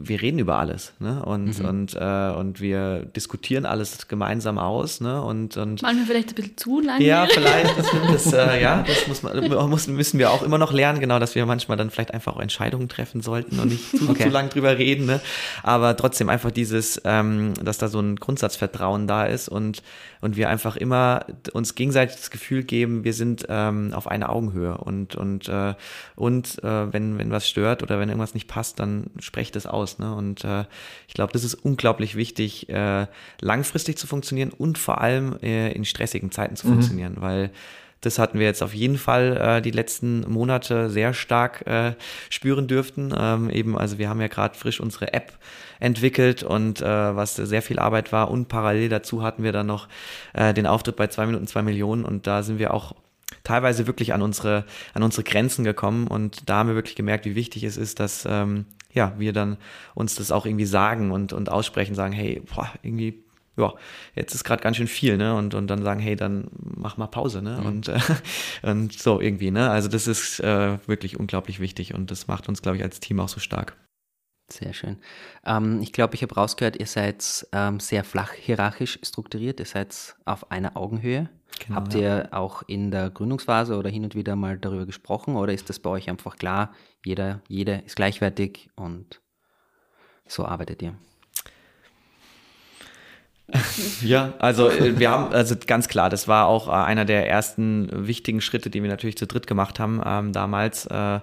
wir 0.00 0.22
reden 0.22 0.38
über 0.38 0.58
alles, 0.58 0.92
ne? 1.00 1.24
Und, 1.24 1.58
mhm. 1.58 1.64
und, 1.64 1.94
äh, 1.94 2.30
und 2.30 2.60
wir 2.60 3.04
diskutieren 3.04 3.66
alles 3.66 4.06
gemeinsam 4.06 4.56
aus, 4.58 5.00
ne? 5.00 5.20
Und, 5.20 5.56
und 5.56 5.82
Manchmal 5.82 6.06
vielleicht 6.06 6.28
ein 6.30 6.34
bisschen 6.36 6.56
zu 6.56 6.80
lange. 6.80 7.04
Ja, 7.04 7.26
vielleicht. 7.26 7.76
Das, 7.76 7.86
das, 8.12 8.32
äh, 8.32 8.62
ja, 8.62 8.84
das 8.86 9.08
muss 9.08 9.22
man, 9.22 9.68
muss, 9.68 9.88
müssen 9.88 10.18
wir 10.18 10.30
auch 10.30 10.42
immer 10.42 10.58
noch 10.58 10.72
lernen, 10.72 11.00
genau, 11.00 11.18
dass 11.18 11.34
wir 11.34 11.44
manchmal 11.46 11.76
dann 11.76 11.90
vielleicht 11.90 12.14
einfach 12.14 12.36
auch 12.36 12.40
Entscheidungen 12.40 12.88
treffen 12.88 13.22
sollten 13.22 13.58
und 13.58 13.70
nicht 13.70 13.90
zu, 13.98 14.08
okay. 14.08 14.24
zu 14.24 14.28
lang 14.28 14.50
drüber 14.50 14.78
reden, 14.78 15.06
ne? 15.06 15.20
Aber 15.64 15.96
trotzdem 15.96 16.28
einfach 16.28 16.52
dieses, 16.52 17.00
ähm, 17.04 17.54
dass 17.62 17.78
da 17.78 17.88
so 17.88 17.98
ein 17.98 18.16
Grundsatzvertrauen 18.16 19.08
da 19.08 19.24
ist 19.24 19.48
und, 19.48 19.82
und 20.20 20.36
wir 20.36 20.48
einfach 20.48 20.76
immer 20.76 21.26
uns 21.52 21.74
gegenseitig 21.74 22.16
das 22.16 22.30
Gefühl 22.30 22.62
geben, 22.62 23.02
wir 23.02 23.14
sind 23.14 23.46
ähm, 23.48 23.92
auf 23.94 24.06
einer 24.06 24.30
Augenhöhe 24.30 24.78
und, 24.78 25.16
und, 25.16 25.48
äh, 25.48 25.74
und 26.14 26.62
äh, 26.62 26.92
wenn, 26.92 27.18
wenn 27.18 27.32
was 27.32 27.48
stört 27.48 27.82
oder 27.82 27.98
wenn 27.98 28.08
irgendwas 28.08 28.34
nicht 28.34 28.46
passt, 28.46 28.78
dann 28.78 29.10
sprecht 29.18 29.56
es 29.56 29.66
aus 29.66 29.87
aus. 29.88 29.98
Ne? 29.98 30.14
Und 30.14 30.44
äh, 30.44 30.64
ich 31.06 31.14
glaube, 31.14 31.32
das 31.32 31.44
ist 31.44 31.54
unglaublich 31.54 32.16
wichtig, 32.16 32.68
äh, 32.68 33.06
langfristig 33.40 33.96
zu 33.98 34.06
funktionieren 34.06 34.50
und 34.50 34.78
vor 34.78 35.00
allem 35.00 35.38
äh, 35.42 35.72
in 35.72 35.84
stressigen 35.84 36.30
Zeiten 36.30 36.56
zu 36.56 36.66
mhm. 36.66 36.72
funktionieren, 36.72 37.16
weil 37.18 37.50
das 38.00 38.20
hatten 38.20 38.38
wir 38.38 38.46
jetzt 38.46 38.62
auf 38.62 38.74
jeden 38.74 38.96
Fall 38.96 39.36
äh, 39.36 39.62
die 39.62 39.72
letzten 39.72 40.20
Monate 40.30 40.88
sehr 40.88 41.14
stark 41.14 41.66
äh, 41.66 41.94
spüren 42.30 42.68
dürften. 42.68 43.12
Ähm, 43.16 43.50
eben, 43.50 43.76
also 43.76 43.98
wir 43.98 44.08
haben 44.08 44.20
ja 44.20 44.28
gerade 44.28 44.56
frisch 44.56 44.78
unsere 44.78 45.12
App 45.12 45.32
entwickelt 45.80 46.44
und 46.44 46.80
äh, 46.80 46.84
was 46.84 47.34
sehr 47.34 47.62
viel 47.62 47.80
Arbeit 47.80 48.12
war 48.12 48.30
und 48.30 48.46
parallel 48.46 48.88
dazu 48.88 49.22
hatten 49.22 49.42
wir 49.42 49.50
dann 49.50 49.66
noch 49.66 49.88
äh, 50.32 50.54
den 50.54 50.66
Auftritt 50.66 50.94
bei 50.94 51.08
zwei 51.08 51.26
Minuten 51.26 51.48
zwei 51.48 51.62
Millionen 51.62 52.04
und 52.04 52.28
da 52.28 52.44
sind 52.44 52.60
wir 52.60 52.72
auch 52.72 52.94
teilweise 53.44 53.86
wirklich 53.86 54.12
an 54.12 54.22
unsere, 54.22 54.64
an 54.94 55.02
unsere 55.02 55.24
Grenzen 55.24 55.64
gekommen 55.64 56.06
und 56.06 56.48
da 56.48 56.58
haben 56.58 56.68
wir 56.68 56.74
wirklich 56.74 56.96
gemerkt, 56.96 57.24
wie 57.24 57.34
wichtig 57.34 57.64
es 57.64 57.76
ist, 57.76 58.00
dass 58.00 58.26
ähm, 58.28 58.66
ja, 58.92 59.14
wir 59.18 59.32
dann 59.32 59.58
uns 59.94 60.14
das 60.14 60.32
auch 60.32 60.46
irgendwie 60.46 60.66
sagen 60.66 61.10
und, 61.10 61.32
und 61.32 61.50
aussprechen, 61.50 61.94
sagen, 61.94 62.12
hey, 62.12 62.42
boah, 62.54 62.70
irgendwie, 62.82 63.22
ja, 63.56 63.74
jetzt 64.14 64.34
ist 64.34 64.44
gerade 64.44 64.62
ganz 64.62 64.76
schön 64.76 64.86
viel, 64.86 65.16
ne? 65.16 65.34
Und, 65.34 65.54
und 65.54 65.66
dann 65.68 65.82
sagen, 65.82 66.00
hey, 66.00 66.16
dann 66.16 66.48
mach 66.52 66.96
mal 66.96 67.06
Pause, 67.06 67.42
ne? 67.42 67.58
Mhm. 67.60 67.66
Und, 67.66 67.88
äh, 67.88 68.00
und 68.62 68.92
so 68.92 69.20
irgendwie, 69.20 69.50
ne? 69.50 69.70
Also 69.70 69.88
das 69.88 70.06
ist 70.06 70.40
äh, 70.40 70.78
wirklich 70.86 71.18
unglaublich 71.18 71.60
wichtig 71.60 71.94
und 71.94 72.10
das 72.10 72.28
macht 72.28 72.48
uns, 72.48 72.62
glaube 72.62 72.78
ich, 72.78 72.82
als 72.82 73.00
Team 73.00 73.20
auch 73.20 73.28
so 73.28 73.40
stark. 73.40 73.76
Sehr 74.50 74.72
schön. 74.72 74.96
Ähm, 75.44 75.82
ich 75.82 75.92
glaube, 75.92 76.14
ich 76.14 76.22
habe 76.22 76.34
rausgehört, 76.34 76.76
ihr 76.80 76.86
seid 76.86 77.46
ähm, 77.52 77.80
sehr 77.80 78.02
flach 78.02 78.32
hierarchisch 78.32 78.98
strukturiert, 79.02 79.60
ihr 79.60 79.66
seid 79.66 80.16
auf 80.24 80.50
einer 80.50 80.76
Augenhöhe. 80.76 81.28
Genau, 81.60 81.76
Habt 81.76 81.94
ihr 81.94 82.00
ja. 82.00 82.32
auch 82.32 82.62
in 82.66 82.90
der 82.90 83.10
Gründungsphase 83.10 83.76
oder 83.76 83.90
hin 83.90 84.04
und 84.04 84.14
wieder 84.14 84.36
mal 84.36 84.58
darüber 84.58 84.86
gesprochen 84.86 85.36
oder 85.36 85.52
ist 85.52 85.68
das 85.68 85.78
bei 85.78 85.90
euch 85.90 86.08
einfach 86.08 86.36
klar, 86.36 86.72
jeder, 87.04 87.40
jede 87.48 87.82
ist 87.86 87.96
gleichwertig 87.96 88.70
und 88.76 89.20
so 90.26 90.44
arbeitet 90.44 90.82
ihr? 90.82 90.94
Ja, 94.02 94.34
also 94.38 94.68
äh, 94.68 94.98
wir 94.98 95.10
haben, 95.10 95.32
also 95.32 95.56
ganz 95.66 95.88
klar, 95.88 96.10
das 96.10 96.28
war 96.28 96.46
auch 96.46 96.68
äh, 96.68 96.72
einer 96.72 97.04
der 97.04 97.28
ersten 97.28 98.06
wichtigen 98.06 98.40
Schritte, 98.40 98.70
die 98.70 98.82
wir 98.82 98.90
natürlich 98.90 99.16
zu 99.16 99.26
dritt 99.26 99.46
gemacht 99.46 99.80
haben 99.80 100.02
ähm, 100.04 100.32
damals, 100.32 100.86
äh, 100.86 101.16
äh, 101.16 101.20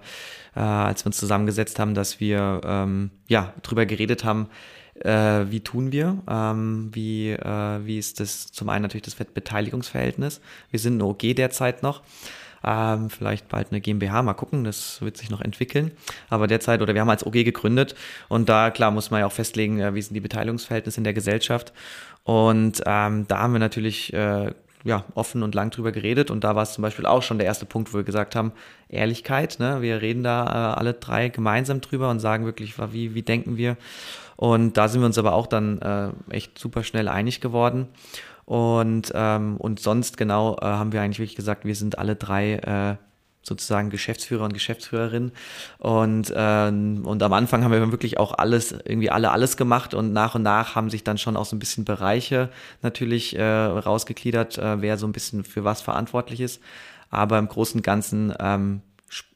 als 0.56 1.04
wir 1.04 1.08
uns 1.08 1.17
zusammengesetzt 1.17 1.80
haben, 1.80 1.93
dass 1.93 2.19
wir 2.19 2.62
ähm, 2.65 3.12
ja 3.28 3.54
drüber 3.62 3.86
geredet 3.86 4.24
haben, 4.24 4.50
äh, 5.01 5.45
wie 5.49 5.60
tun 5.60 5.91
wir, 5.91 6.17
ähm, 6.29 6.89
wie, 6.93 7.31
äh, 7.31 7.86
wie 7.86 7.97
ist 7.97 8.19
das 8.19 8.51
zum 8.51 8.69
einen 8.69 8.84
natürlich 8.84 9.03
das 9.03 9.15
Beteiligungsverhältnis. 9.15 10.41
Wir 10.71 10.79
sind 10.79 10.95
eine 10.95 11.05
OG 11.05 11.34
derzeit 11.36 11.84
noch. 11.84 12.01
Ähm, 12.67 13.12
vielleicht 13.12 13.47
bald 13.47 13.67
eine 13.69 13.79
GmbH, 13.79 14.23
mal 14.23 14.34
gucken, 14.34 14.63
das 14.63 14.99
wird 15.01 15.17
sich 15.17 15.29
noch 15.29 15.41
entwickeln. 15.41 15.91
Aber 16.29 16.47
derzeit, 16.47 16.81
oder 16.81 16.95
wir 16.95 17.01
haben 17.01 17.10
als 17.10 17.25
OG 17.25 17.34
gegründet 17.34 17.93
und 18.27 18.49
da, 18.49 18.71
klar, 18.71 18.89
muss 18.89 19.12
man 19.12 19.19
ja 19.19 19.27
auch 19.27 19.31
festlegen, 19.31 19.79
äh, 19.79 19.93
wie 19.93 20.01
sind 20.01 20.15
die 20.15 20.21
Beteiligungsverhältnisse 20.21 20.99
in 20.99 21.03
der 21.03 21.13
Gesellschaft. 21.13 21.73
Und 22.23 22.81
ähm, 22.88 23.27
da 23.27 23.39
haben 23.39 23.53
wir 23.53 23.60
natürlich 23.60 24.12
äh, 24.13 24.51
ja, 24.84 25.03
offen 25.13 25.43
und 25.43 25.53
lang 25.53 25.71
drüber 25.71 25.91
geredet 25.91 26.31
und 26.31 26.43
da 26.43 26.55
war 26.55 26.63
es 26.63 26.73
zum 26.73 26.81
Beispiel 26.84 27.05
auch 27.05 27.23
schon 27.23 27.39
der 27.39 27.47
erste 27.47 27.65
Punkt, 27.65 27.91
wo 27.93 27.97
wir 27.97 28.03
gesagt 28.03 28.36
haben, 28.36 28.51
Ehrlichkeit, 28.88 29.58
ne? 29.60 29.81
wir 29.81 30.01
reden 30.01 30.23
da 30.23 30.45
äh, 30.45 30.79
alle 30.79 30.93
drei 30.93 31.29
gemeinsam 31.29 31.81
drüber 31.81 32.10
und 32.10 32.19
sagen 32.19 32.45
wirklich, 32.45 32.75
wie, 32.91 33.15
wie 33.15 33.23
denken 33.23 33.58
wir 33.58 33.77
und 34.36 34.78
da 34.78 34.88
sind 34.88 35.02
wir 35.02 35.06
uns 35.06 35.17
aber 35.17 35.34
auch 35.34 35.48
dann 35.48 35.80
äh, 35.80 36.10
echt 36.30 36.58
super 36.60 36.84
schnell 36.84 37.08
einig 37.08 37.41
geworden. 37.41 37.88
Und, 38.45 39.12
ähm, 39.15 39.58
und 39.58 39.80
sonst 39.80 40.17
genau 40.17 40.58
äh, 40.58 40.65
haben 40.65 40.91
wir 40.91 41.02
eigentlich 41.02 41.19
wirklich 41.19 41.36
gesagt, 41.36 41.65
wir 41.65 41.76
sind 41.76 41.98
alle 41.98 42.15
drei 42.15 42.56
äh, 42.56 42.95
sozusagen 43.41 43.89
Geschäftsführer 43.89 44.43
und 44.43 44.54
Geschäftsführerin. 44.54 45.32
Und, 45.78 46.34
ähm, 46.36 47.06
und 47.06 47.21
am 47.24 47.34
Anfang 47.34 47.63
haben 47.63 47.71
wir 47.71 47.91
wirklich 47.91 48.17
auch 48.17 48.38
alles, 48.38 48.71
irgendwie 48.71 49.10
alle 49.10 49.32
alles 49.32 49.58
gemacht 49.58 49.93
und 49.93 50.13
nach 50.13 50.36
und 50.36 50.43
nach 50.43 50.76
haben 50.76 50.89
sich 50.89 51.04
dann 51.04 51.17
schon 51.17 51.38
auch 51.38 51.45
so 51.45 51.56
ein 51.56 51.60
bisschen 51.60 51.86
Bereiche 51.86 52.50
natürlich 52.82 53.38
äh, 53.38 53.43
rausgegliedert, 53.43 54.58
äh, 54.58 54.82
wer 54.82 54.98
so 54.98 55.08
ein 55.08 55.12
bisschen 55.12 55.43
für 55.43 55.63
was 55.63 55.82
verantwortlich 55.82 56.41
ist. 56.41 56.62
Aber 57.10 57.38
im 57.38 57.48
Großen 57.48 57.80
und 57.80 57.84
Ganzen, 57.84 58.34
ähm, 58.39 58.82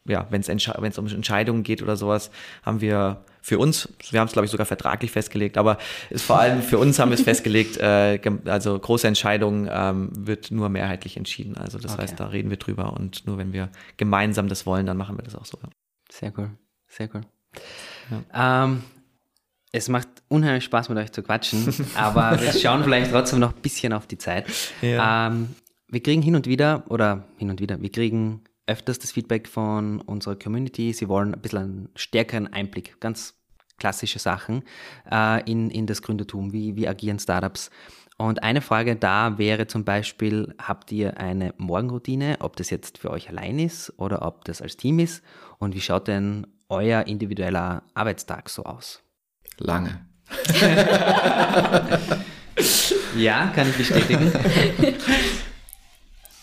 ja, 0.06 0.28
wenn 0.30 0.42
es 0.42 0.98
um 0.98 1.08
Entscheidungen 1.08 1.64
geht 1.64 1.82
oder 1.82 1.96
sowas, 1.96 2.32
haben 2.64 2.82
wir 2.82 3.24
für 3.42 3.58
uns, 3.58 3.90
wir 4.12 4.20
haben 4.20 4.28
es 4.28 4.34
glaube 4.34 4.46
ich 4.46 4.52
sogar 4.52 4.66
vertraglich 4.66 5.12
festgelegt, 5.12 5.58
aber 5.58 5.78
ist 6.10 6.26
vor 6.26 6.40
allem 6.40 6.62
für 6.62 6.78
uns 6.78 7.00
haben 7.00 7.10
wir 7.10 7.16
es 7.16 7.24
festgelegt, 7.24 7.78
äh, 7.78 8.20
also 8.46 8.78
große 8.78 9.08
Entscheidungen 9.08 9.70
ähm, 9.72 10.10
wird 10.14 10.52
nur 10.52 10.70
mehrheitlich 10.70 11.18
entschieden. 11.18 11.58
Also 11.58 11.78
das 11.78 11.94
okay. 11.94 12.04
heißt, 12.04 12.20
da 12.20 12.28
reden 12.28 12.50
wir 12.50 12.58
drüber 12.58 12.94
und 12.94 13.26
nur 13.26 13.38
wenn 13.38 13.54
wir 13.54 13.70
gemeinsam 13.98 14.48
das 14.48 14.66
wollen, 14.66 14.86
dann 14.86 14.98
machen 14.98 15.18
wir 15.18 15.24
das 15.24 15.36
auch 15.36 15.46
so. 15.46 15.58
Sehr 16.12 16.34
cool, 16.38 16.52
sehr 16.88 17.10
cool. 17.14 17.22
Ja. 18.12 18.66
Ähm, 18.66 18.84
es 19.72 19.88
macht 19.88 20.08
unheimlich 20.28 20.64
Spaß 20.64 20.90
mit 20.90 20.98
euch 20.98 21.12
zu 21.12 21.22
quatschen, 21.22 21.74
aber 21.96 22.42
wir 22.42 22.54
schauen 22.54 22.84
vielleicht 22.84 23.12
trotzdem 23.12 23.40
noch 23.40 23.56
ein 23.56 23.62
bisschen 23.62 23.94
auf 23.94 24.08
die 24.08 24.18
Zeit. 24.18 24.48
Ja. 24.82 25.28
Ähm, 25.28 25.56
wir 25.88 26.02
kriegen 26.02 26.22
hin 26.22 26.36
und 26.36 26.48
wieder, 26.48 26.84
oder 26.90 27.26
hin 27.38 27.50
und 27.50 27.60
wieder, 27.62 27.82
wir 27.82 27.92
kriegen 27.92 28.42
öfters 28.70 29.00
das 29.00 29.12
Feedback 29.12 29.48
von 29.48 30.02
unserer 30.02 30.38
Community, 30.38 30.94
sie 30.94 31.10
wollen 31.10 31.34
ein 31.34 31.42
bisschen 31.42 31.60
einen 31.60 31.90
stärkeren 31.96 32.48
Einblick, 32.48 33.00
ganz 33.00 33.34
klassische 33.80 34.20
Sachen 34.20 34.64
äh, 35.12 35.42
in, 35.50 35.72
in 35.72 35.88
das 35.88 36.02
Gründertum, 36.02 36.54
wie, 36.54 36.76
wie 36.76 36.88
agieren 36.88 37.20
Startups. 37.20 37.72
Und 38.18 38.44
eine 38.44 38.62
Frage 38.62 38.96
da 38.96 39.38
wäre 39.38 39.68
zum 39.68 39.86
Beispiel, 39.86 40.54
habt 40.62 40.92
ihr 40.92 41.18
eine 41.18 41.54
Morgenroutine, 41.58 42.38
ob 42.42 42.58
das 42.58 42.70
jetzt 42.70 42.98
für 42.98 43.12
euch 43.12 43.30
allein 43.30 43.60
ist 43.60 43.94
oder 43.98 44.24
ob 44.24 44.44
das 44.46 44.62
als 44.62 44.78
Team 44.78 45.00
ist? 45.00 45.24
Und 45.58 45.74
wie 45.74 45.82
schaut 45.82 46.10
denn 46.10 46.46
euer 46.68 47.08
individueller 47.08 47.84
Arbeitstag 47.94 48.50
so 48.50 48.64
aus? 48.64 49.02
Lange. 49.58 50.06
ja, 53.18 53.48
kann 53.56 53.70
ich 53.70 53.78
bestätigen. 53.78 54.30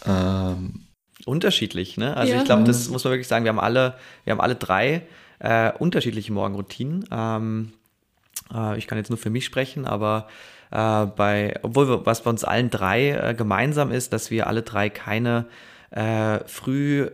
ähm, 0.06 0.85
unterschiedlich. 1.26 1.96
Ne? 1.98 2.16
Also 2.16 2.32
ja. 2.32 2.38
ich 2.38 2.44
glaube, 2.44 2.64
das 2.64 2.88
muss 2.88 3.04
man 3.04 3.12
wirklich 3.12 3.28
sagen. 3.28 3.44
Wir 3.44 3.50
haben 3.50 3.60
alle, 3.60 3.94
wir 4.24 4.32
haben 4.32 4.40
alle 4.40 4.54
drei 4.54 5.02
äh, 5.40 5.72
unterschiedliche 5.72 6.32
Morgenroutinen. 6.32 7.04
Ähm, 7.10 7.72
äh, 8.54 8.78
ich 8.78 8.86
kann 8.86 8.96
jetzt 8.96 9.10
nur 9.10 9.18
für 9.18 9.30
mich 9.30 9.44
sprechen, 9.44 9.86
aber 9.86 10.28
äh, 10.70 11.06
bei, 11.06 11.58
obwohl 11.62 11.88
wir, 11.88 12.06
was 12.06 12.22
bei 12.22 12.30
uns 12.30 12.44
allen 12.44 12.70
drei 12.70 13.10
äh, 13.10 13.34
gemeinsam 13.34 13.90
ist, 13.90 14.12
dass 14.12 14.30
wir 14.30 14.46
alle 14.46 14.62
drei 14.62 14.88
keine 14.88 15.46
äh, 15.90 16.38
früh 16.46 17.10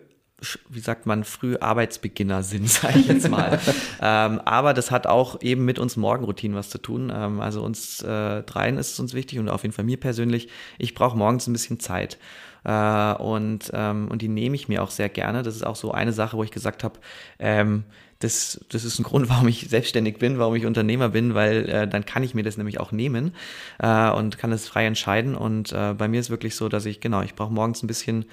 wie 0.68 0.81
sagt 0.81 1.07
man, 1.07 1.22
früh 1.25 1.57
Arbeitsbeginner 1.59 2.42
sind, 2.42 2.68
sage 2.68 2.98
ich 2.98 3.07
jetzt 3.07 3.29
mal. 3.29 3.61
ähm, 4.03 4.40
aber 4.40 4.75
das 4.75 4.90
hat 4.90 5.07
auch 5.07 5.40
eben 5.40 5.64
mit 5.64 5.79
uns 5.79 5.96
Morgenroutinen 5.96 6.57
was 6.57 6.68
zu 6.68 6.79
tun. 6.79 7.12
Ähm, 7.14 7.40
also 7.40 7.62
uns 7.62 8.03
äh, 8.03 8.42
dreien 8.42 8.77
ist 8.77 8.92
es 8.92 9.01
uns 9.01 9.14
wichtig 9.14 9.38
und 9.38 9.48
auf 9.48 9.62
jeden 9.62 9.72
Fall 9.72 9.85
mir 9.85 9.98
persönlich, 10.01 10.48
ich 10.79 10.94
brauche 10.94 11.16
morgens 11.16 11.46
ein 11.46 11.53
bisschen 11.53 11.81
Zeit. 11.81 12.18
Äh, 12.64 13.14
und, 13.14 13.70
ähm, 13.75 14.09
und 14.09 14.22
die 14.22 14.29
nehme 14.29 14.55
ich 14.55 14.68
mir 14.68 14.83
auch 14.83 14.90
sehr 14.90 15.09
gerne. 15.09 15.42
Das 15.42 15.57
ist 15.57 15.66
auch 15.66 15.77
so 15.77 15.92
eine 15.92 16.12
Sache, 16.12 16.37
wo 16.37 16.44
ich 16.44 16.51
gesagt 16.51 16.85
habe, 16.85 16.98
ähm, 17.38 17.85
das, 18.20 18.64
das 18.68 18.85
ist 18.85 18.98
ein 18.98 19.03
Grund, 19.03 19.29
warum 19.31 19.48
ich 19.48 19.68
selbstständig 19.68 20.18
bin, 20.18 20.38
warum 20.38 20.55
ich 20.55 20.66
Unternehmer 20.66 21.09
bin, 21.09 21.35
weil 21.35 21.68
äh, 21.68 21.88
dann 21.88 22.05
kann 22.05 22.22
ich 22.22 22.35
mir 22.35 22.42
das 22.42 22.57
nämlich 22.57 22.81
auch 22.81 22.92
nehmen 22.92 23.35
äh, 23.79 24.11
und 24.11 24.38
kann 24.38 24.53
es 24.53 24.68
frei 24.68 24.87
entscheiden. 24.87 25.35
Und 25.35 25.72
äh, 25.72 25.94
bei 25.94 26.09
mir 26.09 26.20
ist 26.20 26.31
wirklich 26.31 26.55
so, 26.55 26.68
dass 26.68 26.87
ich, 26.87 27.01
genau, 27.01 27.22
ich 27.22 27.35
brauche 27.35 27.53
morgens 27.53 27.83
ein 27.83 27.88
bisschen 27.88 28.27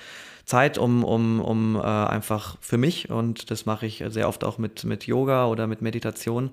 Zeit, 0.50 0.80
um, 0.80 1.04
um, 1.04 1.40
um 1.40 1.76
äh, 1.76 1.80
einfach 1.80 2.58
für 2.60 2.80
mich 2.80 3.12
und 3.12 3.52
das 3.52 3.68
mache 3.68 3.86
ich 3.86 4.04
sehr 4.08 4.28
oft 4.28 4.44
auch 4.44 4.58
mit, 4.58 4.84
mit 4.84 5.06
Yoga 5.06 5.46
oder 5.46 5.68
mit 5.68 5.84
Meditation, 5.84 6.50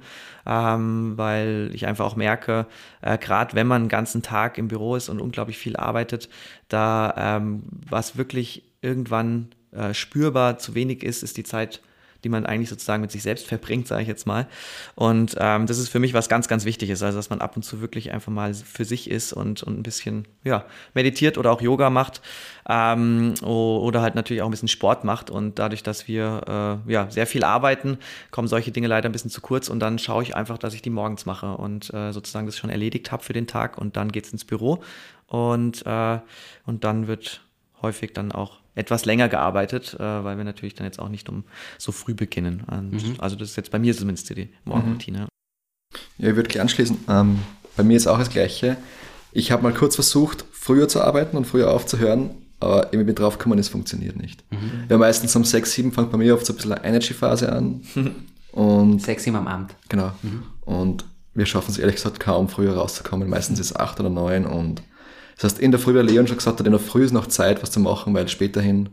ähm, 0.46 1.14
weil 1.16 1.70
ich 1.72 1.86
einfach 1.86 2.04
auch 2.04 2.14
merke, 2.14 2.66
äh, 3.00 3.16
gerade 3.16 3.54
wenn 3.54 3.66
man 3.66 3.84
den 3.84 3.88
ganzen 3.88 4.20
Tag 4.22 4.58
im 4.58 4.68
Büro 4.68 4.96
ist 4.96 5.08
und 5.08 5.18
unglaublich 5.18 5.56
viel 5.56 5.76
arbeitet, 5.76 6.28
da 6.68 7.14
ähm, 7.16 7.62
was 7.88 8.18
wirklich 8.18 8.64
irgendwann 8.82 9.48
äh, 9.72 9.94
spürbar 9.94 10.58
zu 10.58 10.74
wenig 10.74 11.02
ist, 11.02 11.22
ist 11.22 11.38
die 11.38 11.44
Zeit 11.44 11.80
die 12.24 12.28
man 12.28 12.46
eigentlich 12.46 12.68
sozusagen 12.68 13.00
mit 13.00 13.10
sich 13.10 13.22
selbst 13.22 13.46
verbringt, 13.46 13.86
sage 13.86 14.02
ich 14.02 14.08
jetzt 14.08 14.26
mal. 14.26 14.46
Und 14.94 15.36
ähm, 15.38 15.66
das 15.66 15.78
ist 15.78 15.88
für 15.88 15.98
mich 15.98 16.14
was 16.14 16.28
ganz, 16.28 16.48
ganz 16.48 16.64
Wichtiges, 16.64 17.02
also 17.02 17.18
dass 17.18 17.30
man 17.30 17.40
ab 17.40 17.56
und 17.56 17.62
zu 17.62 17.80
wirklich 17.80 18.12
einfach 18.12 18.32
mal 18.32 18.54
für 18.54 18.84
sich 18.84 19.10
ist 19.10 19.32
und, 19.32 19.62
und 19.62 19.78
ein 19.78 19.82
bisschen 19.82 20.26
ja, 20.44 20.64
meditiert 20.94 21.38
oder 21.38 21.52
auch 21.52 21.60
Yoga 21.60 21.90
macht 21.90 22.20
ähm, 22.68 23.34
oder 23.42 24.02
halt 24.02 24.14
natürlich 24.14 24.42
auch 24.42 24.48
ein 24.48 24.52
bisschen 24.52 24.68
Sport 24.68 25.04
macht. 25.04 25.30
Und 25.30 25.58
dadurch, 25.58 25.82
dass 25.82 26.08
wir 26.08 26.82
äh, 26.86 26.92
ja, 26.92 27.10
sehr 27.10 27.26
viel 27.26 27.44
arbeiten, 27.44 27.98
kommen 28.30 28.48
solche 28.48 28.72
Dinge 28.72 28.88
leider 28.88 29.08
ein 29.08 29.12
bisschen 29.12 29.30
zu 29.30 29.40
kurz 29.40 29.68
und 29.68 29.80
dann 29.80 29.98
schaue 29.98 30.22
ich 30.22 30.36
einfach, 30.36 30.58
dass 30.58 30.74
ich 30.74 30.82
die 30.82 30.90
morgens 30.90 31.26
mache 31.26 31.56
und 31.56 31.92
äh, 31.92 32.12
sozusagen 32.12 32.46
das 32.46 32.56
schon 32.56 32.70
erledigt 32.70 33.12
habe 33.12 33.22
für 33.22 33.32
den 33.32 33.46
Tag 33.46 33.78
und 33.78 33.96
dann 33.96 34.12
geht's 34.12 34.32
ins 34.32 34.44
Büro 34.44 34.82
und, 35.26 35.84
äh, 35.86 36.18
und 36.64 36.84
dann 36.84 37.06
wird 37.06 37.42
häufig 37.82 38.12
dann 38.12 38.32
auch 38.32 38.58
etwas 38.76 39.04
länger 39.04 39.28
gearbeitet, 39.28 39.94
äh, 39.94 39.98
weil 39.98 40.36
wir 40.36 40.44
natürlich 40.44 40.74
dann 40.74 40.84
jetzt 40.84 41.00
auch 41.00 41.08
nicht 41.08 41.28
um 41.28 41.44
so 41.78 41.90
früh 41.90 42.14
beginnen. 42.14 42.62
Und, 42.70 42.92
mhm. 42.92 43.14
Also 43.18 43.34
das 43.34 43.50
ist 43.50 43.56
jetzt 43.56 43.70
bei 43.72 43.78
mir 43.78 43.96
zumindest 43.96 44.30
die 44.30 44.50
Morgenroutine. 44.64 45.20
Mhm. 45.20 45.26
Ja, 46.18 46.30
ich 46.30 46.36
würde 46.36 46.48
gleich 46.48 46.60
anschließen. 46.60 46.96
Ähm, 47.08 47.40
bei 47.76 47.82
mir 47.82 47.96
ist 47.96 48.06
auch 48.06 48.18
das 48.18 48.30
Gleiche. 48.30 48.76
Ich 49.32 49.50
habe 49.50 49.62
mal 49.62 49.72
kurz 49.72 49.94
versucht, 49.96 50.44
früher 50.52 50.88
zu 50.88 51.02
arbeiten 51.02 51.36
und 51.36 51.46
früher 51.46 51.70
aufzuhören, 51.70 52.30
aber 52.60 52.86
irgendwie 52.86 53.04
bin 53.04 53.14
drauf 53.14 53.38
gekommen, 53.38 53.58
es 53.58 53.68
funktioniert 53.68 54.16
nicht. 54.16 54.44
Mhm. 54.50 54.84
Ja, 54.88 54.98
meistens 54.98 55.34
um 55.36 55.44
6, 55.44 55.72
7 55.72 55.92
fängt 55.92 56.12
bei 56.12 56.18
mir 56.18 56.34
oft 56.34 56.46
so 56.46 56.52
ein 56.52 56.56
bisschen 56.56 56.72
eine 56.72 56.84
Energy-Phase 56.84 57.52
an. 57.52 57.82
und 58.52 59.02
6, 59.02 59.24
7 59.24 59.36
am 59.36 59.48
Abend. 59.48 59.74
Genau. 59.88 60.12
Mhm. 60.22 60.42
Und 60.64 61.04
wir 61.34 61.46
schaffen 61.46 61.70
es 61.70 61.78
ehrlich 61.78 61.96
gesagt 61.96 62.20
kaum, 62.20 62.48
früher 62.48 62.74
rauszukommen. 62.74 63.28
Meistens 63.28 63.58
ist 63.58 63.72
es 63.72 63.76
8 63.76 64.00
oder 64.00 64.10
9 64.10 64.46
und 64.46 64.82
das 65.36 65.52
heißt, 65.52 65.58
in 65.60 65.70
der 65.70 65.80
Früh, 65.80 65.94
wie 65.94 66.00
Leon 66.00 66.26
schon 66.26 66.38
gesagt 66.38 66.58
hat, 66.58 66.66
in 66.66 66.72
der 66.72 66.80
Früh 66.80 67.04
ist 67.04 67.12
noch 67.12 67.26
Zeit, 67.26 67.62
was 67.62 67.70
zu 67.70 67.80
machen, 67.80 68.14
weil 68.14 68.26
späterhin 68.28 68.88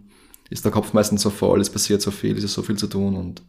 ist 0.49 0.65
der 0.65 0.71
Kopf 0.71 0.93
meistens 0.93 1.21
so 1.21 1.29
voll, 1.29 1.61
es 1.61 1.69
passiert 1.69 2.01
so 2.01 2.11
viel, 2.11 2.37
es 2.37 2.43
ist 2.43 2.53
so 2.53 2.61
viel 2.61 2.77
zu 2.77 2.87
tun 2.87 3.15
und 3.15 3.41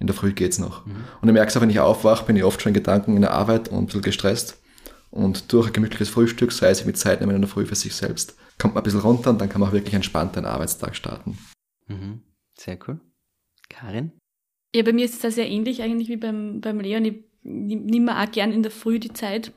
in 0.00 0.08
der 0.08 0.16
Früh 0.16 0.32
geht's 0.32 0.58
noch. 0.58 0.84
Mhm. 0.84 0.96
Und 1.20 1.28
ich 1.28 1.32
merke 1.32 1.48
es 1.48 1.56
auch, 1.56 1.60
wenn 1.60 1.70
ich 1.70 1.78
aufwache, 1.78 2.26
bin 2.26 2.36
ich 2.36 2.44
oft 2.44 2.60
schon 2.60 2.70
in 2.70 2.74
Gedanken 2.74 3.14
in 3.14 3.22
der 3.22 3.32
Arbeit 3.32 3.68
und 3.68 3.78
ein 3.78 3.86
bisschen 3.86 4.02
gestresst. 4.02 4.60
Und 5.10 5.52
durch 5.52 5.68
ein 5.68 5.72
gemütliches 5.72 6.08
Frühstück, 6.08 6.50
sei 6.50 6.70
es 6.70 6.84
mit 6.84 6.98
Zeit 6.98 7.20
nehmen 7.20 7.36
in 7.36 7.42
der 7.42 7.48
Früh 7.48 7.66
für 7.66 7.76
sich 7.76 7.94
selbst, 7.94 8.36
kommt 8.58 8.74
man 8.74 8.82
ein 8.82 8.84
bisschen 8.84 9.00
runter 9.00 9.30
und 9.30 9.40
dann 9.40 9.48
kann 9.48 9.60
man 9.60 9.70
auch 9.70 9.72
wirklich 9.72 9.94
entspannt 9.94 10.36
einen 10.36 10.46
Arbeitstag 10.46 10.96
starten. 10.96 11.38
Mhm. 11.86 12.22
Sehr 12.58 12.78
cool. 12.88 12.98
Karin? 13.68 14.10
Ja, 14.74 14.82
bei 14.82 14.92
mir 14.92 15.04
ist 15.04 15.14
es 15.14 15.20
da 15.20 15.30
sehr 15.30 15.48
ähnlich 15.48 15.82
eigentlich 15.82 16.08
wie 16.08 16.16
beim, 16.16 16.60
beim 16.60 16.80
Leon. 16.80 17.04
Ich 17.04 17.22
nehme 17.44 18.06
mir 18.06 18.20
auch 18.20 18.30
gern 18.30 18.50
in 18.50 18.62
der 18.62 18.72
Früh 18.72 18.98
die 18.98 19.12
Zeit 19.12 19.52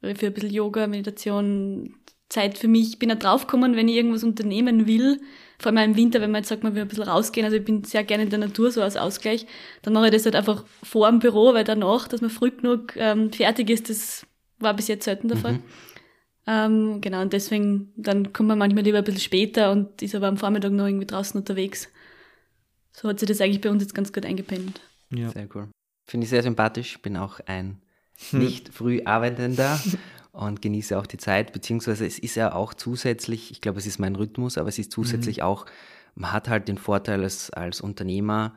für 0.00 0.26
ein 0.26 0.32
bisschen 0.32 0.50
Yoga, 0.50 0.86
Meditation, 0.86 1.94
Zeit 2.28 2.58
für 2.58 2.68
mich. 2.68 2.90
Ich 2.90 2.98
bin 2.98 3.08
da 3.08 3.14
draufgekommen, 3.14 3.76
wenn 3.76 3.88
ich 3.88 3.96
irgendwas 3.96 4.24
unternehmen 4.24 4.86
will, 4.86 5.20
vor 5.58 5.72
allem 5.72 5.90
im 5.90 5.96
Winter, 5.96 6.20
wenn 6.20 6.30
man 6.30 6.40
jetzt 6.40 6.48
sagt, 6.48 6.64
man 6.64 6.74
will 6.74 6.82
ein 6.82 6.88
bisschen 6.88 7.04
rausgehen, 7.04 7.44
also 7.44 7.56
ich 7.56 7.64
bin 7.64 7.84
sehr 7.84 8.04
gerne 8.04 8.24
in 8.24 8.30
der 8.30 8.38
Natur 8.38 8.70
so 8.70 8.82
als 8.82 8.96
Ausgleich, 8.96 9.46
dann 9.82 9.92
mache 9.92 10.06
ich 10.06 10.12
das 10.12 10.24
halt 10.24 10.34
einfach 10.34 10.64
vor 10.82 11.08
dem 11.08 11.20
Büro, 11.20 11.54
weil 11.54 11.64
danach, 11.64 12.08
dass 12.08 12.20
man 12.20 12.30
früh 12.30 12.50
genug 12.50 12.96
ähm, 12.96 13.32
fertig 13.32 13.70
ist, 13.70 13.88
das 13.88 14.26
war 14.58 14.74
bis 14.74 14.88
jetzt 14.88 15.04
selten 15.04 15.28
der 15.28 15.36
Fall. 15.36 15.52
Mhm. 15.54 15.62
Ähm, 16.46 17.00
genau, 17.00 17.22
und 17.22 17.32
deswegen, 17.32 17.92
dann 17.96 18.32
kommt 18.32 18.48
man 18.48 18.58
manchmal 18.58 18.84
lieber 18.84 18.98
ein 18.98 19.04
bisschen 19.04 19.20
später 19.20 19.72
und 19.72 20.02
ist 20.02 20.14
aber 20.14 20.28
am 20.28 20.36
Vormittag 20.36 20.72
noch 20.72 20.86
irgendwie 20.86 21.06
draußen 21.06 21.38
unterwegs. 21.40 21.88
So 22.92 23.08
hat 23.08 23.18
sich 23.18 23.28
das 23.28 23.40
eigentlich 23.40 23.60
bei 23.60 23.70
uns 23.70 23.82
jetzt 23.82 23.94
ganz 23.94 24.12
gut 24.12 24.26
eingependelt. 24.26 24.80
Ja. 25.10 25.30
Sehr 25.30 25.48
cool. 25.54 25.68
Finde 26.06 26.24
ich 26.24 26.30
sehr 26.30 26.42
sympathisch. 26.42 27.00
Bin 27.00 27.16
auch 27.16 27.40
ein 27.46 27.80
nicht 28.32 28.68
früh 28.68 29.02
arbeitender 29.04 29.80
und 30.34 30.60
genieße 30.60 30.98
auch 30.98 31.06
die 31.06 31.16
Zeit, 31.16 31.52
beziehungsweise 31.52 32.04
es 32.04 32.18
ist 32.18 32.34
ja 32.34 32.54
auch 32.54 32.74
zusätzlich, 32.74 33.52
ich 33.52 33.60
glaube, 33.60 33.78
es 33.78 33.86
ist 33.86 33.98
mein 33.98 34.16
Rhythmus, 34.16 34.58
aber 34.58 34.68
es 34.68 34.78
ist 34.78 34.90
zusätzlich 34.90 35.38
mhm. 35.38 35.44
auch, 35.44 35.66
man 36.16 36.32
hat 36.32 36.48
halt 36.48 36.68
den 36.68 36.76
Vorteil 36.76 37.22
als, 37.22 37.50
als 37.50 37.80
Unternehmer, 37.80 38.54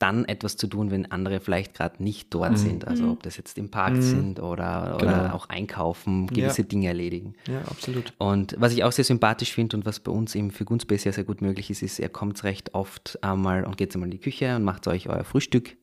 dann 0.00 0.24
etwas 0.24 0.56
zu 0.56 0.66
tun, 0.66 0.90
wenn 0.90 1.12
andere 1.12 1.38
vielleicht 1.38 1.74
gerade 1.74 2.02
nicht 2.02 2.34
dort 2.34 2.52
mhm. 2.52 2.56
sind. 2.56 2.88
Also 2.88 3.04
mhm. 3.04 3.12
ob 3.12 3.22
das 3.22 3.36
jetzt 3.36 3.56
im 3.56 3.70
Park 3.70 3.94
mhm. 3.94 4.02
sind 4.02 4.40
oder, 4.40 4.96
oder 4.96 5.22
genau. 5.22 5.34
auch 5.34 5.48
einkaufen, 5.48 6.26
gewisse 6.26 6.62
ja. 6.62 6.68
Dinge 6.68 6.88
erledigen. 6.88 7.34
Ja, 7.46 7.60
absolut. 7.70 8.12
Und 8.18 8.56
was 8.58 8.72
ich 8.72 8.82
auch 8.82 8.90
sehr 8.90 9.04
sympathisch 9.04 9.52
finde 9.52 9.76
und 9.76 9.86
was 9.86 10.00
bei 10.00 10.10
uns 10.10 10.34
eben 10.34 10.50
für 10.50 10.64
Gunsbase 10.64 11.04
sehr, 11.04 11.12
sehr 11.12 11.24
gut 11.24 11.40
möglich 11.40 11.70
ist, 11.70 11.82
ist, 11.82 12.00
er 12.00 12.08
kommt 12.08 12.42
recht 12.42 12.74
oft 12.74 13.22
einmal 13.22 13.64
und 13.64 13.76
geht 13.76 13.94
einmal 13.94 14.08
in 14.08 14.10
die 14.10 14.18
Küche 14.18 14.56
und 14.56 14.64
macht 14.64 14.88
euch 14.88 15.08
euer 15.08 15.22
Frühstück. 15.22 15.76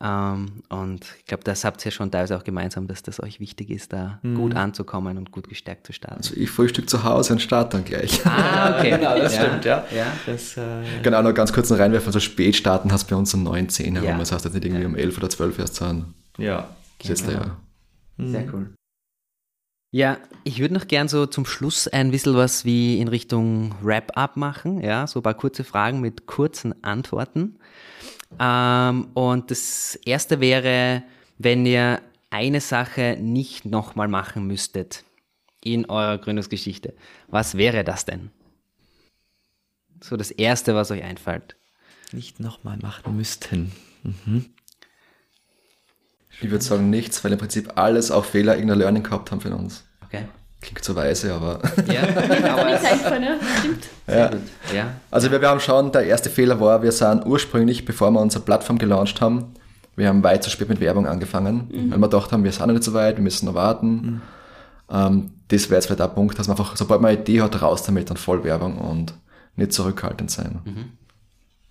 Ähm, 0.00 0.62
und 0.68 1.06
ich 1.18 1.26
glaube, 1.26 1.44
das 1.44 1.64
habt 1.64 1.80
ihr 1.82 1.86
ja 1.86 1.90
schon 1.92 2.10
teilweise 2.10 2.36
auch 2.36 2.44
gemeinsam, 2.44 2.88
dass 2.88 3.02
das 3.02 3.22
euch 3.22 3.38
wichtig 3.38 3.70
ist, 3.70 3.92
da 3.92 4.18
mhm. 4.22 4.34
gut 4.34 4.56
anzukommen 4.56 5.16
und 5.16 5.30
gut 5.30 5.48
gestärkt 5.48 5.86
zu 5.86 5.92
starten. 5.92 6.18
Also 6.18 6.34
ich 6.34 6.50
frühstück 6.50 6.90
zu 6.90 7.04
Hause 7.04 7.34
und 7.34 7.40
starte 7.40 7.76
dann 7.76 7.84
gleich. 7.84 8.24
Ah, 8.26 8.78
okay. 8.78 8.90
genau, 8.98 9.16
das 9.16 9.36
ja. 9.36 9.42
stimmt, 9.42 9.64
ja. 9.64 9.84
ja. 9.94 10.06
Das, 10.26 10.56
äh, 10.56 10.82
genau, 11.02 11.22
noch 11.22 11.34
ganz 11.34 11.52
kurz 11.52 11.70
noch 11.70 11.78
reinwerfen, 11.78 12.08
also 12.08 12.20
spät 12.20 12.56
starten 12.56 12.92
hast 12.92 13.10
du 13.10 13.14
bei 13.14 13.18
uns 13.18 13.32
um 13.34 13.44
9, 13.44 13.68
10 13.68 13.94
herum, 13.94 14.08
ja. 14.08 14.18
das 14.18 14.32
heißt 14.32 14.44
jetzt 14.44 14.54
nicht 14.54 14.64
irgendwie 14.64 14.86
um 14.86 14.96
11 14.96 15.18
oder 15.18 15.30
12 15.30 15.58
erst 15.58 15.76
sein. 15.76 16.14
Ja. 16.38 16.68
Genau. 16.98 17.30
Ja. 17.30 17.56
Sehr 18.18 18.54
cool. 18.54 18.70
Ja, 19.94 20.16
ich 20.44 20.58
würde 20.58 20.72
noch 20.72 20.88
gern 20.88 21.06
so 21.06 21.26
zum 21.26 21.44
Schluss 21.44 21.86
ein 21.86 22.10
bisschen 22.10 22.34
was 22.34 22.64
wie 22.64 22.98
in 22.98 23.08
Richtung 23.08 23.74
Wrap-up 23.82 24.38
machen, 24.38 24.80
ja, 24.80 25.06
so 25.06 25.20
ein 25.20 25.22
paar 25.22 25.34
kurze 25.34 25.64
Fragen 25.64 26.00
mit 26.00 26.26
kurzen 26.26 26.82
Antworten. 26.82 27.58
Ähm, 28.38 29.08
und 29.14 29.50
das 29.50 29.96
erste 30.04 30.40
wäre, 30.40 31.02
wenn 31.38 31.66
ihr 31.66 32.00
eine 32.30 32.60
Sache 32.60 33.16
nicht 33.20 33.64
nochmal 33.64 34.08
machen 34.08 34.46
müsstet 34.46 35.04
in 35.62 35.88
eurer 35.88 36.18
Gründungsgeschichte. 36.18 36.94
Was 37.28 37.56
wäre 37.56 37.84
das 37.84 38.04
denn? 38.04 38.30
So 40.02 40.16
das 40.16 40.30
erste, 40.30 40.74
was 40.74 40.90
euch 40.90 41.02
einfällt. 41.02 41.56
Nicht 42.10 42.40
nochmal 42.40 42.78
machen 42.78 43.16
müssten. 43.16 43.72
Mhm. 44.02 44.46
Ich 46.40 46.50
würde 46.50 46.64
sagen 46.64 46.90
nichts, 46.90 47.22
weil 47.22 47.32
im 47.32 47.38
Prinzip 47.38 47.76
alles 47.76 48.10
auch 48.10 48.24
Fehler 48.24 48.54
irgendein 48.54 48.78
Learning 48.78 49.02
gehabt 49.02 49.30
haben 49.30 49.40
für 49.40 49.54
uns. 49.54 49.84
Okay. 50.04 50.26
Klingt 50.62 50.84
so 50.84 50.94
weise, 50.94 51.34
aber. 51.34 51.60
Ja, 51.92 52.02
aber 52.52 52.64
nichts 52.70 52.84
eingefallen, 52.84 53.20
ne? 53.20 53.40
Stimmt. 53.58 53.88
Ja. 54.06 54.30
ja. 54.72 54.92
Also 55.10 55.30
wir, 55.30 55.40
wir 55.40 55.48
haben 55.48 55.60
schon, 55.60 55.90
der 55.90 56.04
erste 56.04 56.30
Fehler 56.30 56.60
war, 56.60 56.82
wir 56.82 56.92
sind 56.92 57.26
ursprünglich, 57.26 57.84
bevor 57.84 58.12
wir 58.12 58.20
unsere 58.20 58.44
Plattform 58.44 58.78
gelauncht 58.78 59.20
haben, 59.20 59.54
wir 59.96 60.08
haben 60.08 60.22
weit 60.22 60.44
zu 60.44 60.50
spät 60.50 60.68
mit 60.68 60.80
Werbung 60.80 61.06
angefangen, 61.06 61.68
mhm. 61.70 61.90
weil 61.90 61.98
wir 61.98 62.08
gedacht 62.08 62.32
haben, 62.32 62.44
wir 62.44 62.52
sind 62.52 62.66
noch 62.66 62.74
nicht 62.74 62.84
so 62.84 62.94
weit, 62.94 63.16
wir 63.16 63.22
müssen 63.22 63.46
noch 63.46 63.54
warten. 63.54 63.88
Mhm. 63.90 64.20
Ähm, 64.90 65.30
das 65.48 65.68
wäre 65.68 65.76
jetzt 65.76 65.86
vielleicht 65.86 66.00
der 66.00 66.08
Punkt, 66.08 66.38
dass 66.38 66.46
man 66.46 66.56
einfach, 66.56 66.76
sobald 66.76 67.00
man 67.00 67.10
eine 67.10 67.20
Idee 67.20 67.42
hat, 67.42 67.60
raus 67.60 67.82
damit 67.82 68.08
dann 68.08 68.16
voll 68.16 68.44
Werbung 68.44 68.78
und 68.78 69.14
nicht 69.56 69.72
zurückhaltend 69.72 70.30
sein. 70.30 70.60
Mhm. 70.64 70.84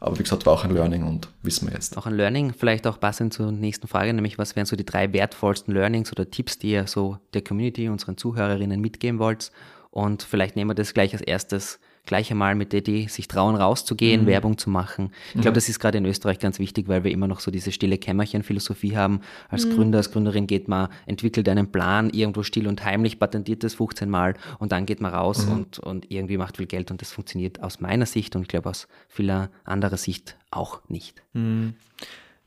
Aber 0.02 0.18
wie 0.18 0.24
gesagt, 0.24 0.47
war 0.47 0.54
auch 0.54 0.66
ein 0.66 0.72
Learning 0.72 1.04
und 1.04 1.30
wissen 1.43 1.68
wir 1.68 1.76
jetzt. 1.76 1.95
Auch 1.95 2.08
ein 2.08 2.16
Learning, 2.16 2.54
vielleicht 2.54 2.88
auch 2.88 2.99
passend 2.99 3.34
zur 3.34 3.52
nächsten 3.52 3.88
Frage, 3.88 4.12
nämlich 4.14 4.39
was 4.39 4.56
wären 4.56 4.66
so 4.66 4.76
die 4.76 4.86
drei 4.86 5.14
wertvollsten 5.14 5.74
Learnings 5.76 6.12
oder 6.12 6.30
Tipps, 6.30 6.58
die 6.58 6.72
ihr 6.72 6.88
so 6.88 7.20
der 7.36 7.43
Community, 7.43 7.88
unseren 7.88 8.18
Zuhörerinnen 8.18 8.82
mitgeben 8.82 9.20
wollt? 9.20 9.52
Und 9.91 10.24
vielleicht 10.24 10.56
nehmen 10.56 10.72
wir 10.72 10.76
das 10.76 10.95
gleich 10.95 11.14
als 11.14 11.22
erstes 11.22 11.80
gleich 12.06 12.32
einmal 12.32 12.56
mit 12.56 12.74
der 12.74 12.80
Idee, 12.80 13.08
sich 13.08 13.28
trauen, 13.28 13.56
rauszugehen, 13.56 14.24
mhm. 14.24 14.28
Werbung 14.28 14.58
zu 14.58 14.70
machen. 14.70 15.12
Ich 15.30 15.36
mhm. 15.36 15.41
glaube, 15.41 15.56
das 15.56 15.70
ist 15.70 15.80
gerade 15.80 15.97
in 15.97 16.06
Österreich 16.06 16.39
ganz 16.39 16.60
wichtig, 16.60 16.88
weil 16.88 17.04
wir 17.04 17.12
immer 17.12 17.28
noch 17.28 17.39
so 17.39 17.52
diese 17.52 17.72
stille 17.72 17.97
Kämmerchen-Philosophie 17.97 18.97
haben. 18.97 19.22
Als 19.49 19.66
mhm. 19.66 19.76
Gründer, 19.76 19.97
als 19.99 20.12
Gründerin 20.12 20.47
geht 20.47 20.68
man, 20.68 20.89
entwickelt 21.06 21.47
einen 21.47 21.72
Plan, 21.72 22.10
irgendwo 22.10 22.43
still 22.43 22.68
und 22.68 22.84
heimlich, 22.84 23.20
patentiert 23.20 23.64
das 23.64 23.76
15 23.76 24.10
Mal 24.10 24.36
und 24.60 24.72
dann 24.72 24.86
geht 24.86 25.02
man 25.02 25.14
raus 25.14 25.45
mhm. 25.45 25.52
und, 25.52 25.80
und 25.80 26.12
irgendwie 26.12 26.38
macht 26.38 26.58
viel 26.58 26.68
Geld 26.68 26.91
und 26.91 27.02
das 27.02 27.12
funktioniert 27.12 27.62
aus 27.62 27.80
meiner 27.80 28.06
Sicht 28.06 28.36
und 28.36 28.43
ich 28.43 28.47
glaube 28.47 28.70
aus 28.70 28.88
vieler 29.08 29.49
anderer 29.64 29.97
Sicht 29.97 30.38
auch 30.49 30.82
nicht. 30.89 31.22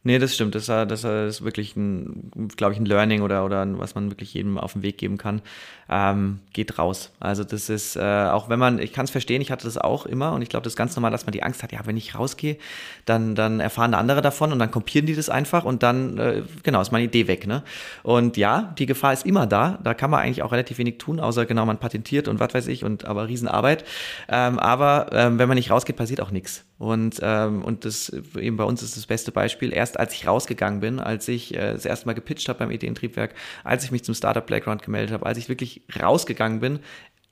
Nee, 0.07 0.19
das 0.19 0.35
stimmt. 0.35 0.55
Das, 0.55 0.67
das 0.67 1.03
ist 1.03 1.45
wirklich 1.45 1.77
ein, 1.77 2.51
glaube 2.57 2.75
ich, 2.75 2.79
ein 2.79 2.85
Learning 2.85 3.23
oder, 3.23 3.43
oder 3.43 3.67
was 3.79 3.95
man 3.95 4.11
wirklich 4.11 4.35
jedem 4.35 4.59
auf 4.59 4.75
den 4.75 4.83
Weg 4.83 4.99
geben 4.99 5.17
kann. 5.17 5.41
Ähm, 5.89 6.41
geht 6.53 6.79
raus. 6.79 7.11
Also 7.21 7.43
das 7.43 7.71
ist, 7.71 7.97
äh, 7.97 8.29
auch 8.31 8.51
wenn 8.51 8.59
man, 8.59 8.79
ich 8.79 8.93
kann 8.93 9.07
es 9.07 9.11
verstehen, 9.11 9.41
ich 9.41 9.51
hatte 9.51 9.65
das 9.65 9.79
auch 9.79 10.05
immer 10.05 10.33
und 10.33 10.43
ich 10.43 10.51
glaube, 10.51 10.65
das 10.65 10.75
ist 10.75 10.77
ganz 10.77 10.95
normal, 10.95 11.11
dass 11.11 11.25
man 11.25 11.33
die 11.33 11.43
Angst 11.43 11.63
hat, 11.63 11.73
ja, 11.73 11.81
wenn 11.85 11.97
ich 11.97 12.15
rausgehe, 12.15 12.59
dann, 13.07 13.35
dann 13.35 13.61
erfahren 13.61 13.95
andere 13.95 14.21
davon 14.21 14.53
und 14.53 14.59
dann 14.59 14.71
kopieren 14.71 15.07
die 15.07 15.15
das 15.15 15.31
einfach 15.31 15.65
und 15.65 15.83
dann, 15.83 16.19
äh, 16.19 16.43
genau, 16.63 16.83
ist 16.83 16.93
meine 16.93 17.07
Idee 17.07 17.27
weg. 17.27 17.47
Ne? 17.47 17.63
Und 18.03 18.37
ja, 18.37 18.75
die 18.79 18.85
Gefahr 18.85 19.15
ist 19.15 19.25
immer 19.25 19.47
da. 19.47 19.79
Da 19.83 19.95
kann 19.95 20.11
man 20.11 20.21
eigentlich 20.21 20.43
auch 20.43 20.53
relativ 20.53 20.77
wenig 20.77 20.99
tun, 20.99 21.19
außer 21.19 21.47
genau, 21.47 21.65
man 21.65 21.79
patentiert 21.79 22.29
und 22.29 22.41
was 22.41 22.53
weiß 22.53 22.67
ich 22.67 22.85
und 22.85 23.07
aber 23.07 23.29
Riesenarbeit. 23.29 23.85
Ähm, 24.29 24.59
aber 24.59 25.07
ähm, 25.13 25.39
wenn 25.39 25.49
man 25.49 25.57
nicht 25.57 25.71
rausgeht, 25.71 25.97
passiert 25.97 26.21
auch 26.21 26.31
nichts. 26.31 26.65
Und, 26.85 27.19
ähm, 27.23 27.63
und 27.63 27.87
das 27.87 28.11
eben 28.11 28.59
bei 28.59 28.65
uns 28.65 28.83
ist 28.83 28.99
das 28.99 29.07
beste 29.07 29.33
Beispiel. 29.33 29.73
Erst 29.73 29.99
als 29.99 30.13
ich 30.13 30.27
rausgegangen 30.27 30.81
bin, 30.81 31.01
als 31.01 31.27
ich 31.29 31.55
äh, 31.55 31.73
das 31.73 31.87
erste 31.87 32.05
Mal 32.05 32.13
gepitcht 32.13 32.47
habe 32.51 32.59
beim 32.59 32.71
Ideentriebwerk, 32.71 33.35
als 33.65 33.85
ich 33.85 33.91
mich 33.91 34.05
zum 34.05 34.15
Startup 34.15 34.45
Playground 34.45 34.83
gemeldet 34.83 35.15
habe, 35.15 35.25
als 35.25 35.39
ich 35.39 35.49
wirklich 35.49 35.81
rausgegangen 35.99 36.61
bin, 36.61 36.81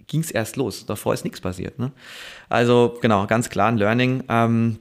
ging 0.07 0.21
es 0.21 0.31
erst 0.31 0.57
los. 0.57 0.87
Davor 0.87 1.13
ist 1.13 1.25
nichts 1.25 1.43
passiert. 1.43 1.79
Ne? 1.79 1.93
Also 2.49 2.97
genau, 3.03 3.27
ganz 3.27 3.51
klar 3.51 3.69
ein 3.69 3.77
Learning. 3.77 4.25
Ähm, 4.31 4.79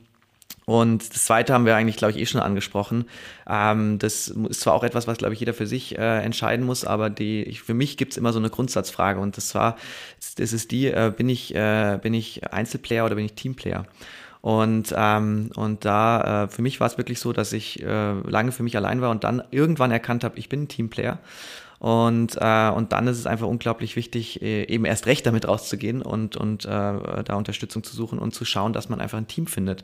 und 0.63 1.13
das 1.13 1.25
zweite 1.25 1.53
haben 1.53 1.65
wir 1.65 1.75
eigentlich, 1.75 1.97
glaube 1.97 2.13
ich, 2.13 2.19
eh 2.19 2.25
schon 2.25 2.39
angesprochen. 2.39 3.03
Ähm, 3.49 3.99
das 3.99 4.29
ist 4.29 4.61
zwar 4.61 4.73
auch 4.73 4.85
etwas, 4.85 5.05
was, 5.05 5.17
glaube 5.17 5.33
ich, 5.33 5.41
jeder 5.41 5.53
für 5.53 5.67
sich 5.67 5.97
äh, 5.97 6.23
entscheiden 6.23 6.65
muss, 6.65 6.85
aber 6.85 7.09
die, 7.09 7.43
ich, 7.43 7.61
für 7.61 7.73
mich 7.73 7.97
gibt 7.97 8.13
es 8.13 8.17
immer 8.17 8.31
so 8.31 8.39
eine 8.39 8.49
Grundsatzfrage 8.49 9.19
und 9.19 9.35
das 9.35 9.53
war, 9.53 9.75
das 10.37 10.53
ist 10.53 10.71
die, 10.71 10.87
äh, 10.87 11.11
bin 11.13 11.27
ich, 11.27 11.53
äh, 11.55 11.99
bin 12.01 12.13
ich 12.13 12.53
Einzelplayer 12.53 13.03
oder 13.05 13.15
bin 13.15 13.25
ich 13.25 13.33
Teamplayer? 13.33 13.85
Und, 14.41 14.93
ähm, 14.97 15.51
und 15.55 15.85
da, 15.85 16.43
äh, 16.43 16.47
für 16.47 16.63
mich 16.63 16.79
war 16.79 16.87
es 16.87 16.97
wirklich 16.97 17.19
so, 17.19 17.31
dass 17.31 17.53
ich 17.53 17.81
äh, 17.83 18.13
lange 18.27 18.51
für 18.51 18.63
mich 18.63 18.75
allein 18.75 19.01
war 19.01 19.11
und 19.11 19.23
dann 19.23 19.43
irgendwann 19.51 19.91
erkannt 19.91 20.23
habe, 20.23 20.37
ich 20.39 20.49
bin 20.49 20.63
ein 20.63 20.67
Teamplayer. 20.67 21.19
Und, 21.77 22.37
äh, 22.39 22.69
und 22.69 22.91
dann 22.91 23.07
ist 23.07 23.17
es 23.17 23.25
einfach 23.25 23.47
unglaublich 23.47 23.95
wichtig, 23.95 24.41
äh, 24.41 24.65
eben 24.65 24.85
erst 24.85 25.07
recht 25.07 25.25
damit 25.25 25.47
rauszugehen 25.47 26.01
und, 26.03 26.37
und 26.37 26.65
äh, 26.65 26.67
da 26.67 27.35
Unterstützung 27.35 27.83
zu 27.83 27.95
suchen 27.95 28.19
und 28.19 28.35
zu 28.35 28.45
schauen, 28.45 28.73
dass 28.73 28.89
man 28.89 29.01
einfach 29.01 29.17
ein 29.17 29.27
Team 29.27 29.47
findet. 29.47 29.83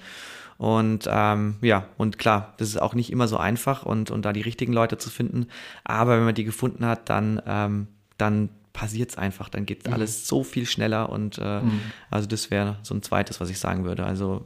Und 0.58 1.08
ähm, 1.12 1.56
ja, 1.62 1.88
und 1.98 2.18
klar, 2.18 2.54
das 2.58 2.70
ist 2.70 2.82
auch 2.82 2.94
nicht 2.94 3.12
immer 3.12 3.28
so 3.28 3.38
einfach 3.38 3.84
und, 3.84 4.12
und 4.12 4.26
da 4.26 4.34
die 4.34 4.42
richtigen 4.42 4.74
Leute 4.74 4.98
zu 4.98 5.10
finden. 5.10 5.48
Aber 5.84 6.18
wenn 6.18 6.26
man 6.26 6.36
die 6.36 6.44
gefunden 6.44 6.86
hat, 6.86 7.10
dann, 7.10 7.42
ähm, 7.46 7.88
dann 8.18 8.50
passiert 8.78 9.10
es 9.10 9.18
einfach, 9.18 9.50
dann 9.50 9.66
geht 9.66 9.88
mhm. 9.88 9.94
alles 9.94 10.28
so 10.28 10.44
viel 10.44 10.68
schneller 10.68 11.10
und 11.10 11.40
äh, 11.40 11.62
mhm. 11.62 11.82
also 12.12 12.28
das 12.28 12.52
wäre 12.52 12.78
so 12.84 12.94
ein 12.94 13.02
zweites, 13.02 13.42
was 13.42 13.50
ich 13.50 13.58
sagen 13.58 13.86
würde. 13.86 14.06
Also 14.06 14.46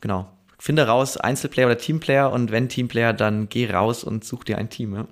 genau, 0.00 0.32
finde 0.58 0.86
raus, 0.86 1.18
Einzelplayer 1.18 1.66
oder 1.66 1.76
Teamplayer 1.76 2.32
und 2.32 2.50
wenn 2.50 2.70
Teamplayer, 2.70 3.12
dann 3.12 3.50
geh 3.50 3.70
raus 3.70 4.02
und 4.02 4.24
such 4.24 4.44
dir 4.44 4.56
ein 4.56 4.70
Team. 4.70 4.94
Ja. 4.94 5.06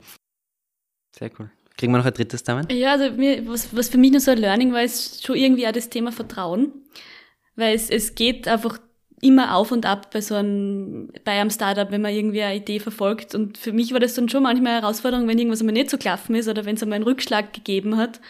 Sehr 1.15 1.31
cool. 1.39 1.51
Kriegen 1.77 1.93
wir 1.93 1.99
noch 1.99 2.07
ein 2.07 2.15
drittes 2.15 2.43
damit? 2.43 2.73
Ja, 2.73 2.93
also 2.93 3.11
mir, 3.13 3.47
was, 3.47 3.77
was 3.77 3.91
für 3.91 3.99
mich 3.99 4.13
nur 4.13 4.21
so 4.21 4.31
ein 4.31 4.39
Learning 4.39 4.73
war, 4.73 4.83
ist 4.83 5.27
schon 5.27 5.37
irgendwie 5.37 5.69
auch 5.69 5.73
das 5.73 5.91
Thema 5.91 6.11
Vertrauen. 6.11 6.73
Weil 7.55 7.75
es, 7.75 7.91
es 7.91 8.15
geht 8.15 8.49
einfach 8.49 8.79
immer 9.21 9.57
auf 9.57 9.73
und 9.73 9.87
ab 9.87 10.11
bei 10.12 10.21
so 10.21 10.35
einem, 10.35 11.11
bei 11.25 11.41
einem 11.41 11.51
Startup, 11.51 11.91
wenn 11.91 12.03
man 12.03 12.14
irgendwie 12.14 12.43
eine 12.43 12.57
Idee 12.57 12.79
verfolgt. 12.79 13.35
Und 13.35 13.59
für 13.59 13.73
mich 13.73 13.93
war 13.93 14.01
das 14.01 14.14
dann 14.14 14.29
schon 14.29 14.43
manchmal 14.43 14.75
eine 14.75 14.83
Herausforderung, 14.83 15.27
wenn 15.27 15.39
irgendwas 15.39 15.61
einmal 15.61 15.73
nicht 15.75 15.91
so 15.91 15.99
klaffen 15.99 16.35
ist 16.35 16.49
oder 16.49 16.64
wenn 16.64 16.77
es 16.77 16.83
einmal 16.83 16.97
einen 16.97 17.05
Rückschlag 17.05 17.53
gegeben 17.53 17.97
hat. 17.97 18.21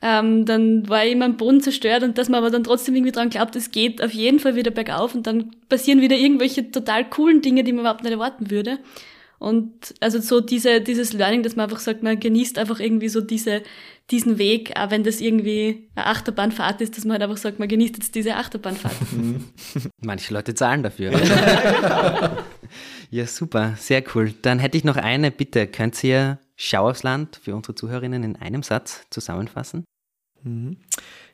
Ähm, 0.00 0.44
dann 0.44 0.88
war 0.88 1.04
ich 1.04 1.12
immer 1.12 1.24
am 1.24 1.36
Boden 1.36 1.60
zerstört 1.60 2.04
und 2.04 2.18
dass 2.18 2.28
man 2.28 2.38
aber 2.38 2.50
dann 2.50 2.62
trotzdem 2.62 2.94
irgendwie 2.94 3.10
dran 3.10 3.30
glaubt, 3.30 3.56
es 3.56 3.72
geht 3.72 4.00
auf 4.00 4.12
jeden 4.12 4.38
Fall 4.38 4.54
wieder 4.54 4.70
bergauf 4.70 5.14
und 5.16 5.26
dann 5.26 5.50
passieren 5.68 6.00
wieder 6.00 6.14
irgendwelche 6.14 6.70
total 6.70 7.04
coolen 7.10 7.42
Dinge, 7.42 7.64
die 7.64 7.72
man 7.72 7.80
überhaupt 7.80 8.04
nicht 8.04 8.12
erwarten 8.12 8.50
würde. 8.50 8.78
Und 9.40 9.94
also 10.00 10.20
so 10.20 10.40
diese, 10.40 10.80
dieses 10.80 11.12
Learning, 11.12 11.42
dass 11.42 11.56
man 11.56 11.64
einfach 11.64 11.80
sagt, 11.80 12.02
man 12.02 12.18
genießt 12.18 12.58
einfach 12.58 12.78
irgendwie 12.80 13.08
so 13.08 13.20
diese, 13.20 13.62
diesen 14.10 14.38
Weg, 14.38 14.72
auch 14.78 14.90
wenn 14.90 15.04
das 15.04 15.20
irgendwie 15.20 15.90
eine 15.94 16.06
Achterbahnfahrt 16.06 16.80
ist, 16.80 16.96
dass 16.96 17.04
man 17.04 17.12
halt 17.12 17.22
einfach 17.22 17.36
sagt, 17.36 17.58
man 17.58 17.68
genießt 17.68 17.96
jetzt 17.96 18.14
diese 18.14 18.36
Achterbahnfahrt. 18.36 18.94
Manche 20.02 20.32
Leute 20.32 20.54
zahlen 20.54 20.82
dafür. 20.82 21.12
ja, 23.10 23.26
super, 23.26 23.74
sehr 23.78 24.02
cool. 24.14 24.32
Dann 24.42 24.58
hätte 24.58 24.78
ich 24.78 24.84
noch 24.84 24.96
eine 24.96 25.30
Bitte. 25.30 25.66
Könnt 25.66 26.02
ihr 26.04 26.38
Schau 26.56 26.88
aufs 26.88 27.02
Land 27.02 27.40
für 27.42 27.54
unsere 27.54 27.74
Zuhörerinnen 27.74 28.24
in 28.24 28.36
einem 28.36 28.62
Satz 28.62 29.02
zusammenfassen? 29.10 29.84
Mhm. 30.42 30.78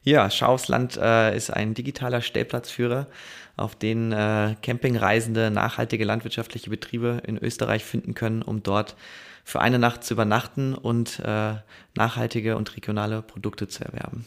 Ja, 0.03 0.29
Schau 0.29 0.49
aufs 0.49 0.69
Land 0.69 0.97
äh, 0.97 1.37
ist 1.37 1.51
ein 1.51 1.75
digitaler 1.75 2.21
Stellplatzführer 2.21 3.09
auf 3.57 3.77
denen 3.77 4.13
äh, 4.13 4.57
Campingreisende 4.63 5.51
nachhaltige 5.51 6.05
landwirtschaftliche 6.05 6.71
Betriebe 6.71 7.23
in 7.27 7.39
Österreich 7.39 7.85
finden 7.85 8.15
können, 8.15 8.43
um 8.43 8.63
dort 8.63 8.97
für 9.45 9.61
eine 9.61 9.79
Nacht 9.79 10.05
zu 10.05 10.15
übernachten 10.15 10.75
und 10.75 11.21
äh, 11.21 11.55
nachhaltige 11.95 12.57
und 12.57 12.75
regionale 12.77 13.23
Produkte 13.23 13.69
zu 13.69 13.85
erwerben. 13.85 14.27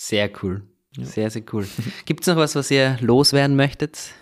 Sehr 0.00 0.30
cool. 0.42 0.62
Ja. 0.96 1.04
Sehr, 1.04 1.30
sehr 1.30 1.42
cool. 1.52 1.66
Gibt 2.06 2.22
es 2.22 2.26
noch 2.26 2.36
was, 2.36 2.54
was 2.54 2.70
ihr 2.70 2.96
loswerden 3.00 3.54
möchtet? 3.54 4.12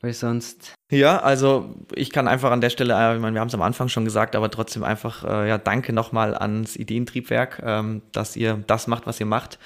Weil 0.00 0.12
sonst. 0.12 0.74
Ja, 0.90 1.20
also 1.20 1.74
ich 1.94 2.10
kann 2.10 2.28
einfach 2.28 2.50
an 2.50 2.60
der 2.60 2.68
Stelle, 2.70 2.92
äh, 2.92 3.14
ich 3.14 3.22
meine, 3.22 3.34
wir 3.34 3.40
haben 3.40 3.48
es 3.48 3.54
am 3.54 3.62
Anfang 3.62 3.88
schon 3.88 4.04
gesagt, 4.04 4.36
aber 4.36 4.50
trotzdem 4.50 4.84
einfach, 4.84 5.24
äh, 5.24 5.48
ja, 5.48 5.56
danke 5.56 5.92
nochmal 5.92 6.34
ans 6.34 6.76
Ideentriebwerk, 6.76 7.62
ähm, 7.64 8.02
dass 8.12 8.36
ihr 8.36 8.62
das 8.66 8.86
macht, 8.86 9.06
was 9.06 9.18
ihr 9.18 9.26
macht. 9.26 9.58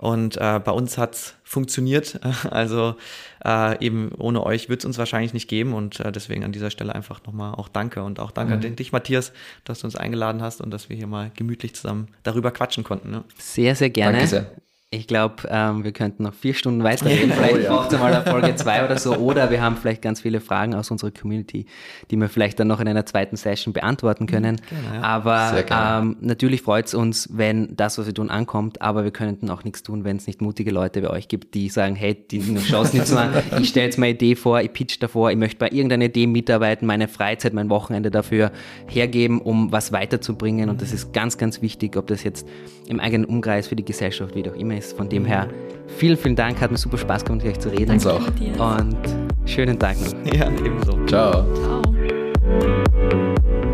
Und 0.00 0.38
äh, 0.38 0.58
bei 0.64 0.72
uns 0.72 0.96
hat's 0.96 1.34
funktioniert. 1.44 2.18
Also 2.50 2.96
äh, 3.44 3.84
eben 3.84 4.12
ohne 4.16 4.44
euch 4.44 4.68
wird 4.70 4.80
es 4.80 4.86
uns 4.86 4.96
wahrscheinlich 4.96 5.34
nicht 5.34 5.46
geben. 5.46 5.74
Und 5.74 6.00
äh, 6.00 6.10
deswegen 6.10 6.42
an 6.42 6.52
dieser 6.52 6.70
Stelle 6.70 6.94
einfach 6.94 7.22
nochmal 7.26 7.54
auch 7.54 7.68
danke. 7.68 8.02
Und 8.02 8.18
auch 8.18 8.30
danke 8.30 8.56
mhm. 8.56 8.64
an 8.64 8.76
dich, 8.76 8.92
Matthias, 8.92 9.32
dass 9.64 9.80
du 9.80 9.86
uns 9.86 9.96
eingeladen 9.96 10.40
hast 10.40 10.62
und 10.62 10.70
dass 10.70 10.88
wir 10.88 10.96
hier 10.96 11.06
mal 11.06 11.30
gemütlich 11.36 11.74
zusammen 11.74 12.08
darüber 12.22 12.50
quatschen 12.50 12.82
konnten. 12.82 13.10
Ne? 13.10 13.24
Sehr, 13.36 13.76
sehr 13.76 13.90
gerne. 13.90 14.18
Danke 14.18 14.28
sehr. 14.28 14.50
Ich 14.92 15.06
glaube, 15.06 15.44
ähm, 15.48 15.84
wir 15.84 15.92
könnten 15.92 16.24
noch 16.24 16.34
vier 16.34 16.52
Stunden 16.52 16.82
weiterreden. 16.82 17.30
Vielleicht 17.36 17.54
oh, 17.54 17.58
ja. 17.58 17.76
braucht 17.76 17.92
mal 17.92 18.12
eine 18.12 18.28
Folge 18.28 18.56
zwei 18.56 18.84
oder 18.84 18.98
so. 18.98 19.14
Oder 19.14 19.48
wir 19.52 19.62
haben 19.62 19.76
vielleicht 19.76 20.02
ganz 20.02 20.20
viele 20.20 20.40
Fragen 20.40 20.74
aus 20.74 20.90
unserer 20.90 21.12
Community, 21.12 21.66
die 22.10 22.16
wir 22.16 22.28
vielleicht 22.28 22.58
dann 22.58 22.66
noch 22.66 22.80
in 22.80 22.88
einer 22.88 23.06
zweiten 23.06 23.36
Session 23.36 23.72
beantworten 23.72 24.26
können. 24.26 24.60
Genau, 24.68 24.94
ja. 24.96 25.02
Aber 25.02 25.64
ähm, 25.70 26.16
natürlich 26.20 26.62
freut 26.62 26.86
es 26.86 26.94
uns, 26.94 27.28
wenn 27.32 27.76
das, 27.76 27.98
was 27.98 28.06
wir 28.06 28.14
tun, 28.14 28.30
ankommt. 28.30 28.82
Aber 28.82 29.04
wir 29.04 29.12
könnten 29.12 29.48
auch 29.48 29.62
nichts 29.62 29.84
tun, 29.84 30.02
wenn 30.02 30.16
es 30.16 30.26
nicht 30.26 30.42
mutige 30.42 30.72
Leute 30.72 31.02
bei 31.02 31.10
euch 31.10 31.28
gibt, 31.28 31.54
die 31.54 31.68
sagen, 31.68 31.94
hey, 31.94 32.16
die 32.28 32.58
schaust 32.58 32.92
nicht 32.92 33.06
so 33.06 33.16
an. 33.16 33.32
Ich 33.60 33.68
stelle 33.68 33.86
jetzt 33.86 33.98
meine 33.98 34.14
Idee 34.14 34.34
vor, 34.34 34.60
ich 34.60 34.72
pitch 34.72 35.00
davor, 35.00 35.30
ich 35.30 35.36
möchte 35.36 35.58
bei 35.58 35.68
irgendeiner 35.68 36.06
Idee 36.06 36.26
mitarbeiten, 36.26 36.86
meine 36.86 37.06
Freizeit, 37.06 37.52
mein 37.52 37.70
Wochenende 37.70 38.10
dafür 38.10 38.50
hergeben, 38.88 39.40
um 39.40 39.70
was 39.70 39.92
weiterzubringen. 39.92 40.68
Und 40.68 40.82
das 40.82 40.92
ist 40.92 41.12
ganz, 41.12 41.38
ganz 41.38 41.62
wichtig, 41.62 41.96
ob 41.96 42.08
das 42.08 42.24
jetzt 42.24 42.48
im 42.88 42.98
eigenen 42.98 43.26
Umkreis 43.26 43.68
für 43.68 43.76
die 43.76 43.84
Gesellschaft, 43.84 44.34
wie 44.34 44.48
auch 44.50 44.56
immer 44.56 44.79
ist. 44.80 44.96
Von 44.96 45.08
dem 45.08 45.24
her, 45.24 45.48
vielen, 45.86 46.16
vielen 46.16 46.36
Dank. 46.36 46.60
Hat 46.60 46.70
mir 46.70 46.78
super 46.78 46.98
Spaß 46.98 47.24
gemacht, 47.24 47.44
mit 47.44 47.52
euch 47.52 47.60
zu 47.60 47.68
reden. 47.68 47.92
Uns 47.92 48.06
auch. 48.06 48.20
Und 48.20 48.98
schönen 49.44 49.78
Tag 49.78 49.96
noch. 50.00 50.14
Ja, 50.32 50.48
ebenso. 50.50 50.92
Ciao. 51.06 51.44
Ciao. 51.54 51.82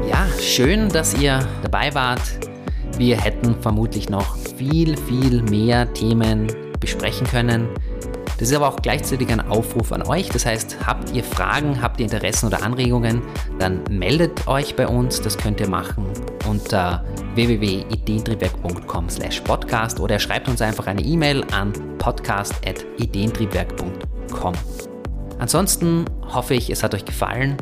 Ja, 0.08 0.26
schön, 0.40 0.88
dass 0.88 1.18
ihr 1.20 1.40
dabei 1.62 1.94
wart. 1.94 2.22
Wir 2.98 3.20
hätten 3.20 3.54
vermutlich 3.60 4.08
noch 4.08 4.36
viel, 4.56 4.96
viel 4.96 5.42
mehr 5.42 5.92
Themen 5.92 6.46
besprechen 6.80 7.26
können. 7.26 7.68
Das 8.38 8.50
ist 8.50 8.54
aber 8.54 8.68
auch 8.68 8.82
gleichzeitig 8.82 9.30
ein 9.30 9.40
Aufruf 9.40 9.92
an 9.92 10.02
euch. 10.02 10.28
Das 10.28 10.44
heißt, 10.44 10.76
habt 10.86 11.10
ihr 11.12 11.24
Fragen, 11.24 11.80
habt 11.80 11.98
ihr 12.00 12.04
Interessen 12.04 12.44
oder 12.46 12.62
Anregungen, 12.62 13.22
dann 13.58 13.82
meldet 13.88 14.46
euch 14.46 14.76
bei 14.76 14.86
uns. 14.86 15.22
Das 15.22 15.38
könnt 15.38 15.58
ihr 15.60 15.68
machen 15.68 16.04
unter 16.48 17.04
www.ideentriebwerk.com 17.34 19.08
slash 19.08 19.40
podcast 19.40 20.00
oder 20.00 20.18
schreibt 20.18 20.48
uns 20.48 20.60
einfach 20.60 20.86
eine 20.86 21.00
E-Mail 21.02 21.44
an 21.52 21.72
podcast.ideentriebwerk.com. 21.98 24.54
Ansonsten 25.38 26.06
hoffe 26.32 26.54
ich, 26.54 26.70
es 26.70 26.82
hat 26.82 26.94
euch 26.94 27.04
gefallen 27.04 27.58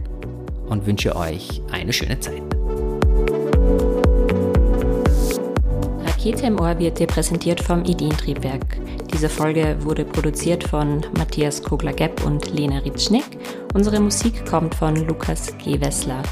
und 0.67 0.87
wünsche 0.87 1.17
euch 1.17 1.61
eine 1.73 1.93
schöne 1.93 2.21
Zeit. 2.21 2.43
Rakete 6.05 6.47
im 6.47 6.61
Ohr 6.61 6.79
wird 6.79 6.99
dir 6.99 7.07
präsentiert 7.07 7.61
vom 7.61 7.85
Ideentriebwerk. 7.85 8.84
Diese 9.13 9.29
Folge 9.29 9.77
wurde 9.81 10.05
produziert 10.05 10.63
von 10.65 11.05
Matthias 11.17 11.63
Kogler-Gepp 11.63 12.25
und 12.25 12.53
Lena 12.53 12.79
Ritschnick. 12.79 13.25
Unsere 13.75 14.01
Musik 14.01 14.45
kommt 14.47 14.75
von 14.75 14.97
Lukas 15.07 15.55
G. 15.59 15.81
Wessler. 15.81 16.23